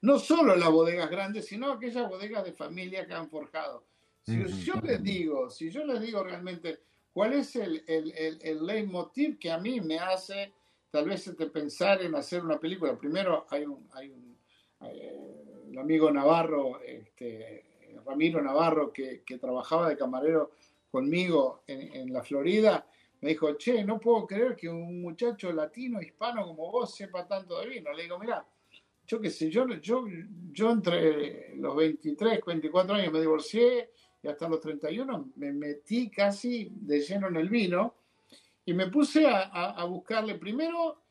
no 0.00 0.18
solo 0.18 0.56
las 0.56 0.70
bodegas 0.70 1.10
grandes, 1.10 1.46
sino 1.46 1.72
aquellas 1.72 2.08
bodegas 2.08 2.44
de 2.44 2.52
familia 2.52 3.06
que 3.06 3.14
han 3.14 3.28
forjado. 3.28 3.84
Si 4.24 4.64
yo 4.64 4.74
les 4.82 5.02
digo, 5.02 5.50
si 5.50 5.70
yo 5.70 5.84
les 5.84 6.00
digo 6.00 6.22
realmente 6.22 6.80
cuál 7.12 7.34
es 7.34 7.56
el, 7.56 7.84
el, 7.86 8.40
el, 8.42 8.66
leitmotiv 8.66 9.38
que 9.38 9.50
a 9.50 9.58
mí 9.58 9.80
me 9.80 9.98
hace 9.98 10.52
tal 10.90 11.08
vez 11.08 11.26
este, 11.26 11.46
pensar 11.46 12.02
en 12.02 12.14
hacer 12.14 12.44
una 12.44 12.58
película. 12.58 12.96
Primero 12.98 13.46
hay 13.50 13.64
un, 13.64 13.88
hay 13.92 14.10
un 14.10 14.36
eh, 14.82 15.68
el 15.70 15.78
amigo 15.78 16.10
Navarro, 16.10 16.80
este, 16.82 17.64
Ramiro 18.04 18.42
Navarro, 18.42 18.92
que, 18.92 19.22
que, 19.24 19.38
trabajaba 19.38 19.88
de 19.88 19.96
camarero 19.96 20.52
conmigo 20.90 21.62
en, 21.66 21.94
en, 21.94 22.12
la 22.12 22.22
Florida, 22.22 22.86
me 23.22 23.30
dijo, 23.30 23.54
che, 23.54 23.84
no 23.84 23.98
puedo 23.98 24.26
creer 24.26 24.56
que 24.56 24.68
un 24.68 25.00
muchacho 25.00 25.52
latino, 25.52 26.02
hispano 26.02 26.44
como 26.44 26.70
vos 26.70 26.94
sepa 26.94 27.26
tanto 27.26 27.60
de 27.60 27.68
vino. 27.68 27.92
Le 27.92 28.02
digo, 28.02 28.18
mira, 28.18 28.44
yo 29.06 29.20
qué 29.20 29.30
sé, 29.30 29.48
yo, 29.48 29.66
yo, 29.80 30.04
yo 30.52 30.70
entre 30.70 31.56
los 31.56 31.74
23, 31.76 32.40
24 32.44 32.94
años 32.94 33.12
me 33.12 33.20
divorcié 33.20 33.90
y 34.22 34.28
hasta 34.28 34.48
los 34.48 34.60
31 34.60 35.32
me 35.36 35.52
metí 35.52 36.08
casi 36.08 36.70
de 36.70 37.00
lleno 37.00 37.28
en 37.28 37.36
el 37.36 37.48
vino 37.48 37.94
y 38.64 38.72
me 38.72 38.86
puse 38.86 39.26
a, 39.26 39.42
a, 39.42 39.84
buscarle 39.84 40.36
primero 40.36 41.02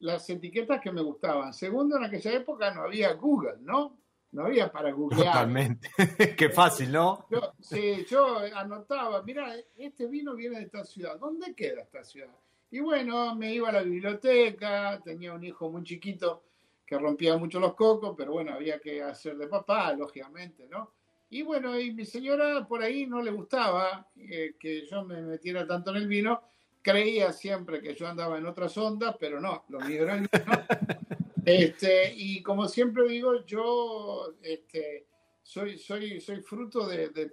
las 0.00 0.28
etiquetas 0.28 0.80
que 0.80 0.92
me 0.92 1.00
gustaban. 1.00 1.54
Segundo, 1.54 1.96
en 1.96 2.04
aquella 2.04 2.34
época 2.34 2.72
no 2.74 2.82
había 2.82 3.14
Google, 3.14 3.56
¿no? 3.60 3.98
No 4.32 4.44
había 4.44 4.70
para 4.70 4.92
googlear. 4.92 5.32
Totalmente. 5.32 5.88
Qué 6.36 6.50
fácil, 6.50 6.92
¿no? 6.92 7.26
sí, 7.60 8.04
yo 8.06 8.40
anotaba, 8.54 9.22
mira, 9.22 9.56
este 9.76 10.06
vino 10.06 10.34
viene 10.34 10.58
de 10.58 10.64
esta 10.66 10.84
ciudad. 10.84 11.18
¿Dónde 11.18 11.54
queda 11.54 11.80
esta 11.80 12.04
ciudad? 12.04 12.36
Y 12.70 12.80
bueno, 12.80 13.34
me 13.34 13.54
iba 13.54 13.70
a 13.70 13.72
la 13.72 13.82
biblioteca, 13.82 15.00
tenía 15.02 15.32
un 15.32 15.42
hijo 15.42 15.70
muy 15.70 15.82
chiquito 15.82 16.44
que 16.84 16.98
rompía 16.98 17.38
mucho 17.38 17.58
los 17.58 17.74
cocos, 17.74 18.14
pero 18.16 18.32
bueno, 18.32 18.52
había 18.52 18.78
que 18.78 19.02
hacer 19.02 19.38
de 19.38 19.46
papá, 19.46 19.94
lógicamente, 19.94 20.68
¿no? 20.68 20.97
Y 21.30 21.42
bueno, 21.42 21.78
y 21.78 21.92
mi 21.92 22.06
señora 22.06 22.66
por 22.66 22.82
ahí 22.82 23.06
no 23.06 23.20
le 23.20 23.30
gustaba 23.30 24.08
eh, 24.16 24.54
que 24.58 24.86
yo 24.86 25.04
me 25.04 25.20
metiera 25.22 25.66
tanto 25.66 25.90
en 25.90 25.96
el 25.96 26.08
vino, 26.08 26.42
creía 26.82 27.32
siempre 27.32 27.82
que 27.82 27.94
yo 27.94 28.08
andaba 28.08 28.38
en 28.38 28.46
otras 28.46 28.76
ondas, 28.78 29.16
pero 29.18 29.40
no, 29.40 29.64
lo 29.68 29.80
mío 29.80 30.02
era 30.04 30.14
el 30.14 30.20
vino. 30.20 30.66
Este, 31.44 32.12
y 32.14 32.42
como 32.42 32.68
siempre 32.68 33.08
digo, 33.08 33.46
yo 33.46 34.34
este, 34.42 35.06
soy, 35.42 35.78
soy, 35.78 36.20
soy 36.20 36.42
fruto 36.42 36.86
de, 36.86 37.08
de, 37.08 37.30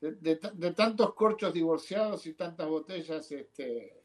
de, 0.00 0.38
de, 0.52 0.70
tantos 0.72 1.14
corchos 1.14 1.54
divorciados 1.54 2.26
y 2.26 2.34
tantas 2.34 2.68
botellas 2.68 3.32
este, 3.32 4.02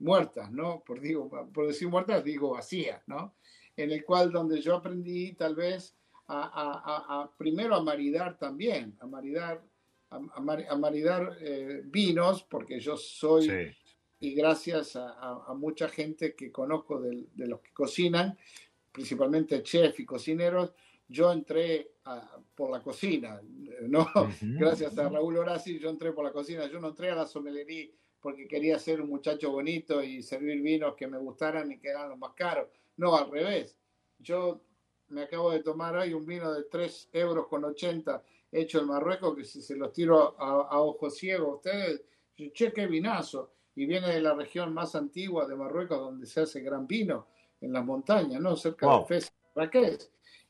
muertas, 0.00 0.50
¿no? 0.50 0.82
Por, 0.84 1.00
digo, 1.00 1.30
por 1.52 1.68
decir 1.68 1.86
muertas, 1.86 2.24
digo 2.24 2.50
vacías, 2.50 3.00
¿no? 3.06 3.36
en 3.78 3.92
el 3.92 4.04
cual 4.04 4.32
donde 4.32 4.60
yo 4.60 4.76
aprendí 4.76 5.32
tal 5.34 5.54
vez 5.54 5.96
a, 6.28 7.30
primero 7.36 7.74
a 7.74 7.82
maridar 7.82 8.38
también, 8.38 8.96
a 9.00 9.06
maridar, 9.06 9.62
a, 10.10 10.76
maridar 10.76 11.36
eh, 11.40 11.82
vinos, 11.84 12.42
porque 12.42 12.78
yo 12.80 12.96
soy, 12.96 13.74
y 14.20 14.34
gracias 14.34 14.96
a, 14.96 15.54
mucha 15.56 15.88
gente 15.88 16.34
que 16.34 16.52
conozco 16.52 17.00
de, 17.00 17.26
los 17.34 17.60
que 17.60 17.72
cocinan, 17.72 18.36
principalmente 18.92 19.62
chef 19.62 19.98
y 20.00 20.04
cocineros, 20.04 20.72
yo 21.08 21.32
entré 21.32 21.92
por 22.54 22.70
la 22.70 22.82
cocina, 22.82 23.40
¿no? 23.82 24.06
Gracias 24.42 24.98
a 24.98 25.08
Raúl 25.08 25.38
Horaci, 25.38 25.78
yo 25.78 25.88
entré 25.88 26.12
por 26.12 26.24
la 26.24 26.32
cocina, 26.32 26.66
yo 26.66 26.78
no 26.80 26.88
entré 26.88 27.10
a 27.10 27.14
la 27.14 27.26
sommelería 27.26 27.88
porque 28.20 28.48
quería 28.48 28.78
ser 28.78 29.00
un 29.00 29.08
muchacho 29.08 29.50
bonito 29.50 30.02
y 30.02 30.22
servir 30.22 30.60
vinos 30.60 30.94
que 30.96 31.06
me 31.06 31.18
gustaran 31.18 31.70
y 31.70 31.78
que 31.78 31.88
eran 31.88 32.08
los 32.08 32.18
más 32.18 32.32
caros. 32.34 32.68
No, 32.96 33.16
al 33.16 33.30
revés. 33.30 33.76
Yo 34.18 34.60
me 35.10 35.22
acabo 35.22 35.50
de 35.50 35.60
tomar 35.60 35.96
hoy 35.96 36.12
un 36.12 36.26
vino 36.26 36.52
de 36.52 36.64
3 36.64 37.10
euros 37.12 37.46
con 37.48 37.64
80 37.64 38.22
hecho 38.50 38.80
en 38.80 38.86
Marruecos, 38.86 39.36
que 39.36 39.44
si 39.44 39.60
se 39.60 39.76
los 39.76 39.92
tiro 39.92 40.38
a, 40.38 40.80
ojos 40.80 41.16
ciegos 41.16 41.48
a 41.48 41.54
ustedes, 41.56 42.02
che, 42.52 42.72
qué 42.72 42.86
vinazo. 42.86 43.52
Y 43.74 43.86
viene 43.86 44.08
de 44.08 44.20
la 44.20 44.34
región 44.34 44.74
más 44.74 44.94
antigua 44.94 45.46
de 45.46 45.54
Marruecos, 45.54 45.98
donde 45.98 46.26
se 46.26 46.40
hace 46.40 46.60
gran 46.60 46.86
vino, 46.86 47.26
en 47.60 47.72
las 47.72 47.84
montañas, 47.84 48.40
¿no? 48.40 48.56
Cerca 48.56 48.98
de 48.98 49.04
Fez, 49.04 49.32
Raquel. 49.54 49.98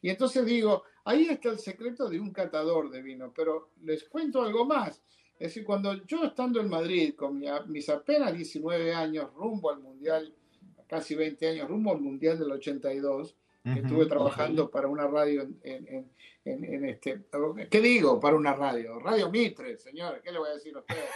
Y 0.01 0.11
entonces 0.11 0.45
digo, 0.47 0.85
ahí 1.05 1.27
está 1.27 1.51
el 1.51 1.59
secreto 1.59 2.09
de 2.09 2.21
un 2.21 2.33
catador 2.33 2.91
de 2.91 3.03
vino. 3.03 3.33
Pero 3.35 3.71
les 3.83 4.05
cuento 4.05 4.43
algo 4.43 4.65
más. 4.65 5.03
Es 5.39 5.49
decir, 5.49 5.65
cuando 5.65 5.95
yo 6.07 6.25
estando 6.25 6.61
en 6.61 6.69
Madrid, 6.69 7.15
con 7.15 7.43
mis 7.69 7.89
apenas 7.89 8.35
19 8.35 8.95
años, 8.95 9.33
rumbo 9.35 9.71
al 9.71 9.81
Mundial 9.81 10.35
casi 10.87 11.15
20 11.15 11.49
años, 11.49 11.69
rumbo 11.69 11.93
al 11.93 12.01
Mundial 12.01 12.39
del 12.39 12.51
82, 12.51 13.37
estuve 13.77 14.07
trabajando 14.07 14.71
para 14.71 14.89
una 14.89 15.07
radio 15.07 15.49
en, 15.63 16.11
este... 16.85 17.25
¿Qué 17.71 17.81
digo 17.81 18.19
para 18.19 18.37
una 18.37 18.55
radio? 18.55 18.99
Radio 18.99 19.31
Mitre, 19.31 19.77
señores, 19.77 20.23
¿qué 20.23 20.33
le 20.33 20.39
voy 20.39 20.49
a 20.51 20.55
decir 20.55 20.75
a 20.77 20.81
ustedes? 20.81 21.11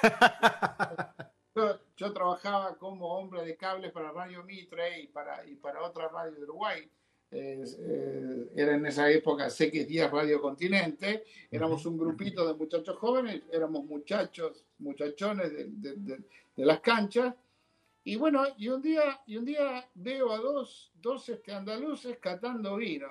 yo, 1.97 2.13
trabajaba 2.13 2.77
como 2.77 3.07
hombre 3.19 3.45
de 3.45 3.57
cables 3.57 3.93
para 3.93 4.13
Radio 4.13 4.45
Mitre 4.45 5.01
y 5.01 5.07
para, 5.09 5.47
y 5.47 5.55
para 5.57 5.83
otra 5.83 6.09
radio 6.09 6.33
de 6.33 6.43
Uruguay. 6.43 6.91
Eh, 7.31 7.65
era 8.55 8.75
en 8.75 8.85
esa 8.85 9.11
época 9.11 9.47
CX10 9.47 10.11
Radio 10.11 10.43
Continente, 10.43 11.25
éramos 11.51 11.87
un 11.87 11.97
grupito 11.97 12.47
de 12.47 12.53
muchachos 12.53 12.99
jóvenes, 12.99 13.43
éramos 13.51 13.87
muchachos, 13.87 14.67
muchachones 14.79 15.51
de, 15.53 16.23
de 16.57 16.67
las 16.67 16.81
canchas, 16.81 17.35
y 18.05 18.17
bueno, 18.17 18.45
y 18.57 18.69
un 18.69 18.83
día, 18.83 19.21
y 19.27 19.37
un 19.37 19.45
día 19.45 19.89
veo 19.95 20.33
a 20.33 20.39
dos, 20.39 20.91
dos 21.01 21.29
este, 21.29 21.53
andaluces 21.53 22.19
catando 22.19 22.77
vino. 22.77 23.07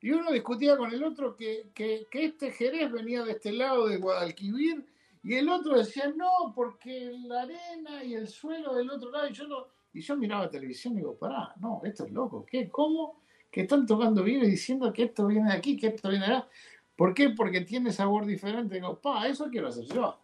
Y 0.00 0.10
uno 0.10 0.32
discutía 0.32 0.76
con 0.76 0.92
el 0.92 1.04
otro 1.04 1.36
que, 1.36 1.70
que, 1.74 2.08
este 2.12 2.50
Jerez 2.50 2.90
venía 2.90 3.22
de 3.22 3.32
este 3.32 3.52
lado 3.52 3.86
de 3.86 3.98
Guadalquivir 3.98 4.84
y 5.22 5.34
el 5.34 5.48
otro 5.48 5.78
decía, 5.78 6.12
no, 6.16 6.52
porque 6.56 7.12
la 7.24 7.42
arena 7.42 8.02
y 8.02 8.14
el 8.14 8.26
suelo 8.26 8.74
del 8.74 8.90
otro 8.90 9.12
lado. 9.12 9.28
Y 9.28 9.32
yo, 9.32 9.46
no, 9.46 9.68
y 9.92 10.00
yo 10.00 10.16
miraba 10.16 10.50
televisión 10.50 10.94
y 10.94 10.96
digo, 10.96 11.16
pará, 11.16 11.54
no, 11.60 11.80
esto 11.84 12.04
es 12.04 12.10
loco. 12.10 12.44
¿Qué? 12.44 12.68
¿Cómo? 12.68 13.22
Que 13.48 13.60
están 13.60 13.86
tocando 13.86 14.24
vino 14.24 14.42
y 14.44 14.50
diciendo 14.50 14.92
que 14.92 15.04
esto 15.04 15.28
viene 15.28 15.50
de 15.50 15.56
aquí, 15.56 15.76
que 15.76 15.88
esto 15.88 16.08
viene 16.08 16.26
de 16.26 16.32
allá. 16.32 16.48
¿Por 16.96 17.14
qué? 17.14 17.30
Porque 17.30 17.60
tiene 17.60 17.92
sabor 17.92 18.26
diferente. 18.26 18.74
Digo, 18.74 19.00
pa, 19.00 19.28
eso 19.28 19.48
quiero 19.50 19.68
hacer 19.68 19.84
yo. 19.84 20.18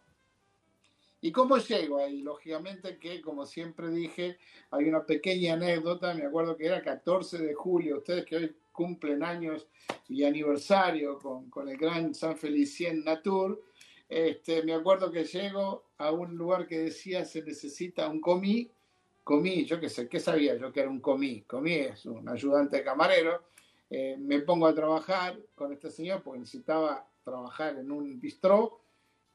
¿Y 1.21 1.31
cómo 1.31 1.57
llego 1.57 1.99
ahí? 1.99 2.21
Lógicamente 2.21 2.97
que, 2.97 3.21
como 3.21 3.45
siempre 3.45 3.89
dije, 3.89 4.37
hay 4.71 4.85
una 4.85 5.05
pequeña 5.05 5.53
anécdota, 5.53 6.13
me 6.13 6.25
acuerdo 6.25 6.55
que 6.55 6.67
era 6.67 6.81
14 6.81 7.39
de 7.39 7.53
julio, 7.53 7.97
ustedes 7.97 8.25
que 8.25 8.37
hoy 8.37 8.55
cumplen 8.71 9.23
años 9.23 9.67
y 10.07 10.23
aniversario 10.23 11.19
con, 11.19 11.49
con 11.49 11.67
el 11.67 11.77
gran 11.77 12.13
San 12.13 12.37
Felicien 12.37 13.03
Natur, 13.03 13.61
este, 14.07 14.63
me 14.63 14.73
acuerdo 14.73 15.11
que 15.11 15.23
llego 15.23 15.83
a 15.97 16.11
un 16.11 16.35
lugar 16.35 16.65
que 16.65 16.79
decía 16.79 17.25
se 17.25 17.43
necesita 17.43 18.07
un 18.07 18.21
comí, 18.21 18.71
comí, 19.23 19.65
yo 19.65 19.79
qué 19.79 19.89
sé, 19.89 20.07
¿qué 20.07 20.19
sabía 20.19 20.55
yo 20.55 20.71
que 20.71 20.79
era 20.79 20.89
un 20.89 20.99
comí? 20.99 21.41
Comí 21.41 21.73
es 21.73 22.05
un 22.05 22.27
ayudante 22.27 22.77
de 22.77 22.83
camarero, 22.83 23.43
eh, 23.89 24.15
me 24.17 24.39
pongo 24.39 24.65
a 24.65 24.73
trabajar 24.73 25.37
con 25.53 25.73
este 25.73 25.91
señor 25.91 26.23
porque 26.23 26.39
necesitaba 26.39 27.07
trabajar 27.23 27.77
en 27.77 27.91
un 27.91 28.19
bistró 28.19 28.79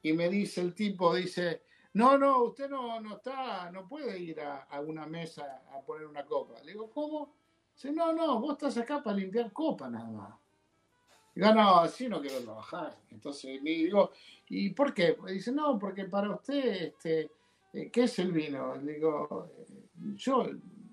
y 0.01 0.11
me 0.13 0.27
dice 0.29 0.61
el 0.61 0.73
tipo, 0.73 1.15
dice, 1.15 1.61
no, 1.95 2.17
no, 2.17 2.43
usted 2.43 2.69
no, 2.69 2.99
no 2.99 3.15
está, 3.15 3.71
no 3.71 3.87
puede 3.87 4.19
ir 4.19 4.41
a, 4.41 4.67
una 4.81 5.05
mesa 5.05 5.63
a 5.71 5.79
poner 5.79 6.05
una 6.05 6.25
copa. 6.25 6.61
Le 6.61 6.73
digo, 6.73 6.89
¿cómo? 6.89 7.33
Dice, 7.73 7.93
no, 7.93 8.11
no, 8.11 8.37
vos 8.41 8.51
estás 8.51 8.77
acá 8.79 9.01
para 9.01 9.15
limpiar 9.15 9.53
copa 9.53 9.89
nada 9.89 10.11
más. 10.11 10.35
Digo, 11.33 11.53
no, 11.53 11.77
así 11.77 12.09
no 12.09 12.19
quiero 12.19 12.41
trabajar. 12.41 12.97
Entonces 13.11 13.61
me 13.61 13.69
digo, 13.69 14.11
¿y 14.49 14.71
por 14.71 14.93
qué? 14.93 15.15
Dice, 15.27 15.53
no, 15.53 15.79
porque 15.79 16.03
para 16.03 16.31
usted, 16.31 16.87
este, 16.87 17.31
eh, 17.71 17.89
¿qué 17.89 18.03
es 18.03 18.19
el 18.19 18.33
vino? 18.33 18.75
Le 18.75 18.95
digo, 18.95 19.49
eh, 19.57 19.65
yo 20.15 20.49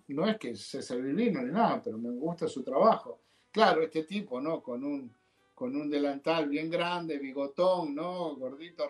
no 0.06 0.28
es 0.28 0.38
que 0.38 0.54
se 0.54 0.82
servir 0.82 1.16
vino 1.16 1.42
ni 1.42 1.50
nada, 1.50 1.82
pero 1.82 1.98
me 1.98 2.10
gusta 2.10 2.46
su 2.46 2.62
trabajo. 2.62 3.18
Claro, 3.50 3.82
este 3.82 4.04
tipo, 4.04 4.40
¿no? 4.40 4.62
Con 4.62 4.84
un, 4.84 5.12
con 5.52 5.74
un 5.74 5.90
delantal 5.90 6.48
bien 6.48 6.70
grande, 6.70 7.18
bigotón, 7.18 7.92
¿no? 7.92 8.36
Gordito, 8.36 8.88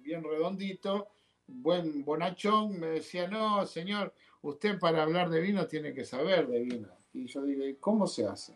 bien 0.00 0.24
redondito 0.24 1.08
buen 1.54 2.04
bonachón, 2.04 2.78
me 2.78 2.88
decía, 2.88 3.28
no, 3.28 3.66
señor, 3.66 4.12
usted 4.42 4.78
para 4.78 5.02
hablar 5.02 5.30
de 5.30 5.40
vino 5.40 5.66
tiene 5.66 5.92
que 5.92 6.04
saber 6.04 6.48
de 6.48 6.60
vino. 6.60 6.88
Y 7.12 7.26
yo 7.26 7.42
digo, 7.42 7.64
cómo 7.80 8.06
se 8.06 8.26
hace? 8.26 8.54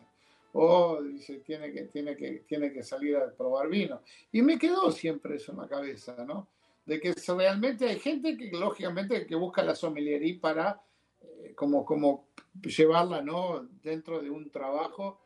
Oh, 0.53 1.01
dice, 1.01 1.39
tiene 1.39 1.71
que, 1.71 1.83
tiene, 1.83 2.15
que, 2.15 2.43
tiene 2.47 2.71
que 2.71 2.81
salir 2.81 3.15
a 3.17 3.31
probar 3.31 3.69
vino. 3.69 4.01
Y 4.31 4.41
me 4.41 4.57
quedó 4.57 4.91
siempre 4.91 5.35
eso 5.35 5.51
en 5.51 5.59
la 5.59 5.67
cabeza, 5.67 6.25
¿no? 6.25 6.47
De 6.85 6.99
que 6.99 7.13
realmente 7.13 7.87
hay 7.87 7.99
gente 7.99 8.37
que, 8.37 8.49
lógicamente, 8.51 9.27
que 9.27 9.35
busca 9.35 9.61
la 9.61 9.75
sommeliería 9.75 10.39
para 10.41 10.81
eh, 11.21 11.53
como, 11.55 11.85
como 11.85 12.27
llevarla 12.61 13.21
¿no? 13.21 13.67
dentro 13.83 14.21
de 14.21 14.29
un 14.29 14.49
trabajo. 14.49 15.19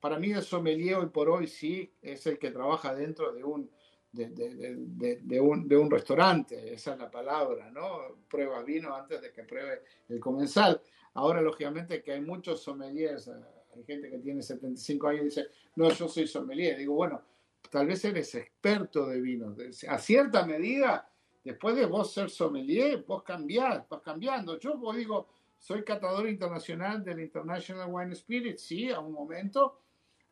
Para 0.00 0.18
mí 0.18 0.32
el 0.32 0.42
sommelier 0.42 0.96
hoy 0.96 1.06
por 1.06 1.28
hoy 1.28 1.46
sí 1.46 1.92
es 2.02 2.26
el 2.26 2.38
que 2.38 2.50
trabaja 2.50 2.94
dentro 2.94 3.32
de 3.32 3.44
un, 3.44 3.70
de, 4.12 4.28
de, 4.28 5.20
de, 5.22 5.40
un, 5.40 5.66
de 5.66 5.76
un 5.76 5.90
restaurante, 5.90 6.74
esa 6.74 6.92
es 6.92 6.98
la 6.98 7.10
palabra, 7.10 7.70
¿no? 7.70 8.18
Prueba 8.28 8.62
vino 8.62 8.94
antes 8.94 9.22
de 9.22 9.32
que 9.32 9.42
pruebe 9.44 9.82
el 10.08 10.20
comensal. 10.20 10.80
Ahora, 11.14 11.40
lógicamente, 11.40 12.02
que 12.02 12.12
hay 12.12 12.20
muchos 12.20 12.62
sommeliers, 12.62 13.28
eh, 13.28 13.32
hay 13.74 13.84
gente 13.84 14.10
que 14.10 14.18
tiene 14.18 14.42
75 14.42 15.08
años 15.08 15.22
y 15.22 15.24
dice, 15.24 15.46
no, 15.76 15.90
yo 15.90 16.08
soy 16.08 16.26
sommelier. 16.26 16.76
Digo, 16.76 16.94
bueno, 16.94 17.22
tal 17.70 17.86
vez 17.86 18.04
eres 18.04 18.34
experto 18.34 19.06
de 19.06 19.20
vino. 19.20 19.56
A 19.88 19.98
cierta 19.98 20.44
medida, 20.44 21.10
después 21.42 21.74
de 21.74 21.86
vos 21.86 22.12
ser 22.12 22.28
sommelier, 22.28 23.04
vos 23.06 23.22
cambiar, 23.22 23.86
vas 23.88 24.02
cambiando. 24.02 24.58
Yo 24.58 24.76
vos 24.76 24.94
digo, 24.94 25.28
soy 25.58 25.84
catador 25.84 26.28
internacional 26.28 27.02
del 27.02 27.20
International 27.20 27.88
Wine 27.90 28.12
Spirit, 28.12 28.58
sí, 28.58 28.90
a 28.90 29.00
un 29.00 29.12
momento. 29.12 29.78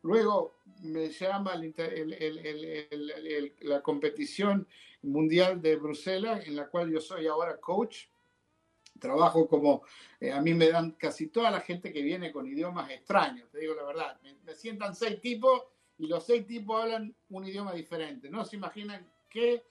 Luego 0.03 0.55
me 0.81 1.09
llama 1.09 1.53
la 3.61 3.81
competición 3.81 4.67
mundial 5.03 5.61
de 5.61 5.75
Bruselas, 5.75 6.47
en 6.47 6.55
la 6.55 6.67
cual 6.67 6.91
yo 6.91 6.99
soy 6.99 7.27
ahora 7.27 7.59
coach. 7.59 8.07
Trabajo 8.99 9.47
como, 9.47 9.83
eh, 10.19 10.31
a 10.31 10.41
mí 10.41 10.53
me 10.53 10.69
dan 10.69 10.91
casi 10.91 11.27
toda 11.27 11.49
la 11.49 11.61
gente 11.61 11.91
que 11.91 12.01
viene 12.01 12.31
con 12.31 12.47
idiomas 12.47 12.89
extraños, 12.91 13.49
te 13.49 13.59
digo 13.59 13.73
la 13.73 13.83
verdad. 13.83 14.19
Me, 14.21 14.53
sientan 14.53 14.95
seis 14.95 15.19
tipos 15.21 15.63
y 15.97 16.07
los 16.07 16.25
seis 16.25 16.45
tipos 16.45 16.81
hablan 16.81 17.15
un 17.29 17.47
idioma 17.47 17.73
diferente. 17.73 18.29
No 18.29 18.45
se 18.45 18.57
imaginan 18.57 19.09
qué 19.29 19.63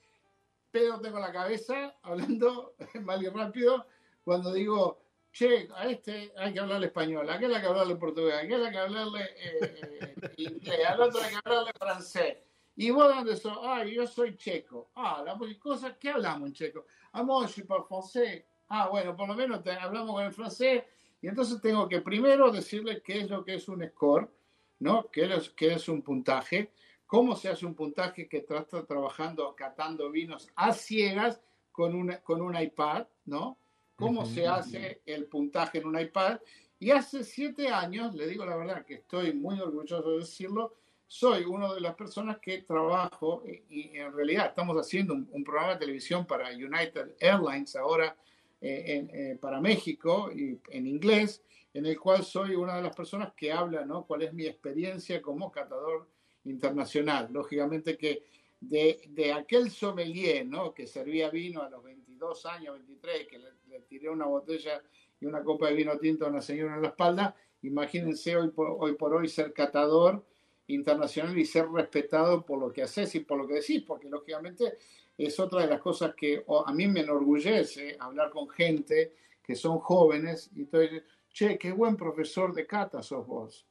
pedo 0.71 1.01
tengo 1.01 1.19
en 1.19 1.23
la 1.23 1.33
cabeza 1.33 1.97
hablando 2.03 2.75
mal 3.03 3.23
y 3.23 3.29
rápido 3.29 3.87
cuando 4.25 4.53
digo 4.53 5.01
che, 5.33 5.69
a 5.75 5.89
este 5.89 6.33
hay 6.37 6.53
que 6.53 6.61
hablarle 6.61 6.87
español, 6.87 7.29
a 7.29 7.35
aquel 7.35 7.55
hay 7.55 7.61
que 7.61 7.67
hablarle 7.67 7.97
portugués, 7.97 8.35
a 8.35 8.41
aquel 8.41 8.65
hay 8.65 8.73
que 8.73 8.79
hablarle 8.79 9.21
eh, 9.37 10.15
inglés, 10.37 10.87
al 10.87 11.01
otro 11.01 11.21
hay 11.21 11.31
que 11.31 11.41
hablarle 11.45 11.73
francés. 11.79 12.37
Y 12.77 12.91
vos 12.91 13.15
dónde 13.15 13.37
sos? 13.37 13.59
Ah, 13.63 13.85
yo 13.85 14.07
soy 14.07 14.37
checo. 14.37 14.91
Ah, 14.95 15.23
la 15.25 15.39
cosa, 15.59 15.99
¿qué 15.99 16.11
hablamos 16.11 16.49
en 16.49 16.55
checo? 16.55 16.87
Ah, 17.13 17.23
moi, 17.23 17.47
je. 17.47 18.47
Ah, 18.69 18.89
bueno, 18.89 19.17
por 19.17 19.29
lo 19.29 19.35
menos 19.35 19.63
te, 19.63 19.73
hablamos 19.73 20.15
con 20.15 20.25
el 20.25 20.33
francés. 20.33 20.85
Y 21.21 21.29
entonces 21.29 21.61
tengo 21.61 21.89
que 21.89 22.01
primero 22.01 22.51
decirle 22.51 23.03
qué 23.03 23.19
es 23.21 23.29
lo 23.29 23.45
que 23.45 23.57
es 23.57 23.69
un 23.69 23.87
score, 23.87 24.31
¿no? 24.79 25.11
¿Qué 25.11 25.25
es, 25.25 25.51
qué 25.51 25.75
es 25.75 25.89
un 25.89 26.01
puntaje? 26.01 26.73
¿Cómo 27.07 27.37
se 27.37 27.49
hace 27.49 27.67
un 27.67 27.75
puntaje 27.75 28.29
que 28.29 28.41
trata 28.41 28.87
trabajando, 28.87 29.55
catando 29.55 30.11
vinos 30.11 30.49
a 30.55 30.73
ciegas 30.73 31.43
con, 31.73 31.95
una, 31.95 32.23
con 32.23 32.41
un 32.41 32.57
iPad, 32.57 33.07
¿no? 33.27 33.59
Cómo 34.01 34.27
se 34.27 34.47
hace 34.47 35.03
el 35.07 35.27
puntaje 35.27 35.79
en 35.79 35.87
un 35.87 36.01
iPad. 36.01 36.41
Y 36.79 36.91
hace 36.91 37.23
siete 37.23 37.69
años, 37.69 38.15
le 38.15 38.27
digo 38.27 38.45
la 38.47 38.57
verdad 38.57 38.85
que 38.87 38.95
estoy 38.95 39.35
muy 39.35 39.61
orgulloso 39.61 40.11
de 40.13 40.19
decirlo, 40.21 40.75
soy 41.07 41.45
una 41.45 41.75
de 41.75 41.81
las 41.81 41.95
personas 41.95 42.39
que 42.39 42.63
trabajo 42.63 43.43
y 43.69 43.99
en 43.99 44.13
realidad 44.13 44.47
estamos 44.47 44.77
haciendo 44.77 45.13
un, 45.13 45.45
programa 45.45 45.75
de 45.75 45.81
televisión 45.81 46.25
para 46.25 46.51
United 46.51 47.17
Airlines 47.19 47.77
ahora 47.77 48.17
eh, 48.61 49.09
eh, 49.13 49.39
para 49.41 49.61
México 49.61 50.31
y 50.33 50.59
en 50.71 50.87
inglés, 50.87 51.43
en 51.75 51.87
el 51.87 51.99
cual 51.99 52.25
soy 52.25 52.55
una 52.55 52.77
de 52.77 52.83
las 52.83 52.95
personas 52.95 53.33
que 53.35 53.53
habla, 53.53 53.85
¿no? 53.85 54.07
¿Cuál 54.07 54.23
es 54.23 54.33
mi 54.33 54.47
experiencia 54.47 55.21
como 55.21 55.51
catador 55.51 56.09
internacional? 56.45 57.29
Lógicamente 57.33 57.99
que 57.99 58.25
de, 58.61 59.01
de 59.09 59.33
aquel 59.33 59.71
sommelier, 59.71 60.47
¿no? 60.47 60.75
Que 60.75 60.87
servía 60.87 61.31
vino 61.31 61.63
a 61.63 61.71
los 61.71 61.83
22 61.83 62.47
años, 62.47 62.77
23, 62.77 63.27
que 63.27 63.39
le 63.39 63.61
le 63.71 63.81
tiré 63.83 64.11
una 64.11 64.27
botella 64.27 64.83
y 65.21 65.27
una 65.27 65.43
copa 65.43 65.69
de 65.69 65.75
vino 65.75 65.97
tinto 65.99 66.27
a 66.27 66.29
una 66.29 66.43
señora 66.43 66.75
en 66.75 66.83
la 66.83 66.89
espalda. 66.89 67.37
Imagínense 67.63 68.37
hoy 68.37 68.51
por, 68.51 68.77
hoy 68.79 68.95
por 68.95 69.15
hoy 69.15 69.29
ser 69.29 69.53
catador 69.53 70.25
internacional 70.67 71.37
y 71.39 71.45
ser 71.45 71.69
respetado 71.69 72.45
por 72.45 72.59
lo 72.59 72.73
que 72.73 72.83
haces 72.83 73.15
y 73.15 73.21
por 73.21 73.39
lo 73.39 73.47
que 73.47 73.55
decís, 73.55 73.83
porque 73.87 74.09
lógicamente 74.09 74.79
es 75.17 75.39
otra 75.39 75.63
de 75.63 75.69
las 75.69 75.81
cosas 75.81 76.15
que 76.15 76.45
a 76.67 76.73
mí 76.73 76.87
me 76.87 77.01
enorgullece 77.01 77.97
hablar 77.99 78.31
con 78.31 78.49
gente 78.49 79.15
que 79.43 79.55
son 79.55 79.79
jóvenes 79.79 80.51
y 80.55 80.61
entonces, 80.61 81.03
che, 81.29 81.59
qué 81.59 81.73
buen 81.73 81.97
profesor 81.97 82.55
de 82.55 82.67
cata 82.67 83.03
sos 83.03 83.27
vos. 83.27 83.67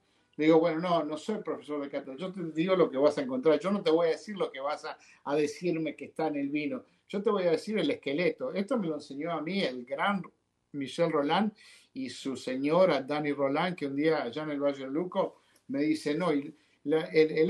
Digo, 0.46 0.60
bueno, 0.60 0.80
no, 0.80 1.04
no 1.04 1.18
soy 1.18 1.42
profesor 1.44 1.82
de 1.82 1.90
cata, 1.90 2.16
yo 2.16 2.32
te 2.32 2.42
digo 2.52 2.76
lo 2.76 2.90
que 2.90 2.98
vas 2.98 3.18
a 3.18 3.22
encontrar, 3.22 3.60
yo 3.60 3.72
no 3.72 3.82
te 3.82 3.92
voy 3.92 4.08
a 4.08 4.12
decir 4.12 4.38
lo 4.38 4.52
que 4.52 4.60
vas 4.60 4.86
a, 4.86 4.98
a 5.24 5.36
decirme 5.36 5.96
que 5.96 6.06
está 6.06 6.28
en 6.28 6.38
el 6.38 6.50
vino, 6.50 6.84
yo 7.08 7.22
te 7.22 7.30
voy 7.30 7.44
a 7.44 7.52
decir 7.52 7.78
el 7.80 7.90
esqueleto. 7.90 8.54
Esto 8.54 8.78
me 8.78 8.88
lo 8.88 8.96
enseñó 8.96 9.32
a 9.32 9.42
mí 9.42 9.62
el 9.62 9.84
gran 9.84 10.22
Michel 10.74 11.12
Roland 11.12 11.52
y 11.94 12.10
su 12.10 12.36
señora 12.36 13.02
Dani 13.02 13.34
Roland, 13.34 13.76
que 13.76 13.88
un 13.88 13.96
día 13.96 14.24
allá 14.24 14.44
en 14.44 14.52
el 14.52 14.60
Valle 14.60 14.86
de 14.86 14.92
Luco 14.92 15.42
me 15.68 15.82
dice, 15.82 16.16
no, 16.16 16.32
el, 16.32 16.56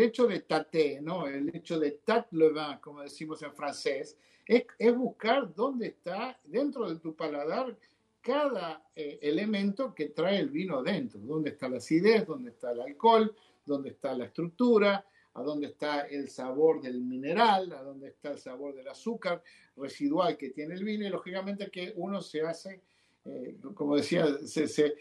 hecho 0.01 0.27
de 0.27 0.41
tater, 0.41 1.01
¿no? 1.01 1.27
el 1.27 1.53
hecho 1.55 1.79
de 1.79 1.91
tat 1.91 2.31
le 2.31 2.49
vin, 2.49 2.77
como 2.81 3.01
decimos 3.01 3.41
en 3.43 3.53
francés, 3.53 4.17
es, 4.45 4.95
buscar 4.95 5.53
dónde 5.53 5.87
está 5.87 6.39
dentro 6.43 6.89
de 6.89 6.99
tu 6.99 7.15
paladar 7.15 7.77
cada 8.22 8.84
eh, 8.95 9.20
elemento 9.22 9.93
que 9.93 10.09
trae 10.09 10.39
el 10.39 10.49
vino 10.49 10.84
dentro, 10.84 11.20
dónde 11.20 11.51
está 11.51 11.70
la 11.70 11.78
acidez, 11.78 12.26
dónde 12.26 12.51
está 12.51 12.72
el 12.72 12.82
alcohol, 12.82 13.36
dónde 13.65 13.89
está 13.89 14.13
la 14.15 14.26
estructura, 14.26 15.05
a 15.34 15.43
dónde 15.43 15.67
está 15.67 16.01
el 16.01 16.30
sabor 16.30 16.82
del 16.82 17.01
mineral, 17.01 17.72
a 17.72 17.82
dónde 17.82 18.09
está 18.09 18.32
el 18.32 18.39
sabor 18.39 18.76
del 18.76 18.88
azúcar 18.88 19.41
residual 19.78 20.38
que 20.38 20.49
tiene 20.49 20.74
el 20.74 20.84
vino 20.84 21.05
y 21.05 21.09
lógicamente 21.09 21.70
que 21.70 21.93
uno 21.95 22.22
se 22.22 22.41
hace, 22.41 22.82
eh, 23.26 23.57
como 23.76 23.97
decía, 23.97 24.26
se, 24.45 24.95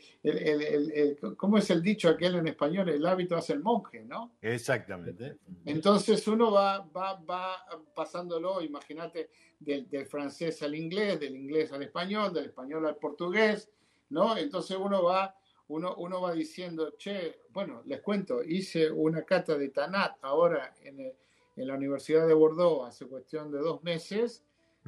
¿cómo 1.36 1.58
es 1.58 1.70
el 1.70 1.82
dicho 1.82 2.08
aquel 2.08 2.36
en 2.36 2.48
español? 2.48 2.88
El 2.88 3.06
hábito 3.06 3.36
hace 3.36 3.52
el 3.52 3.62
monje, 3.62 4.04
¿no? 4.04 4.32
Exactamente. 4.42 5.36
Entonces 5.64 6.26
uno 6.26 6.50
va, 6.50 6.80
va, 6.80 7.14
va 7.20 7.56
pasándolo, 7.94 8.60
imagínate, 8.60 9.30
del, 9.58 9.88
del 9.88 10.06
francés 10.06 10.62
al 10.62 10.74
inglés, 10.74 11.20
del 11.20 11.36
inglés 11.36 11.72
al 11.72 11.82
español, 11.82 12.32
del 12.32 12.46
español 12.46 12.86
al 12.86 12.96
portugués, 12.96 13.70
¿no? 14.10 14.36
Entonces 14.36 14.76
uno 14.76 15.02
va 15.04 15.34
uno, 15.68 15.94
uno 15.96 16.20
va 16.20 16.32
diciendo, 16.32 16.94
che, 16.96 17.42
bueno, 17.50 17.82
les 17.84 18.00
cuento, 18.00 18.42
hice 18.42 18.90
una 18.90 19.22
cata 19.24 19.56
de 19.56 19.68
Tanat 19.68 20.16
ahora 20.22 20.74
en, 20.82 20.98
en 21.00 21.66
la 21.66 21.74
Universidad 21.74 22.26
de 22.26 22.34
Bordeaux 22.34 22.88
hace 22.88 23.06
cuestión 23.06 23.52
de 23.52 23.58
dos 23.58 23.82
meses 23.82 24.44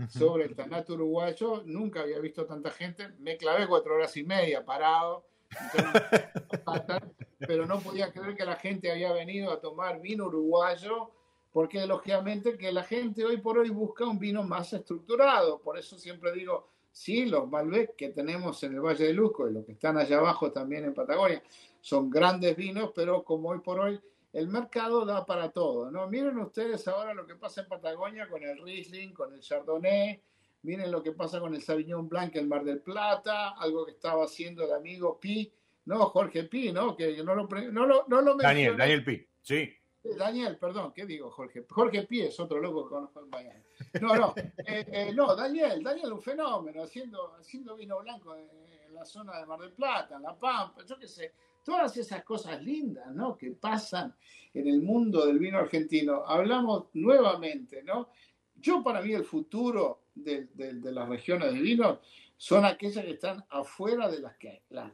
sobre 0.08 0.44
el 0.44 0.54
Tanat 0.54 0.88
uruguayo, 0.90 1.62
nunca 1.66 2.00
había 2.00 2.18
visto 2.18 2.46
tanta 2.46 2.70
gente, 2.70 3.08
me 3.18 3.36
clavé 3.36 3.66
cuatro 3.66 3.94
horas 3.94 4.16
y 4.16 4.24
media 4.24 4.64
parado, 4.64 5.24
pero 7.38 7.66
no 7.66 7.80
podía 7.80 8.12
creer 8.12 8.36
que 8.36 8.44
la 8.44 8.56
gente 8.56 8.90
había 8.90 9.12
venido 9.12 9.50
a 9.50 9.60
tomar 9.60 10.00
vino 10.00 10.26
uruguayo, 10.26 11.10
porque 11.52 11.86
lógicamente 11.86 12.56
que 12.56 12.72
la 12.72 12.84
gente 12.84 13.24
hoy 13.24 13.38
por 13.38 13.58
hoy 13.58 13.70
busca 13.70 14.06
un 14.06 14.18
vino 14.18 14.42
más 14.42 14.72
estructurado, 14.72 15.60
por 15.60 15.78
eso 15.78 15.98
siempre 15.98 16.32
digo, 16.32 16.68
Sí, 16.92 17.26
los 17.26 17.48
Malbec 17.48 17.94
que 17.94 18.08
tenemos 18.08 18.62
en 18.64 18.74
el 18.74 18.80
Valle 18.80 19.06
de 19.06 19.12
Luco 19.12 19.48
y 19.48 19.52
los 19.52 19.64
que 19.64 19.72
están 19.72 19.96
allá 19.96 20.18
abajo 20.18 20.50
también 20.50 20.84
en 20.84 20.94
Patagonia 20.94 21.42
son 21.80 22.10
grandes 22.10 22.56
vinos, 22.56 22.90
pero 22.94 23.22
como 23.22 23.50
hoy 23.50 23.60
por 23.60 23.80
hoy 23.80 24.00
el 24.32 24.48
mercado 24.48 25.04
da 25.04 25.26
para 25.26 25.50
todo, 25.50 25.90
¿no? 25.90 26.08
Miren 26.08 26.38
ustedes 26.38 26.86
ahora 26.88 27.14
lo 27.14 27.26
que 27.26 27.34
pasa 27.34 27.62
en 27.62 27.68
Patagonia 27.68 28.28
con 28.28 28.42
el 28.42 28.62
Riesling, 28.62 29.12
con 29.12 29.34
el 29.34 29.40
Chardonnay, 29.40 30.22
miren 30.62 30.90
lo 30.90 31.02
que 31.02 31.12
pasa 31.12 31.40
con 31.40 31.54
el 31.54 31.62
Sauvignon 31.62 32.08
Blanc 32.08 32.36
en 32.36 32.48
Mar 32.48 32.64
del 32.64 32.80
Plata, 32.80 33.50
algo 33.50 33.84
que 33.84 33.92
estaba 33.92 34.24
haciendo 34.24 34.64
el 34.64 34.72
amigo 34.72 35.18
Pi, 35.18 35.52
no, 35.86 36.06
Jorge 36.06 36.44
Pi, 36.44 36.72
¿no? 36.72 36.96
Que 36.96 37.22
no 37.24 37.34
lo, 37.34 37.48
no 37.48 37.86
lo, 37.86 38.04
no 38.06 38.20
lo 38.20 38.36
Daniel, 38.36 38.76
Daniel 38.76 39.04
Pi, 39.04 39.26
sí. 39.42 39.74
Eh, 40.02 40.14
Daniel, 40.16 40.56
perdón, 40.56 40.92
¿qué 40.94 41.04
digo, 41.04 41.30
Jorge? 41.30 41.64
Jorge 41.68 42.04
Pi 42.04 42.22
es 42.22 42.38
otro 42.40 42.58
loco 42.60 42.84
que 42.84 42.90
conozco 42.90 43.20
en. 43.20 43.64
No, 44.00 44.14
no, 44.14 44.34
eh, 44.36 44.86
eh, 44.92 45.12
no, 45.14 45.34
Daniel, 45.34 45.82
Daniel 45.82 46.12
un 46.12 46.22
fenómeno, 46.22 46.82
haciendo, 46.82 47.34
haciendo 47.34 47.76
vino 47.76 47.98
blanco 48.00 48.34
en, 48.36 48.48
la 48.92 49.04
zona 49.04 49.38
de 49.38 49.46
Mar 49.46 49.60
del 49.60 49.72
Plata, 49.72 50.16
en 50.16 50.22
La 50.22 50.36
Pampa, 50.36 50.84
yo 50.84 50.98
qué 50.98 51.06
sé, 51.06 51.32
todas 51.64 51.96
esas 51.96 52.24
cosas 52.24 52.62
lindas, 52.62 53.14
¿no? 53.14 53.36
Que 53.36 53.50
pasan 53.52 54.14
en 54.54 54.66
el 54.66 54.82
mundo 54.82 55.26
del 55.26 55.38
vino 55.38 55.58
argentino. 55.58 56.24
Hablamos 56.26 56.86
nuevamente, 56.94 57.82
¿no? 57.82 58.08
Yo 58.56 58.82
para 58.82 59.00
mí 59.00 59.12
el 59.12 59.24
futuro 59.24 60.02
de, 60.14 60.48
las 60.82 61.08
regiones 61.08 61.52
de 61.52 61.60
vino 61.60 62.00
son 62.36 62.64
aquellas 62.64 63.04
que 63.04 63.12
están 63.12 63.44
afuera 63.48 64.08
de 64.10 64.20
las 64.20 64.36
que, 64.36 64.62
las, 64.70 64.92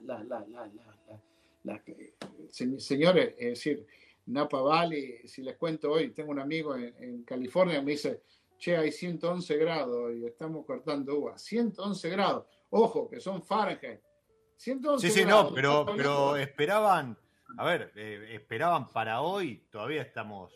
señores, 2.78 3.34
es 3.38 3.48
decir, 3.50 3.86
Napa 4.26 4.60
Valley, 4.60 5.26
si 5.26 5.42
les 5.42 5.56
cuento 5.56 5.92
hoy, 5.92 6.10
tengo 6.10 6.30
un 6.30 6.40
amigo 6.40 6.76
en, 6.76 7.22
California, 7.24 7.80
me 7.80 7.92
dice, 7.92 8.22
che, 8.58 8.76
hay 8.76 8.90
111 8.90 9.56
grados 9.56 10.14
y 10.14 10.26
estamos 10.26 10.64
cortando 10.64 11.18
uvas. 11.18 11.42
111 11.42 12.08
grados. 12.10 12.46
Ojo, 12.70 13.08
que 13.08 13.20
son 13.20 13.42
Fahrenheit. 13.42 14.00
111 14.57 15.07
sí, 15.09 15.20
sí, 15.20 15.24
no, 15.24 15.52
pero, 15.52 15.86
pero 15.96 16.36
esperaban, 16.36 17.16
a 17.59 17.64
ver, 17.64 17.92
eh, 17.96 18.30
esperaban 18.32 18.88
para 18.88 19.20
hoy, 19.20 19.66
todavía 19.70 20.02
estamos, 20.02 20.52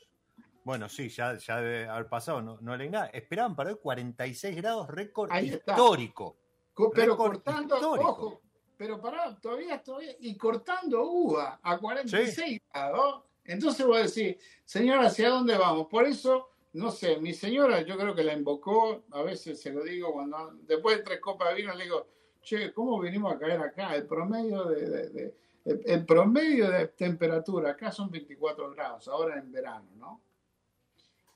bueno, 0.64 0.88
sí, 0.88 1.08
ya, 1.08 1.36
ya 1.36 1.60
debe 1.60 1.88
haber 1.88 2.08
pasado, 2.08 2.40
no, 2.40 2.58
no 2.60 2.76
nada, 2.76 3.06
esperaban 3.06 3.54
para 3.54 3.70
hoy 3.70 3.78
46 3.80 4.56
grados, 4.56 4.88
récord 4.88 5.30
histórico. 5.42 6.36
Pero 6.94 7.16
cortando, 7.16 7.76
ojo, 7.78 8.40
pero 8.76 9.00
pará, 9.00 9.38
todavía, 9.38 9.82
todavía, 9.82 10.16
y 10.20 10.36
cortando 10.36 11.02
uva 11.02 11.60
a 11.62 11.76
46 11.76 12.62
grados. 12.72 13.24
Entonces 13.44 13.84
voy 13.84 13.98
a 13.98 14.02
decir, 14.04 14.38
señora, 14.64 15.06
¿hacia 15.06 15.28
dónde 15.28 15.58
vamos? 15.58 15.86
Por 15.88 16.06
eso, 16.06 16.48
no 16.72 16.90
sé, 16.90 17.18
mi 17.18 17.34
señora 17.34 17.82
yo 17.82 17.98
creo 17.98 18.14
que 18.14 18.24
la 18.24 18.32
invocó, 18.32 19.02
a 19.10 19.22
veces 19.22 19.60
se 19.60 19.70
lo 19.70 19.84
digo, 19.84 20.12
cuando 20.12 20.52
después 20.62 20.98
de 20.98 21.02
tres 21.02 21.20
copas 21.20 21.50
de 21.50 21.56
vino 21.56 21.74
le 21.74 21.84
digo, 21.84 22.06
che, 22.42 22.72
¿cómo 22.72 23.00
vinimos 23.00 23.32
a 23.34 23.38
caer 23.38 23.60
acá? 23.60 23.94
El 23.94 24.06
promedio 24.06 24.64
de, 24.64 25.34
el, 25.64 26.06
promedio 26.06 26.70
de 26.70 26.88
temperatura 26.88 27.70
acá 27.70 27.92
son 27.92 28.10
24 28.10 28.70
grados, 28.70 29.08
ahora 29.08 29.38
en 29.38 29.52
verano, 29.52 29.88
¿no? 29.96 30.20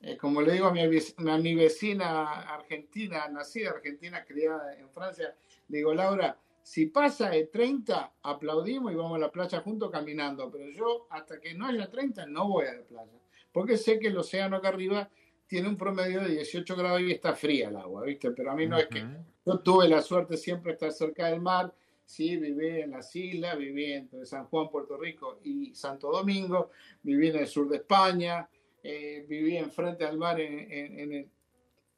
Eh, 0.01 0.17
como 0.17 0.43
le 0.43 0.53
digo 0.53 0.67
a 0.67 0.73
mi, 0.73 0.81
a 0.83 1.39
mi 1.39 1.55
vecina 1.55 2.43
argentina, 2.43 3.27
nacida 3.29 3.71
argentina, 3.71 4.25
criada 4.25 4.75
en 4.79 4.91
Francia, 4.91 5.35
le 5.69 5.79
digo, 5.79 5.95
Laura, 5.95 6.39
si 6.63 6.87
pasa 6.87 7.31
de 7.31 7.45
30, 7.47 8.15
aplaudimos 8.23 8.93
y 8.93 8.97
vamos 8.97 9.17
a 9.17 9.21
la 9.21 9.31
playa 9.31 9.61
juntos 9.61 9.91
caminando, 9.91 10.51
pero 10.51 10.69
yo 10.71 11.07
hasta 11.11 11.41
que 11.41 11.55
no 11.55 11.67
haya 11.67 11.91
30 11.91 12.27
no 12.27 12.49
voy 12.49 12.67
a 12.67 12.75
la 12.75 12.83
playa, 12.83 13.13
porque 13.53 13.77
sé 13.77 13.99
que 13.99 14.09
el 14.09 14.17
océano 14.17 14.57
acá 14.57 14.69
arriba 14.69 15.09
tiene 15.47 15.69
un 15.69 15.77
promedio 15.77 16.23
de 16.23 16.31
18 16.31 16.77
grados 16.77 17.03
y 17.03 17.13
está 17.13 17.35
fría 17.35 17.69
el 17.69 17.77
agua, 17.77 18.05
¿viste? 18.05 18.31
Pero 18.31 18.51
a 18.51 18.55
mí 18.55 18.67
no 18.67 18.79
es 18.79 18.87
que 18.87 19.05
yo 19.45 19.59
tuve 19.61 19.89
la 19.89 20.03
suerte 20.03 20.37
siempre 20.37 20.73
estar 20.73 20.93
cerca 20.93 21.27
del 21.27 21.41
mar, 21.41 21.75
sí, 22.05 22.37
viví 22.37 22.81
en 22.81 22.93
las 22.93 23.15
islas, 23.15 23.59
viví 23.59 23.93
entre 23.93 24.27
San 24.27 24.47
Juan, 24.47 24.71
Puerto 24.71 24.97
Rico 24.97 25.41
y 25.43 25.75
Santo 25.75 26.11
Domingo, 26.11 26.71
viví 27.03 27.29
en 27.29 27.37
el 27.37 27.47
sur 27.47 27.69
de 27.69 27.77
España, 27.77 28.49
eh, 28.83 29.25
viví 29.29 29.57
enfrente 29.57 30.05
al 30.05 30.19
mar 30.19 30.41
en, 30.41 30.71
en, 30.71 31.13
el, 31.13 31.31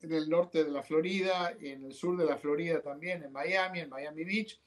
en, 0.00 0.12
el, 0.12 0.28
norte 0.28 0.64
de 0.64 0.70
la 0.70 0.82
Florida, 0.82 1.56
en 1.60 1.84
el 1.84 1.92
sur 1.92 2.16
de 2.16 2.24
la 2.24 2.36
Florida 2.36 2.80
también, 2.80 3.22
en 3.22 3.32
Miami, 3.32 3.80
en 3.80 3.90
Miami 3.90 4.24
Beach, 4.24 4.60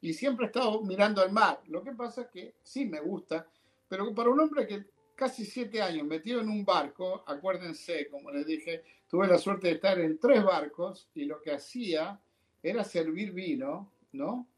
y 0.00 0.12
siempre 0.12 0.46
he 0.46 0.48
estado 0.48 0.82
mirando 0.82 1.22
al 1.22 1.32
mar. 1.32 1.60
Lo 1.68 1.82
que 1.82 1.92
pasa 1.92 2.22
es 2.22 2.28
que 2.28 2.54
sí 2.62 2.86
me 2.86 3.00
gusta, 3.00 3.46
pero 3.88 4.14
para 4.14 4.30
un 4.30 4.40
hombre 4.40 4.66
que 4.66 4.84
casi 5.22 5.44
siete 5.44 5.80
años 5.80 6.04
metido 6.04 6.40
en 6.40 6.48
un 6.48 6.64
barco, 6.64 7.22
acuérdense, 7.28 8.08
como 8.08 8.32
les 8.32 8.44
dije, 8.44 8.82
tuve 9.06 9.28
la 9.28 9.38
suerte 9.38 9.68
de 9.68 9.74
estar 9.74 10.00
en 10.00 10.18
tres 10.18 10.42
barcos 10.42 11.08
y 11.14 11.26
lo 11.26 11.40
que 11.40 11.52
hacía 11.52 12.20
era 12.60 12.82
servir 12.82 13.30
vino, 13.30 13.92
¿no? 14.10 14.48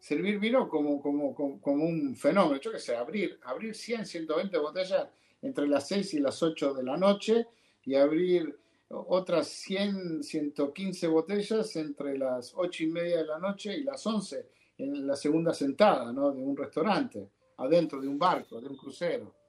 Servir 0.00 0.38
vino 0.38 0.68
como, 0.68 1.00
como, 1.00 1.34
como, 1.34 1.84
un 1.86 2.14
fenómeno, 2.16 2.60
yo 2.60 2.70
qué 2.70 2.80
sé, 2.80 2.94
abrir, 2.94 3.40
abrir 3.44 3.74
100, 3.74 4.04
120 4.04 4.58
botellas 4.58 5.08
entre 5.40 5.66
las 5.66 5.88
6 5.88 6.12
y 6.12 6.20
las 6.20 6.42
8 6.42 6.74
de 6.74 6.82
la 6.82 6.98
noche 6.98 7.46
y 7.86 7.94
abrir 7.94 8.58
otras 8.90 9.48
100, 9.48 10.22
115 10.22 11.06
botellas 11.06 11.76
entre 11.76 12.18
las 12.18 12.52
8 12.54 12.82
y 12.82 12.86
media 12.88 13.16
de 13.16 13.24
la 13.24 13.38
noche 13.38 13.74
y 13.74 13.84
las 13.84 14.06
11 14.06 14.50
en 14.76 15.06
la 15.06 15.16
segunda 15.16 15.54
sentada 15.54 16.12
¿no? 16.12 16.30
de 16.30 16.42
un 16.42 16.54
restaurante, 16.54 17.26
adentro 17.56 18.02
de 18.02 18.08
un 18.08 18.18
barco, 18.18 18.60
de 18.60 18.68
un 18.68 18.76
crucero. 18.76 19.43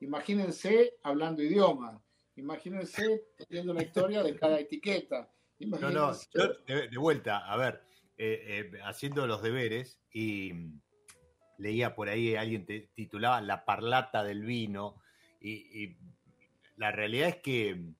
Imagínense 0.00 0.98
hablando 1.02 1.42
idioma, 1.42 2.00
imagínense 2.36 3.24
teniendo 3.36 3.74
la 3.74 3.82
historia 3.82 4.22
de 4.22 4.36
cada 4.36 4.60
etiqueta. 4.60 5.32
No, 5.58 5.90
no, 5.90 6.12
yo 6.32 6.54
de, 6.66 6.98
vuelta, 6.98 7.38
a 7.38 7.56
ver, 7.56 7.82
eh, 8.16 8.70
eh, 8.72 8.80
haciendo 8.84 9.26
los 9.26 9.42
deberes 9.42 9.98
y 10.12 10.52
leía 11.58 11.96
por 11.96 12.08
ahí, 12.08 12.36
alguien 12.36 12.64
te 12.64 12.90
titulaba 12.94 13.40
La 13.40 13.64
parlata 13.64 14.22
del 14.22 14.44
vino, 14.44 15.02
y, 15.40 15.96
la 16.76 16.92
realidad 16.92 17.28
es 17.28 17.36
que, 17.36 17.92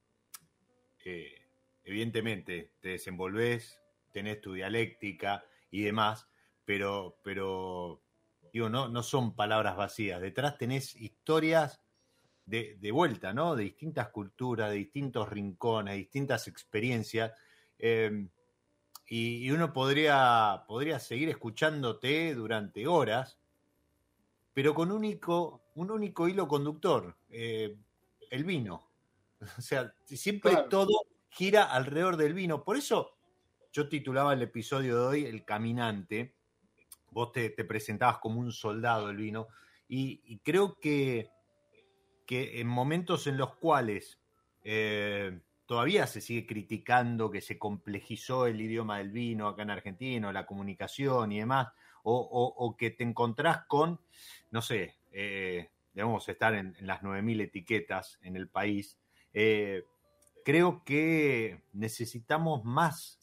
eh, 1.05 1.35
evidentemente, 1.83 2.75
te 2.81 2.91
desenvolves, 2.91 3.81
tenés 4.13 4.41
tu 4.41 4.53
dialéctica 4.53 5.45
y 5.73 5.83
demás, 5.83 6.29
pero, 6.65 7.19
pero 7.25 8.01
digo, 8.53 8.69
no, 8.69 8.89
no 8.89 9.03
son 9.03 9.35
palabras 9.35 9.77
vacías. 9.77 10.21
Detrás 10.21 10.59
tenés 10.59 10.95
historias 10.95 11.83
de, 12.49 12.77
de 12.81 12.91
vuelta, 12.91 13.33
¿no? 13.33 13.55
De 13.55 13.65
distintas 13.65 14.09
culturas, 14.09 14.71
de 14.71 14.77
distintos 14.77 15.29
rincones, 15.29 15.93
de 15.93 15.99
distintas 15.99 16.49
experiencias. 16.49 17.33
Eh, 17.79 18.27
y, 19.11 19.51
uno 19.51 19.73
podría, 19.73 20.65
podría 20.67 20.99
seguir 20.99 21.31
escuchándote 21.31 22.35
durante 22.35 22.87
horas, 22.87 23.39
pero 24.53 24.75
con 24.75 24.93
único, 24.93 25.63
un 25.77 25.91
único 25.91 26.29
hilo 26.29 26.47
conductor, 26.47 27.17
eh, 27.31 27.77
el 28.31 28.45
vino. 28.45 28.87
O 29.59 29.63
sea, 29.63 29.95
siempre 30.05 30.65
todo 30.69 31.07
gira 31.31 31.65
alrededor 31.65 32.17
del 32.17 32.35
vino. 32.35 32.65
Por 32.65 32.77
eso 32.77 33.17
yo 33.73 33.89
titulaba 33.89 34.33
el 34.33 34.43
episodio 34.43 34.97
de 34.97 35.07
hoy 35.07 35.25
El 35.25 35.45
Caminante. 35.45 36.35
Vos 37.11 37.31
te, 37.31 37.51
presentabas 37.51 38.19
como 38.19 38.41
un 38.41 38.51
soldado 38.51 39.07
del 39.07 39.17
vino. 39.17 39.47
Y, 39.89 40.39
creo 40.41 40.79
que, 40.81 41.31
que, 42.29 42.61
en 42.61 42.67
momentos 42.67 43.27
en 43.27 43.39
los 43.39 43.55
cuales 43.55 44.21
eh, 44.63 45.41
todavía 45.65 46.07
se 46.07 46.21
sigue 46.21 46.47
criticando 46.47 47.31
que 47.31 47.41
se 47.41 47.59
complejizó 47.59 48.47
el 48.47 48.61
idioma 48.61 48.99
del 48.99 49.13
vino 49.13 49.49
acá 49.49 49.63
en 49.63 49.71
Argentina, 49.71 50.31
la 50.31 50.45
comunicación 50.45 51.33
y 51.33 51.39
demás, 51.39 51.69
o, 52.03 52.77
que 52.79 52.91
te 52.91 53.03
encontrás 53.03 53.65
con, 53.67 54.01
no 54.51 54.61
sé, 54.61 54.97
eh, 55.11 55.71
debemos 55.95 56.29
estar 56.29 56.55
en, 56.55 56.77
las 56.81 57.01
9.000 57.01 57.43
etiquetas 57.43 58.19
en 58.23 58.37
el 58.37 58.49
país. 58.49 58.99
Eh, 59.33 59.85
creo 60.45 60.85
que 60.85 61.63
necesitamos 61.73 62.63
más 62.63 63.21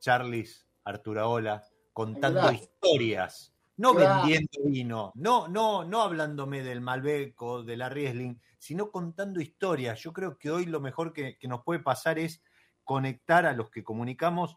Charles 0.00 0.66
Arturaola 0.82 1.62
contando 1.92 2.50
historias, 2.52 3.54
no 3.76 3.94
vendiendo 3.94 4.62
vino, 4.64 5.12
no, 5.14 5.48
no, 5.48 5.84
no 5.84 6.02
hablándome 6.02 6.62
del 6.62 6.80
Malbec 6.80 7.40
o 7.42 7.62
de 7.62 7.76
la 7.76 7.88
Riesling, 7.88 8.40
sino 8.58 8.90
contando 8.90 9.40
historias. 9.40 10.00
Yo 10.00 10.12
creo 10.12 10.38
que 10.38 10.50
hoy 10.50 10.66
lo 10.66 10.80
mejor 10.80 11.12
que, 11.12 11.38
nos 11.42 11.62
puede 11.62 11.80
pasar 11.80 12.18
es 12.18 12.42
conectar 12.84 13.46
a 13.46 13.52
los 13.52 13.70
que 13.70 13.84
comunicamos, 13.84 14.56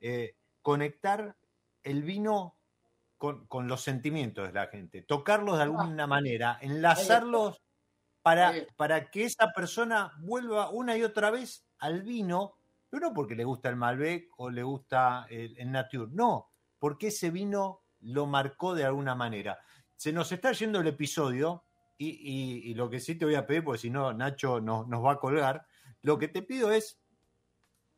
eh, 0.00 0.36
conectar 0.62 1.36
el 1.82 2.02
vino 2.02 2.56
con, 3.18 3.68
los 3.68 3.82
sentimientos 3.82 4.48
de 4.48 4.52
la 4.52 4.66
gente, 4.66 5.02
tocarlos 5.02 5.56
de 5.56 5.62
alguna 5.62 6.06
manera, 6.06 6.58
enlazarlos 6.60 7.62
para, 8.22 8.52
para 8.76 9.10
que 9.10 9.24
esa 9.24 9.52
persona 9.52 10.12
vuelva 10.20 10.70
una 10.70 10.96
y 10.96 11.02
otra 11.02 11.30
vez 11.30 11.66
al 11.78 12.02
vino, 12.02 12.56
pero 12.90 13.08
no 13.08 13.14
porque 13.14 13.34
le 13.34 13.44
gusta 13.44 13.68
el 13.68 13.76
Malbec 13.76 14.28
o 14.38 14.50
le 14.50 14.62
gusta 14.62 15.26
el, 15.28 15.70
Nature, 15.70 16.10
no, 16.12 16.50
porque 16.78 17.08
ese 17.08 17.30
vino 17.30 17.83
lo 18.04 18.26
marcó 18.26 18.74
de 18.74 18.84
alguna 18.84 19.14
manera. 19.14 19.58
Se 19.96 20.12
nos 20.12 20.30
está 20.32 20.52
yendo 20.52 20.80
el 20.80 20.86
episodio 20.86 21.64
y, 21.98 22.74
lo 22.74 22.90
que 22.90 23.00
sí 23.00 23.14
te 23.14 23.24
voy 23.24 23.34
a 23.34 23.46
pedir, 23.46 23.64
porque 23.64 23.80
si 23.80 23.90
no 23.90 24.12
Nacho 24.12 24.60
nos, 24.60 24.86
nos 24.88 25.04
va 25.04 25.12
a 25.12 25.18
colgar, 25.18 25.66
lo 26.02 26.18
que 26.18 26.28
te 26.28 26.42
pido 26.42 26.72
es, 26.72 27.00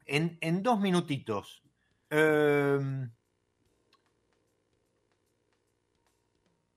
en, 0.04 0.38
en 0.40 0.62
dos 0.62 0.78
minutitos, 0.78 1.62
eh, 2.10 3.08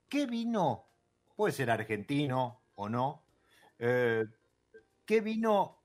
¿Qué 0.10 0.26
vino? 0.26 0.88
Puede 1.36 1.54
ser 1.54 1.70
argentino 1.70 2.64
o 2.76 2.90
no. 2.90 3.24
Eh, 3.78 4.26
¿Qué 5.06 5.22
vino 5.22 5.80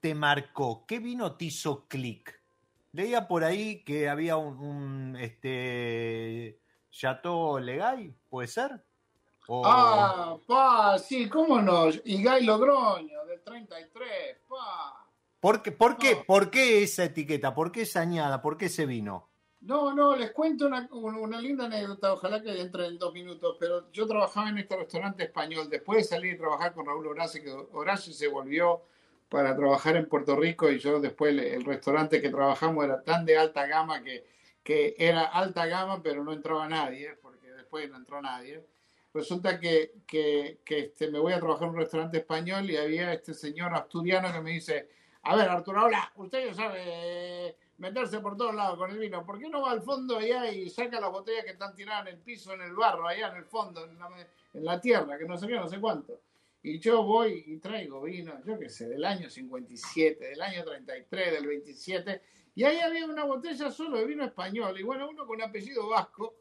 te 0.00 0.14
marcó? 0.14 0.84
¿Qué 0.86 0.98
vino 0.98 1.34
te 1.34 1.46
hizo 1.46 1.88
clic? 1.88 2.42
Leía 2.96 3.28
por 3.28 3.44
ahí 3.44 3.84
que 3.84 4.08
había 4.08 4.38
un, 4.38 5.18
este 5.20 6.58
Chateau 6.90 7.58
Legay, 7.58 8.14
¿puede 8.30 8.48
ser? 8.48 8.82
Ah, 9.50 10.38
pa, 10.46 10.98
sí, 10.98 11.28
cómo 11.28 11.60
no. 11.60 11.90
Y 12.06 12.22
Gay 12.22 12.44
Logroño, 12.46 13.26
del 13.26 13.42
33, 13.42 14.38
pa. 14.48 15.06
¿Por 15.38 15.60
qué, 15.60 15.72
por, 15.72 15.98
qué, 15.98 16.16
¿Por 16.26 16.50
qué 16.50 16.82
esa 16.82 17.04
etiqueta? 17.04 17.54
¿Por 17.54 17.70
qué 17.70 17.82
esa 17.82 18.00
añada? 18.00 18.40
¿Por 18.40 18.56
qué 18.56 18.64
ese 18.64 18.86
vino? 18.86 19.28
No, 19.60 19.92
no, 19.92 20.16
les 20.16 20.30
cuento 20.30 20.66
una, 20.66 20.88
una, 20.90 21.38
linda 21.38 21.66
anécdota, 21.66 22.14
ojalá 22.14 22.42
que 22.42 22.58
entre 22.58 22.86
en 22.86 22.96
dos 22.96 23.12
minutos, 23.12 23.58
pero 23.60 23.92
yo 23.92 24.06
trabajaba 24.06 24.48
en 24.48 24.56
este 24.56 24.74
restaurante 24.74 25.24
español, 25.24 25.68
después 25.68 25.98
de 25.98 26.04
salir 26.04 26.32
y 26.32 26.38
trabajar 26.38 26.72
con 26.72 26.86
Raúl 26.86 27.08
Horacio, 27.08 27.42
que 27.42 27.50
Horacio 27.76 28.14
se 28.14 28.28
volvió 28.28 28.84
para 29.28 29.56
trabajar 29.56 29.96
en 29.96 30.08
Puerto 30.08 30.36
Rico 30.36 30.70
y 30.70 30.78
yo 30.78 31.00
después 31.00 31.36
el, 31.36 31.64
restaurante 31.64 32.22
que 32.22 32.30
trabajamos 32.30 32.84
era 32.84 33.02
tan 33.02 33.24
de 33.24 33.36
alta 33.36 33.66
gama 33.66 34.02
que, 34.02 34.24
que 34.62 34.94
era 34.98 35.24
alta 35.24 35.66
gama, 35.66 36.02
pero 36.02 36.22
no 36.22 36.32
entraba 36.32 36.68
nadie, 36.68 37.16
porque 37.20 37.50
después 37.50 37.88
no 37.90 37.96
entró 37.96 38.22
nadie. 38.22 38.64
Resulta 39.12 39.58
que, 39.58 39.92
que, 40.06 40.58
que 40.64 40.78
este, 40.80 41.10
me 41.10 41.18
voy 41.18 41.32
a 41.32 41.40
trabajar 41.40 41.68
en 41.68 41.74
un 41.74 41.80
restaurante 41.80 42.18
español 42.18 42.70
y 42.70 42.76
había 42.76 43.12
este 43.12 43.34
señor 43.34 43.74
asturiano 43.74 44.32
que 44.32 44.40
me 44.40 44.50
dice, 44.50 44.88
a 45.22 45.34
ver, 45.34 45.48
Arturo, 45.48 45.84
hola, 45.84 46.12
usted 46.16 46.46
ya 46.46 46.54
sabe 46.54 47.56
meterse 47.78 48.20
por 48.20 48.36
todos 48.36 48.54
lados 48.54 48.78
con 48.78 48.90
el 48.90 48.98
vino. 48.98 49.24
¿Por 49.24 49.38
qué 49.38 49.48
no 49.48 49.62
va 49.62 49.72
al 49.72 49.82
fondo 49.82 50.18
allá 50.18 50.50
y 50.50 50.70
saca 50.70 51.00
las 51.00 51.10
botellas 51.10 51.44
que 51.44 51.50
están 51.52 51.74
tiradas 51.74 52.06
en 52.06 52.14
el 52.14 52.20
piso, 52.20 52.52
en 52.52 52.62
el 52.62 52.74
barro, 52.74 53.08
allá 53.08 53.28
en 53.28 53.36
el 53.36 53.44
fondo, 53.44 53.84
en 53.84 54.64
la, 54.64 54.80
tierra, 54.80 55.18
que 55.18 55.24
no 55.24 55.36
sé 55.36 55.46
qué, 55.46 55.54
no 55.54 55.68
sé 55.68 55.80
cuánto? 55.80 56.20
Y 56.62 56.78
yo 56.80 57.02
voy 57.04 57.44
y 57.46 57.58
traigo 57.58 58.02
vino, 58.02 58.42
yo 58.44 58.58
qué 58.58 58.68
sé, 58.68 58.88
del 58.88 59.04
año 59.04 59.30
57, 59.30 60.24
del 60.30 60.42
año 60.42 60.64
33, 60.64 61.32
del 61.32 61.46
27, 61.46 62.22
y 62.56 62.64
ahí 62.64 62.78
había 62.80 63.06
una 63.06 63.24
botella 63.24 63.70
solo 63.70 63.98
de 63.98 64.06
vino 64.06 64.24
español, 64.24 64.78
y 64.78 64.82
bueno, 64.82 65.08
uno 65.08 65.26
con 65.26 65.40
apellido 65.42 65.88
vasco, 65.88 66.34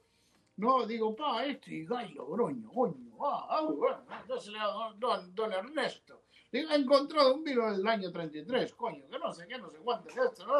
No, 0.57 0.88
digo, 0.88 1.13
pa, 1.16 1.45
este 1.45 1.74
y 1.76 1.86
gallo, 1.86 2.26
groño, 2.28 2.72
coño, 2.72 3.18
ah, 3.22 3.47
ah, 3.49 3.61
bueno, 3.63 4.05
entonces 4.22 4.53
le 4.53 4.59
digo, 4.59 4.93
don, 4.97 5.36
don 5.36 5.51
Ernesto. 5.51 6.24
Digo, 6.49 6.72
he 6.72 6.76
encontrado 6.76 7.36
un 7.36 7.43
vino 7.43 7.70
del 7.70 7.86
año 7.86 8.09
33, 8.09 8.74
coño, 8.74 9.05
que 9.09 9.20
no 9.20 9.34
sé 9.34 9.45
qué, 9.47 9.57
no 9.57 9.70
sé 9.70 9.80
cuánto, 9.80 10.07
que 10.07 10.22
esto, 10.22 10.47
¿no? 10.47 10.53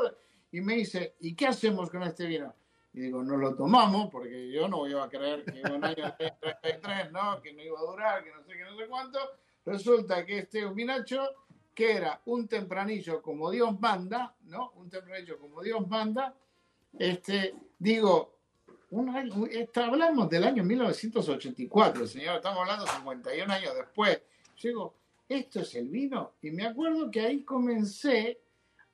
Y 0.52 0.60
me 0.60 0.76
dice, 0.76 1.16
¿y 1.22 1.34
qué 1.34 1.48
hacemos 1.48 1.90
con 1.90 2.04
este 2.04 2.26
vino? 2.26 2.54
Y 2.94 3.00
digo, 3.02 3.24
no 3.24 3.38
lo 3.38 3.56
tomamos, 3.56 4.10
porque 4.12 4.52
yo 4.52 4.68
no 4.68 4.86
iba 4.88 5.06
a 5.06 5.10
creer 5.10 5.46
que 5.46 5.62
un 5.72 5.84
año 5.84 6.14
33, 6.18 7.12
¿no? 7.12 7.42
Que 7.42 7.54
no 7.54 7.62
iba 7.64 7.80
a 7.80 7.84
durar, 7.84 8.24
que 8.24 8.32
no 8.32 8.44
sé 8.44 8.54
qué, 8.54 8.64
no 8.64 8.78
sé 8.78 8.88
cuánto. 8.88 9.20
Resulta 9.66 10.26
que 10.26 10.40
este 10.40 10.66
vinacho 10.74 11.28
que 11.74 11.92
era 11.92 12.22
un 12.26 12.48
tempranillo 12.48 13.22
como 13.22 13.52
Dios 13.52 13.80
manda, 13.80 14.34
¿no? 14.46 14.72
Un 14.78 14.90
tempranillo 14.90 15.38
como 15.38 15.62
Dios 15.62 15.86
manda. 15.88 16.34
Este, 16.98 17.54
digo, 17.78 18.38
un 18.92 19.10
año, 19.10 19.34
hablamos 19.76 20.30
del 20.30 20.46
año 20.46 20.64
1984, 20.64 22.08
señor, 22.08 22.38
estamos 22.38 22.60
hablando 22.62 22.88
51 22.88 23.54
años 23.54 23.76
después. 23.76 24.22
Yo 24.56 24.70
digo, 24.70 24.96
esto 25.28 25.60
es 25.60 25.76
el 25.76 25.90
vino. 25.90 26.36
Y 26.42 26.52
me 26.52 26.66
acuerdo 26.66 27.12
que 27.12 27.22
ahí 27.22 27.44
comencé 27.44 28.40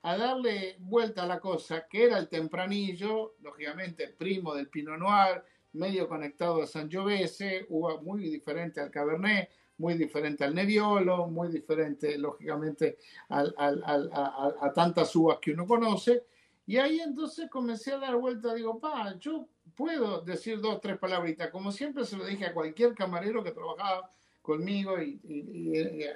a 0.02 0.18
darle 0.18 0.78
vuelta 0.80 1.24
a 1.24 1.28
la 1.28 1.40
cosa, 1.40 1.86
que 1.88 2.06
era 2.06 2.18
el 2.18 2.28
tempranillo, 2.28 3.36
lógicamente 3.42 4.08
primo 4.08 4.56
del 4.56 4.70
Pinot 4.70 4.98
Noir, 4.98 5.44
medio 5.74 6.08
conectado 6.08 6.64
a 6.64 6.68
Sangiovese, 6.68 7.68
uva 7.70 8.02
muy 8.02 8.22
diferente 8.22 8.82
al 8.82 8.90
Cabernet, 8.90 9.50
muy 9.82 9.96
diferente 9.96 10.44
al 10.44 10.54
Nebbiolo, 10.54 11.28
muy 11.28 11.50
diferente, 11.50 12.18
lógicamente, 12.18 13.00
a, 13.30 14.72
tantas 14.74 15.16
uvas 15.16 15.40
que 15.40 15.52
uno 15.52 15.66
conoce. 15.66 16.24
Y 16.68 16.78
ahí 16.78 17.00
entonces 17.00 17.50
comencé 17.50 17.92
a 17.92 17.98
dar 17.98 18.16
vuelta, 18.16 18.54
digo, 18.54 18.80
pa, 18.80 19.18
yo 19.20 19.48
puedo 19.76 20.22
decir 20.22 20.62
dos, 20.62 20.80
tres 20.80 21.00
palabritas, 21.00 21.50
como 21.50 21.72
siempre 21.72 22.06
se 22.06 22.16
lo 22.16 22.26
dije 22.26 22.46
a 22.46 22.54
cualquier 22.54 22.94
camarero 22.94 23.44
que 23.44 23.52
trabajaba 23.52 24.12
conmigo 24.42 25.02
y, 25.02 25.20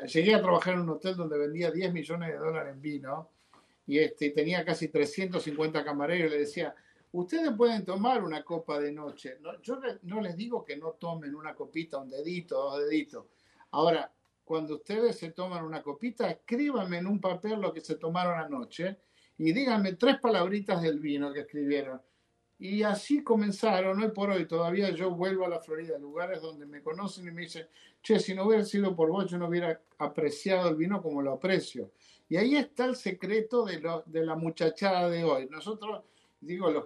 llegué 0.08 0.36
a 0.36 0.42
trabajar 0.42 0.76
en 0.76 0.82
un 0.82 0.90
hotel 0.92 1.16
donde 1.16 1.38
vendía 1.38 1.72
10 1.72 1.92
millones 1.92 2.30
de 2.30 2.38
dólares 2.38 2.74
en 2.74 2.82
vino 2.82 3.30
y 3.88 4.00
este, 4.00 4.30
tenía 4.30 4.64
casi 4.64 4.88
350 4.88 5.84
camareros 5.84 6.28
y 6.28 6.30
le 6.32 6.40
decía, 6.40 6.76
ustedes 7.12 7.52
pueden 7.56 7.84
tomar 7.86 8.24
una 8.24 8.44
copa 8.44 8.80
de 8.80 8.92
noche. 8.92 9.38
No, 9.42 9.60
yo 9.62 9.80
no 10.04 10.22
les 10.22 10.36
digo 10.36 10.64
que 10.64 10.78
no 10.78 10.92
tomen 10.92 11.36
una 11.36 11.56
copita, 11.56 11.98
un 11.98 12.10
dedito, 12.10 12.56
dos 12.56 12.80
deditos. 12.80 13.26
Ahora, 13.76 14.10
cuando 14.46 14.76
ustedes 14.76 15.18
se 15.18 15.32
toman 15.32 15.66
una 15.66 15.84
copita, 15.84 16.30
escríbanme 16.30 17.00
en 17.00 17.08
un 17.08 17.20
papel 17.20 17.60
lo 17.60 17.74
que 17.74 17.82
se 17.82 17.96
tomaron 17.96 18.40
anoche 18.40 19.00
y 19.38 19.52
díganme 19.52 19.96
tres 19.96 20.18
palabritas 20.22 20.82
del 20.82 21.02
vino 21.02 21.34
que 21.34 21.42
escribieron. 21.42 22.02
Y 22.58 22.84
así 22.84 23.22
comenzaron, 23.22 24.02
hoy 24.02 24.12
por 24.12 24.30
hoy 24.30 24.48
todavía 24.48 24.92
yo 24.92 25.12
vuelvo 25.12 25.46
a 25.46 25.50
la 25.50 25.60
Florida, 25.60 25.98
lugares 25.98 26.42
donde 26.42 26.66
me 26.66 26.82
conocen 26.82 27.28
y 27.28 27.32
me 27.32 27.42
dicen, 27.42 27.68
che, 28.02 28.18
si 28.18 28.34
no 28.34 28.46
hubiera 28.46 28.64
sido 28.64 28.96
por 28.96 29.10
vos, 29.10 29.30
yo 29.30 29.38
no 29.38 29.50
hubiera 29.50 29.82
apreciado 29.98 30.70
el 30.70 30.78
vino 30.78 31.02
como 31.02 31.22
lo 31.22 31.34
aprecio. 31.34 31.92
Y 32.30 32.38
ahí 32.38 32.56
está 32.56 32.86
el 32.86 32.96
secreto 32.96 33.66
de, 33.66 33.82
la 34.24 34.36
muchachada 34.36 35.10
de 35.10 35.26
hoy. 35.26 35.50
Nosotros, 35.52 36.02
digo, 36.40 36.72
los, 36.72 36.86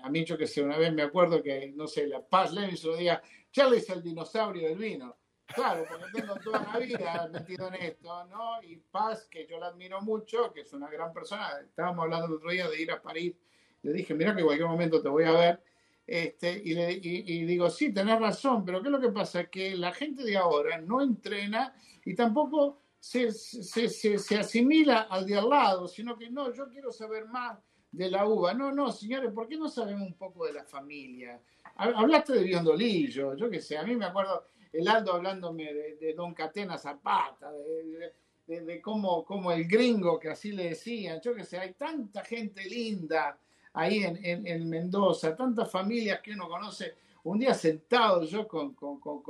a 0.00 0.08
mí 0.08 0.24
yo 0.24 0.38
que 0.38 0.46
sé, 0.46 0.62
una 0.62 0.78
vez 0.78 0.92
me 0.92 1.02
acuerdo 1.02 1.42
que, 1.42 1.72
no 1.74 1.88
sé, 1.88 2.06
la 2.06 2.24
Paz 2.24 2.52
Levinson 2.52 2.92
decía, 2.92 3.20
Charlie 3.50 3.78
es 3.78 3.90
el 3.90 4.04
dinosaurio 4.04 4.68
del 4.68 4.78
vino. 4.78 5.16
Claro, 5.54 5.84
porque 5.88 6.20
tengo 6.20 6.34
toda 6.36 6.66
la 6.72 6.78
vida 6.78 7.28
metido 7.32 7.68
en 7.68 7.74
esto, 7.74 8.24
¿no? 8.26 8.62
Y 8.62 8.76
Paz, 8.76 9.26
que 9.30 9.46
yo 9.46 9.58
la 9.58 9.68
admiro 9.68 10.00
mucho, 10.00 10.52
que 10.52 10.60
es 10.60 10.72
una 10.72 10.88
gran 10.88 11.12
persona, 11.12 11.60
estábamos 11.60 12.04
hablando 12.04 12.26
el 12.26 12.32
otro 12.34 12.50
día 12.50 12.68
de 12.68 12.80
ir 12.80 12.90
a 12.90 13.02
París, 13.02 13.34
le 13.82 13.92
dije, 13.92 14.14
mira 14.14 14.34
que 14.34 14.40
en 14.40 14.46
cualquier 14.46 14.68
momento 14.68 15.02
te 15.02 15.08
voy 15.08 15.24
a 15.24 15.32
ver, 15.32 15.62
este, 16.06 16.60
y, 16.64 16.74
le, 16.74 16.92
y, 16.92 17.44
digo, 17.44 17.70
sí, 17.70 17.92
tenés 17.92 18.18
razón, 18.18 18.64
pero 18.64 18.82
¿qué 18.82 18.88
es 18.88 18.92
lo 18.92 19.00
que 19.00 19.10
pasa? 19.10 19.44
Que 19.44 19.76
la 19.76 19.92
gente 19.92 20.24
de 20.24 20.36
ahora 20.36 20.78
no 20.78 21.00
entrena 21.00 21.74
y 22.04 22.14
tampoco 22.14 22.80
se, 22.98 23.30
se, 23.32 24.36
asimila 24.36 25.02
al 25.02 25.26
de 25.26 25.38
al 25.38 25.48
lado, 25.48 25.88
sino 25.88 26.16
que 26.16 26.28
no, 26.30 26.52
yo 26.52 26.68
quiero 26.68 26.92
saber 26.92 27.26
más 27.26 27.58
de 27.90 28.10
la 28.10 28.26
uva. 28.26 28.52
No, 28.54 28.72
no, 28.72 28.90
señores, 28.90 29.32
¿por 29.32 29.48
qué 29.48 29.56
no 29.56 29.68
sabemos 29.68 30.06
un 30.06 30.14
poco 30.14 30.46
de 30.46 30.52
la 30.52 30.64
familia? 30.64 31.40
Hablaste 31.76 32.34
de 32.34 32.44
Biondolillo, 32.44 33.34
yo 33.36 33.48
qué 33.48 33.60
sé, 33.60 33.78
a 33.78 33.84
mí 33.84 33.96
me 33.96 34.06
acuerdo 34.06 34.48
el 34.72 34.88
Aldo 34.88 35.14
hablándome 35.14 35.72
de, 35.72 36.14
Don 36.14 36.34
Catena 36.34 36.78
Zapata, 36.78 37.52
de, 37.52 38.60
de, 38.60 38.80
cómo, 38.80 39.24
cómo, 39.24 39.52
el 39.52 39.66
gringo, 39.66 40.18
que 40.18 40.30
así 40.30 40.52
le 40.52 40.70
decían, 40.70 41.20
yo 41.20 41.34
qué 41.34 41.44
sé, 41.44 41.58
hay 41.58 41.74
tanta 41.74 42.24
gente 42.24 42.64
linda 42.64 43.38
ahí 43.74 44.02
en, 44.02 44.46
en, 44.46 44.68
Mendoza, 44.68 45.36
tantas 45.36 45.70
familias 45.70 46.20
que 46.20 46.32
uno 46.32 46.48
conoce. 46.48 46.94
Un 47.24 47.38
día 47.38 47.54
sentado 47.54 48.24
yo 48.24 48.48
con, 48.48 48.74
con, 48.74 48.98
con, 48.98 49.22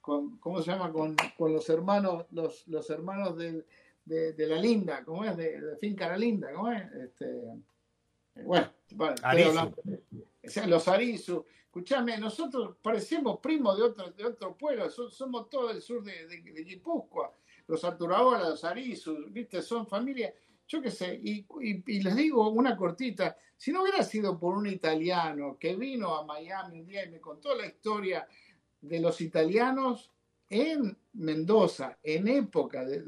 con, 0.00 0.38
¿cómo 0.38 0.62
se 0.62 0.70
llama? 0.70 0.92
Con, 0.92 1.14
los 1.52 1.68
hermanos, 1.68 2.26
los, 2.30 2.66
los 2.68 2.90
hermanos 2.90 3.36
de, 3.36 3.64
de, 4.04 4.46
la 4.46 4.56
Linda, 4.56 5.04
¿cómo 5.04 5.24
es? 5.24 5.36
De, 5.36 5.76
Finca 5.80 6.08
La 6.08 6.16
Linda, 6.16 6.52
¿cómo 6.52 6.72
es? 6.72 6.90
Este, 6.92 7.26
bueno, 8.44 8.70
vale, 8.94 9.46
los 10.66 10.88
Arizu. 10.88 11.44
Escuchame, 11.78 12.18
nosotros 12.18 12.74
parecemos 12.82 13.38
primos 13.38 13.76
de 13.76 13.84
otro, 13.84 14.10
de 14.10 14.24
otro 14.24 14.58
pueblo, 14.58 14.90
somos 14.90 15.48
todos 15.48 15.72
del 15.72 15.80
sur 15.80 16.02
de, 16.02 16.26
de, 16.26 16.64
Guipúzcoa, 16.64 17.32
los 17.68 17.84
Arturaola, 17.84 18.48
los 18.48 18.64
Arizu, 18.64 19.26
¿viste? 19.28 19.62
Son 19.62 19.86
familias, 19.86 20.32
yo 20.66 20.82
qué 20.82 20.90
sé, 20.90 21.20
y, 21.22 21.46
y, 21.60 22.02
les 22.02 22.16
digo 22.16 22.48
una 22.48 22.76
cortita, 22.76 23.36
si 23.56 23.70
no 23.70 23.82
hubiera 23.82 24.02
sido 24.02 24.40
por 24.40 24.56
un 24.56 24.66
italiano 24.66 25.56
que 25.56 25.76
vino 25.76 26.16
a 26.16 26.24
Miami 26.24 26.80
un 26.80 26.86
día 26.88 27.04
y 27.04 27.10
me 27.10 27.20
contó 27.20 27.54
la 27.54 27.66
historia 27.66 28.26
de 28.80 28.98
los 28.98 29.20
italianos 29.20 30.10
en 30.50 30.98
Mendoza, 31.12 31.96
en 32.02 32.26
época 32.26 32.84
de, 32.84 33.04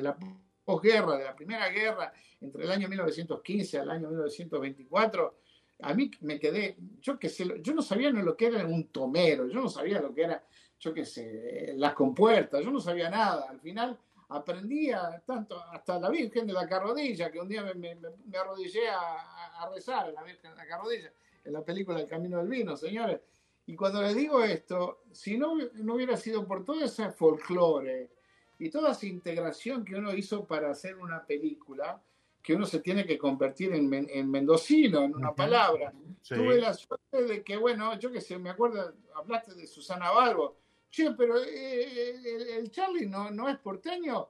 la 0.00 0.16
posguerra, 0.64 1.16
de 1.16 1.24
la 1.24 1.34
Primera 1.34 1.68
Guerra, 1.70 2.12
entre 2.40 2.62
el 2.62 2.70
año 2.70 2.88
1915 2.88 3.80
al 3.80 3.90
año 3.90 4.10
1924, 4.10 5.41
a 5.82 5.94
mí 5.94 6.10
me 6.20 6.38
quedé, 6.38 6.76
yo 7.00 7.18
qué 7.18 7.28
sé, 7.28 7.60
yo 7.60 7.74
no 7.74 7.82
sabía 7.82 8.10
ni 8.10 8.22
lo 8.22 8.36
que 8.36 8.46
era 8.46 8.64
un 8.64 8.88
tomero, 8.88 9.48
yo 9.48 9.60
no 9.60 9.68
sabía 9.68 10.00
lo 10.00 10.14
que 10.14 10.22
era, 10.22 10.44
yo 10.78 10.94
qué 10.94 11.04
sé, 11.04 11.74
las 11.76 11.94
compuertas, 11.94 12.64
yo 12.64 12.70
no 12.70 12.80
sabía 12.80 13.10
nada. 13.10 13.46
Al 13.48 13.60
final 13.60 13.98
aprendía 14.28 15.22
tanto, 15.26 15.60
hasta 15.60 15.98
la 15.98 16.08
Virgen 16.08 16.46
de 16.46 16.52
la 16.52 16.68
Carrodilla, 16.68 17.30
que 17.30 17.40
un 17.40 17.48
día 17.48 17.62
me, 17.74 17.98
arrodillé 18.38 18.88
a, 18.88 19.68
rezar 19.72 20.06
a 20.06 20.12
la 20.12 20.22
Virgen 20.22 20.52
de 20.52 20.56
la 20.56 20.66
Carrodilla, 20.66 21.12
en 21.44 21.52
la 21.52 21.62
película 21.62 22.00
El 22.00 22.06
Camino 22.06 22.38
del 22.38 22.48
Vino, 22.48 22.76
señores. 22.76 23.20
Y 23.66 23.76
cuando 23.76 24.02
les 24.02 24.16
digo 24.16 24.42
esto, 24.42 25.02
si 25.12 25.38
no, 25.38 25.56
no 25.74 25.94
hubiera 25.94 26.16
sido 26.16 26.46
por 26.46 26.64
todo 26.64 26.84
ese 26.84 27.10
folclore 27.10 28.10
y 28.58 28.70
toda 28.70 28.92
esa 28.92 29.06
integración 29.06 29.84
que 29.84 29.94
uno 29.94 30.12
hizo 30.14 30.44
para 30.44 30.70
hacer 30.70 30.96
una 30.96 31.24
película, 31.24 32.02
que 32.42 32.54
uno 32.54 32.66
se 32.66 32.80
tiene 32.80 33.06
que 33.06 33.16
convertir 33.16 33.72
en, 33.72 33.92
en 33.92 34.30
mendocino, 34.30 35.04
en 35.04 35.14
una 35.14 35.32
palabra. 35.32 35.92
Tuve 36.26 36.60
la 36.60 36.74
suerte 36.74 37.22
de 37.22 37.42
que, 37.44 37.56
bueno, 37.56 37.98
yo 37.98 38.10
que 38.10 38.20
sé, 38.20 38.36
me 38.38 38.50
acuerdo, 38.50 38.94
hablaste 39.14 39.54
de 39.54 39.66
Susana 39.66 40.10
Balbo. 40.10 40.56
Che, 40.90 41.12
pero 41.12 41.38
eh, 41.38 41.48
eh, 41.48 42.56
el, 42.58 42.70
Charlie 42.70 43.06
no, 43.06 43.30
no 43.30 43.48
es 43.48 43.58
porteño. 43.58 44.28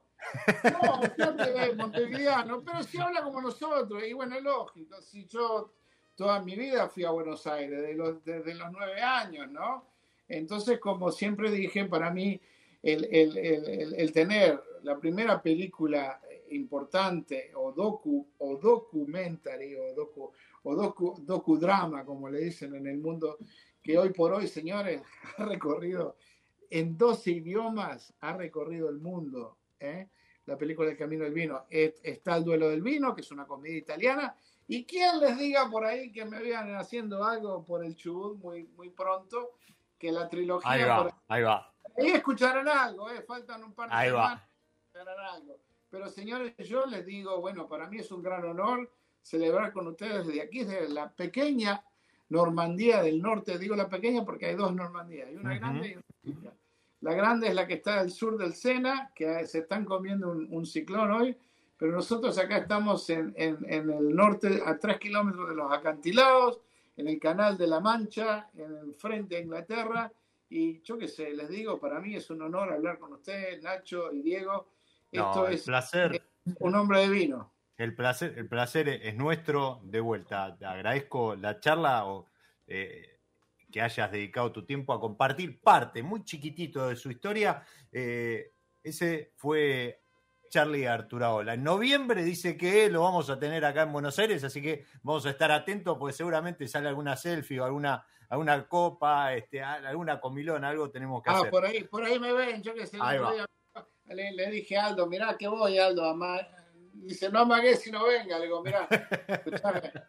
No, 0.64 1.00
Charlie 1.16 1.70
es 1.70 1.76
montevideano, 1.76 2.62
pero 2.62 2.82
si 2.82 2.98
habla 2.98 3.22
como 3.22 3.40
nosotros. 3.40 4.04
Y 4.06 4.12
bueno, 4.12 4.36
es 4.36 4.42
lógico, 4.42 5.00
si 5.00 5.26
yo 5.26 5.72
toda 6.14 6.40
mi 6.40 6.54
vida 6.54 6.88
fui 6.88 7.04
a 7.04 7.10
Buenos 7.10 7.46
Aires, 7.46 7.80
desde 7.80 7.94
los, 7.94 8.24
desde 8.24 8.54
los 8.54 8.70
nueve 8.70 9.00
años, 9.00 9.50
¿no? 9.50 9.86
Entonces, 10.28 10.78
como 10.78 11.10
siempre 11.10 11.50
dije, 11.50 11.86
para 11.86 12.10
mí 12.10 12.40
el, 12.82 13.04
el, 13.10 13.36
el, 13.38 13.94
el 13.94 14.12
tener 14.12 14.62
la 14.82 14.98
primera 14.98 15.42
película 15.42 16.20
importante 16.55 17.53
o 17.55 17.72
docu 17.72 18.34
o 18.38 18.57
documentary 18.57 19.74
o 19.76 19.94
docu 19.94 20.32
o 20.62 20.74
docu, 20.74 21.16
docudrama 21.20 22.05
como 22.05 22.28
le 22.28 22.40
dicen 22.40 22.74
en 22.74 22.86
el 22.86 22.98
mundo 22.98 23.38
que 23.82 23.98
hoy 23.98 24.11
por 24.11 24.32
hoy 24.32 24.46
señores 24.46 25.03
ha 25.38 25.44
recorrido 25.44 26.16
en 26.70 26.96
12 26.96 27.30
idiomas 27.30 28.14
ha 28.20 28.36
recorrido 28.36 28.88
el 28.88 28.98
mundo 28.98 29.59
¿eh? 29.80 30.09
la 30.46 30.57
película 30.57 30.90
El 30.90 30.96
Camino 30.96 31.24
del 31.24 31.34
Vino 31.34 31.66
está 31.70 32.36
El 32.36 32.44
Duelo 32.44 32.68
del 32.68 32.82
Vino 32.82 33.14
que 33.14 33.20
es 33.22 33.30
una 33.30 33.46
comedia 33.46 33.78
italiana 33.78 34.34
y 34.68 34.84
quien 34.84 35.20
les 35.20 35.38
diga 35.38 35.68
por 35.70 35.84
ahí 35.84 36.12
que 36.12 36.24
me 36.24 36.40
vean 36.40 36.74
haciendo 36.76 37.24
algo 37.24 37.64
por 37.64 37.84
el 37.84 37.96
Chubut 37.96 38.38
muy, 38.38 38.64
muy 38.76 38.90
pronto 38.90 39.53
que 39.98 40.12
la 40.12 40.28
trilogía 40.28 40.70
ahí 40.70 40.84
va, 40.84 41.22
ahí 41.28 41.42
va 41.42 41.74
ahí 41.98 42.11
escucharán 42.11 42.68
algo 42.68 43.11
¿eh? 43.11 43.22
faltan 43.22 43.62
un 43.64 43.74
par 43.74 43.88
de 43.88 43.94
ahí 43.94 44.11
va. 44.11 44.48
algo 45.32 45.59
pero 45.93 46.09
señores, 46.09 46.55
yo 46.57 46.86
les 46.86 47.05
digo, 47.05 47.38
bueno, 47.43 47.68
para 47.68 47.86
mí 47.86 47.99
es 47.99 48.11
un 48.11 48.22
gran 48.22 48.43
honor 48.47 48.90
celebrar 49.20 49.74
con 49.74 49.86
ustedes 49.88 50.26
desde 50.26 50.40
aquí, 50.40 50.64
desde 50.64 50.88
la 50.88 51.11
pequeña 51.12 51.84
Normandía 52.30 53.03
del 53.03 53.20
norte. 53.20 53.59
Digo 53.59 53.76
la 53.76 53.90
pequeña 53.90 54.24
porque 54.24 54.47
hay 54.47 54.55
dos 54.55 54.74
Normandías, 54.74 55.28
hay 55.28 55.36
una 55.36 55.59
grande 55.59 55.88
y 55.88 55.93
una 55.93 56.03
pequeña. 56.03 56.53
La 57.03 57.12
grande 57.12 57.49
es 57.49 57.55
la 57.55 57.66
que 57.66 57.74
está 57.74 58.01
al 58.01 58.11
sur 58.11 58.38
del 58.38 58.55
Sena, 58.55 59.12
que 59.14 59.47
se 59.47 59.59
están 59.59 59.84
comiendo 59.84 60.30
un, 60.30 60.64
ciclón 60.64 61.11
hoy, 61.11 61.36
pero 61.76 61.93
nosotros 61.93 62.38
acá 62.38 62.57
estamos 62.57 63.11
en, 63.11 63.34
en, 63.36 63.90
el 63.90 64.16
norte, 64.16 64.62
a 64.64 64.78
tres 64.78 64.99
kilómetros 64.99 65.51
de 65.51 65.57
los 65.57 65.70
acantilados, 65.70 66.61
en 66.97 67.07
el 67.07 67.20
Canal 67.20 67.59
de 67.59 67.66
la 67.66 67.80
Mancha, 67.80 68.49
en 68.55 68.76
el 68.78 68.95
frente 68.95 69.34
de 69.34 69.43
Inglaterra. 69.43 70.11
Y 70.49 70.80
yo 70.80 70.97
qué 70.97 71.09
sé, 71.09 71.34
les 71.34 71.51
digo, 71.51 71.78
para 71.78 72.01
mí 72.01 72.14
es 72.14 72.30
un 72.30 72.40
honor 72.40 72.72
hablar 72.72 72.99
con 72.99 73.12
ustedes, 73.12 73.62
Nacho 73.62 74.11
y 74.11 74.22
Diego. 74.22 74.68
Esto 75.12 75.46
es 75.48 75.62
placer. 75.64 76.22
un 76.58 76.74
hombre 76.74 77.00
de 77.00 77.08
vino. 77.08 77.54
El 77.76 77.94
placer, 77.94 78.34
el 78.36 78.48
placer 78.48 78.88
es 78.88 79.14
nuestro. 79.14 79.80
De 79.84 80.00
vuelta, 80.00 80.56
te 80.56 80.64
agradezco 80.64 81.36
la 81.36 81.60
charla 81.60 82.06
o 82.06 82.26
eh, 82.66 83.20
que 83.70 83.80
hayas 83.80 84.10
dedicado 84.10 84.52
tu 84.52 84.64
tiempo 84.64 84.92
a 84.92 85.00
compartir 85.00 85.60
parte 85.60 86.02
muy 86.02 86.24
chiquitito 86.24 86.88
de 86.88 86.96
su 86.96 87.10
historia. 87.10 87.62
Eh, 87.90 88.52
ese 88.82 89.32
fue 89.36 90.02
Charlie 90.48 90.86
Arturaola. 90.86 91.54
En 91.54 91.64
noviembre 91.64 92.22
dice 92.22 92.56
que 92.56 92.90
lo 92.90 93.02
vamos 93.02 93.30
a 93.30 93.38
tener 93.38 93.64
acá 93.64 93.82
en 93.82 93.92
Buenos 93.92 94.18
Aires, 94.18 94.44
así 94.44 94.60
que 94.60 94.84
vamos 95.02 95.24
a 95.26 95.30
estar 95.30 95.50
atentos 95.50 95.96
porque 95.98 96.12
seguramente 96.12 96.68
sale 96.68 96.88
alguna 96.88 97.16
selfie 97.16 97.58
o 97.60 97.64
alguna, 97.64 98.06
alguna 98.28 98.68
copa, 98.68 99.34
este, 99.34 99.62
alguna 99.62 100.20
comilón, 100.20 100.64
algo 100.64 100.90
tenemos 100.90 101.22
que 101.22 101.30
ah, 101.30 101.38
hacer. 101.38 101.50
por 101.50 101.64
ahí, 101.64 101.84
por 101.84 102.04
ahí 102.04 102.18
me 102.18 102.32
ven, 102.32 102.62
yo 102.62 102.74
que 102.74 102.86
sé. 102.86 102.98
Le, 104.14 104.50
dije 104.50 104.76
a 104.76 104.86
Aldo, 104.86 105.06
mirá 105.06 105.36
que 105.36 105.48
voy, 105.48 105.78
Aldo, 105.78 106.16
dice, 106.94 107.30
no 107.30 107.40
amagué 107.40 107.76
si 107.76 107.90
no 107.90 108.04
venga, 108.06 108.38
le 108.38 108.44
digo, 108.44 108.62
mirá, 108.62 108.88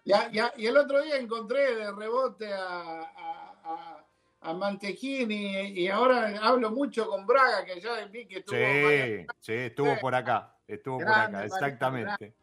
ya, 0.05 0.29
ya, 0.31 0.53
y 0.57 0.67
el 0.67 0.77
otro 0.77 1.01
día 1.01 1.17
encontré 1.17 1.75
de 1.75 1.91
rebote 1.91 2.51
a 2.53 4.03
a 4.43 4.53
Mantechini 4.53 5.69
y 5.69 5.87
ahora 5.87 6.37
hablo 6.41 6.69
mucho 6.71 7.07
con 7.07 7.25
Braga, 7.25 7.65
que 7.65 7.79
ya 7.79 8.05
vi 8.05 8.25
que 8.27 8.39
estuvo. 8.39 8.57
Sí, 8.57 9.25
sí, 9.39 9.53
estuvo 9.53 9.97
por 9.99 10.13
acá, 10.13 10.55
estuvo 10.67 10.99
por 10.99 11.09
acá, 11.09 11.45
exactamente. 11.45 12.35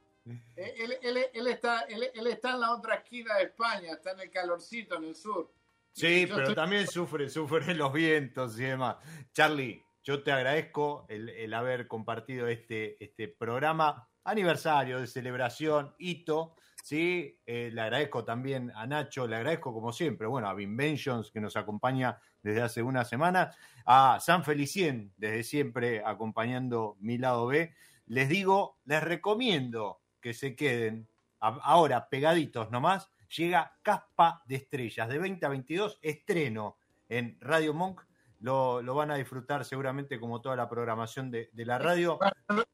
Él, 0.57 0.99
él, 1.03 1.47
está, 1.47 1.81
él, 1.83 2.27
está 2.27 2.53
en 2.53 2.61
la 2.61 2.73
otra 2.73 2.97
esquina 2.97 3.37
de 3.37 3.45
España, 3.45 3.93
está 3.93 4.13
en 4.13 4.21
el 4.21 4.31
calorcito, 4.31 4.97
en 4.97 5.05
el 5.05 5.15
sur. 5.15 5.53
Sí, 5.93 6.27
pero 6.33 6.55
también 6.55 6.87
sufre, 6.87 7.29
sufre 7.29 7.75
los 7.75 7.93
vientos 7.93 8.59
y 8.59 8.65
demás. 8.65 8.97
Charlie, 9.33 9.83
yo 10.03 10.23
te 10.23 10.33
agradezco 10.33 11.07
el, 11.09 11.53
haber 11.53 11.87
compartido 11.87 12.49
este, 12.49 13.03
este 13.03 13.29
programa 13.29 14.09
aniversario 14.25 15.01
de 15.01 15.07
celebración, 15.07 15.95
hito, 15.99 16.55
¿sí? 16.83 17.39
Eh, 17.47 17.71
le 17.73 17.81
agradezco 17.81 18.25
también 18.25 18.73
a 18.75 18.87
Nacho, 18.87 19.27
le 19.27 19.37
agradezco 19.37 19.73
como 19.73 19.93
siempre, 19.93 20.27
bueno, 20.27 20.49
a 20.49 20.55
Vinventions 20.55 21.31
que 21.31 21.41
nos 21.41 21.57
acompaña 21.57 22.19
desde 22.43 22.63
hace 22.63 22.83
una 22.83 23.05
semana, 23.05 23.55
a 23.85 24.19
San 24.21 24.45
Felicien 24.45 25.13
desde 25.17 25.43
siempre 25.43 26.03
acompañando 26.05 26.97
mi 27.01 27.19
lado 27.19 27.47
B. 27.47 27.75
Les 28.07 28.29
digo, 28.29 28.79
les 28.85 29.03
recomiendo 29.03 30.01
que 30.21 30.35
se 30.35 30.57
queden 30.57 31.09
ahora 31.39 32.09
pegaditos 32.09 32.71
nomás. 32.71 33.11
Llega 33.37 33.77
Caspa 33.83 34.43
de 34.47 34.57
Estrellas 34.57 35.09
de 35.09 35.19
20 35.19 35.47
a 35.47 35.49
22, 35.49 35.99
estreno 36.03 36.77
en 37.09 37.39
Radio 37.41 37.75
Monk 37.75 38.03
lo, 38.41 38.95
van 38.95 39.11
a 39.11 39.17
disfrutar 39.17 39.65
seguramente 39.65 40.19
como 40.19 40.41
toda 40.41 40.57
la 40.57 40.69
programación 40.69 41.31
de, 41.31 41.51
la 41.55 41.79
radio. 41.79 42.19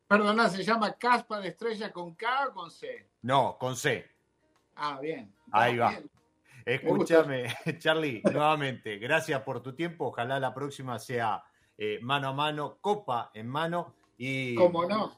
Perdona, 0.07 0.49
¿se 0.49 0.62
llama 0.62 0.93
Caspa 0.93 1.41
de 1.41 1.49
Estrella 1.49 1.93
con 1.93 2.14
K 2.14 2.49
o 2.49 2.55
con 2.55 2.71
C? 2.71 3.11
No, 3.23 3.57
con 3.59 3.77
C. 3.77 4.09
Ah, 4.77 4.99
bien. 5.01 5.35
Ahí 5.51 5.77
va. 5.77 5.99
Escúchame, 6.64 7.47
Charlie, 7.79 8.23
nuevamente, 8.25 8.99
gracias 8.99 9.41
por 9.43 9.61
tu 9.62 9.75
tiempo. 9.75 10.07
Ojalá 10.07 10.39
la 10.41 10.55
próxima 10.55 10.99
sea 10.99 11.43
eh, 11.79 11.99
mano 12.03 12.29
a 12.29 12.33
mano, 12.33 12.79
copa 12.81 13.31
en 13.35 13.49
mano. 13.49 13.95
Y 14.17 14.55
como 14.55 14.87
no. 14.87 15.17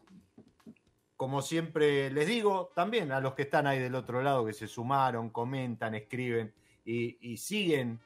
Como 1.16 1.42
siempre 1.42 2.10
les 2.10 2.26
digo, 2.26 2.72
también 2.74 3.12
a 3.12 3.20
los 3.20 3.34
que 3.34 3.42
están 3.42 3.66
ahí 3.66 3.80
del 3.80 3.94
otro 3.94 4.22
lado, 4.22 4.46
que 4.46 4.52
se 4.52 4.68
sumaron, 4.68 5.30
comentan, 5.30 5.94
escriben 5.94 6.54
y 6.84 7.36
siguen 7.36 8.00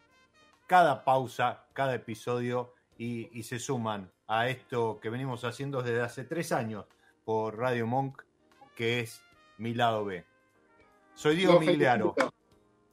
cada 0.72 1.04
pausa, 1.04 1.66
cada 1.74 1.94
episodio 1.94 2.72
y, 2.96 3.42
se 3.42 3.58
suman 3.58 4.10
a 4.26 4.48
esto 4.48 5.00
que 5.00 5.10
venimos 5.10 5.44
haciendo 5.44 5.82
desde 5.82 6.00
hace 6.00 6.24
tres 6.24 6.50
años 6.50 6.86
por 7.26 7.58
Radio 7.58 7.86
Monk, 7.86 8.22
que 8.74 9.00
es 9.00 9.20
mi 9.58 9.74
lado 9.74 10.06
B. 10.06 10.24
Soy 11.14 11.36
Diego 11.36 11.60
Migliaro. 11.60 12.14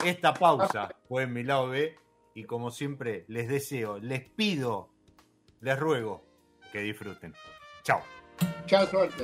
Esta 0.03 0.33
pausa 0.33 0.89
fue 1.07 1.23
en 1.23 1.31
mi 1.31 1.43
lado 1.43 1.69
B 1.69 1.97
y 2.33 2.43
como 2.43 2.69
siempre 2.69 3.23
les 3.29 3.47
deseo, 3.47 3.97
les 3.97 4.29
pido, 4.29 4.89
les 5.61 5.79
ruego 5.79 6.25
que 6.73 6.81
disfruten. 6.81 7.33
Chao. 7.83 8.01
Chao, 8.65 8.85
suerte. 8.87 9.23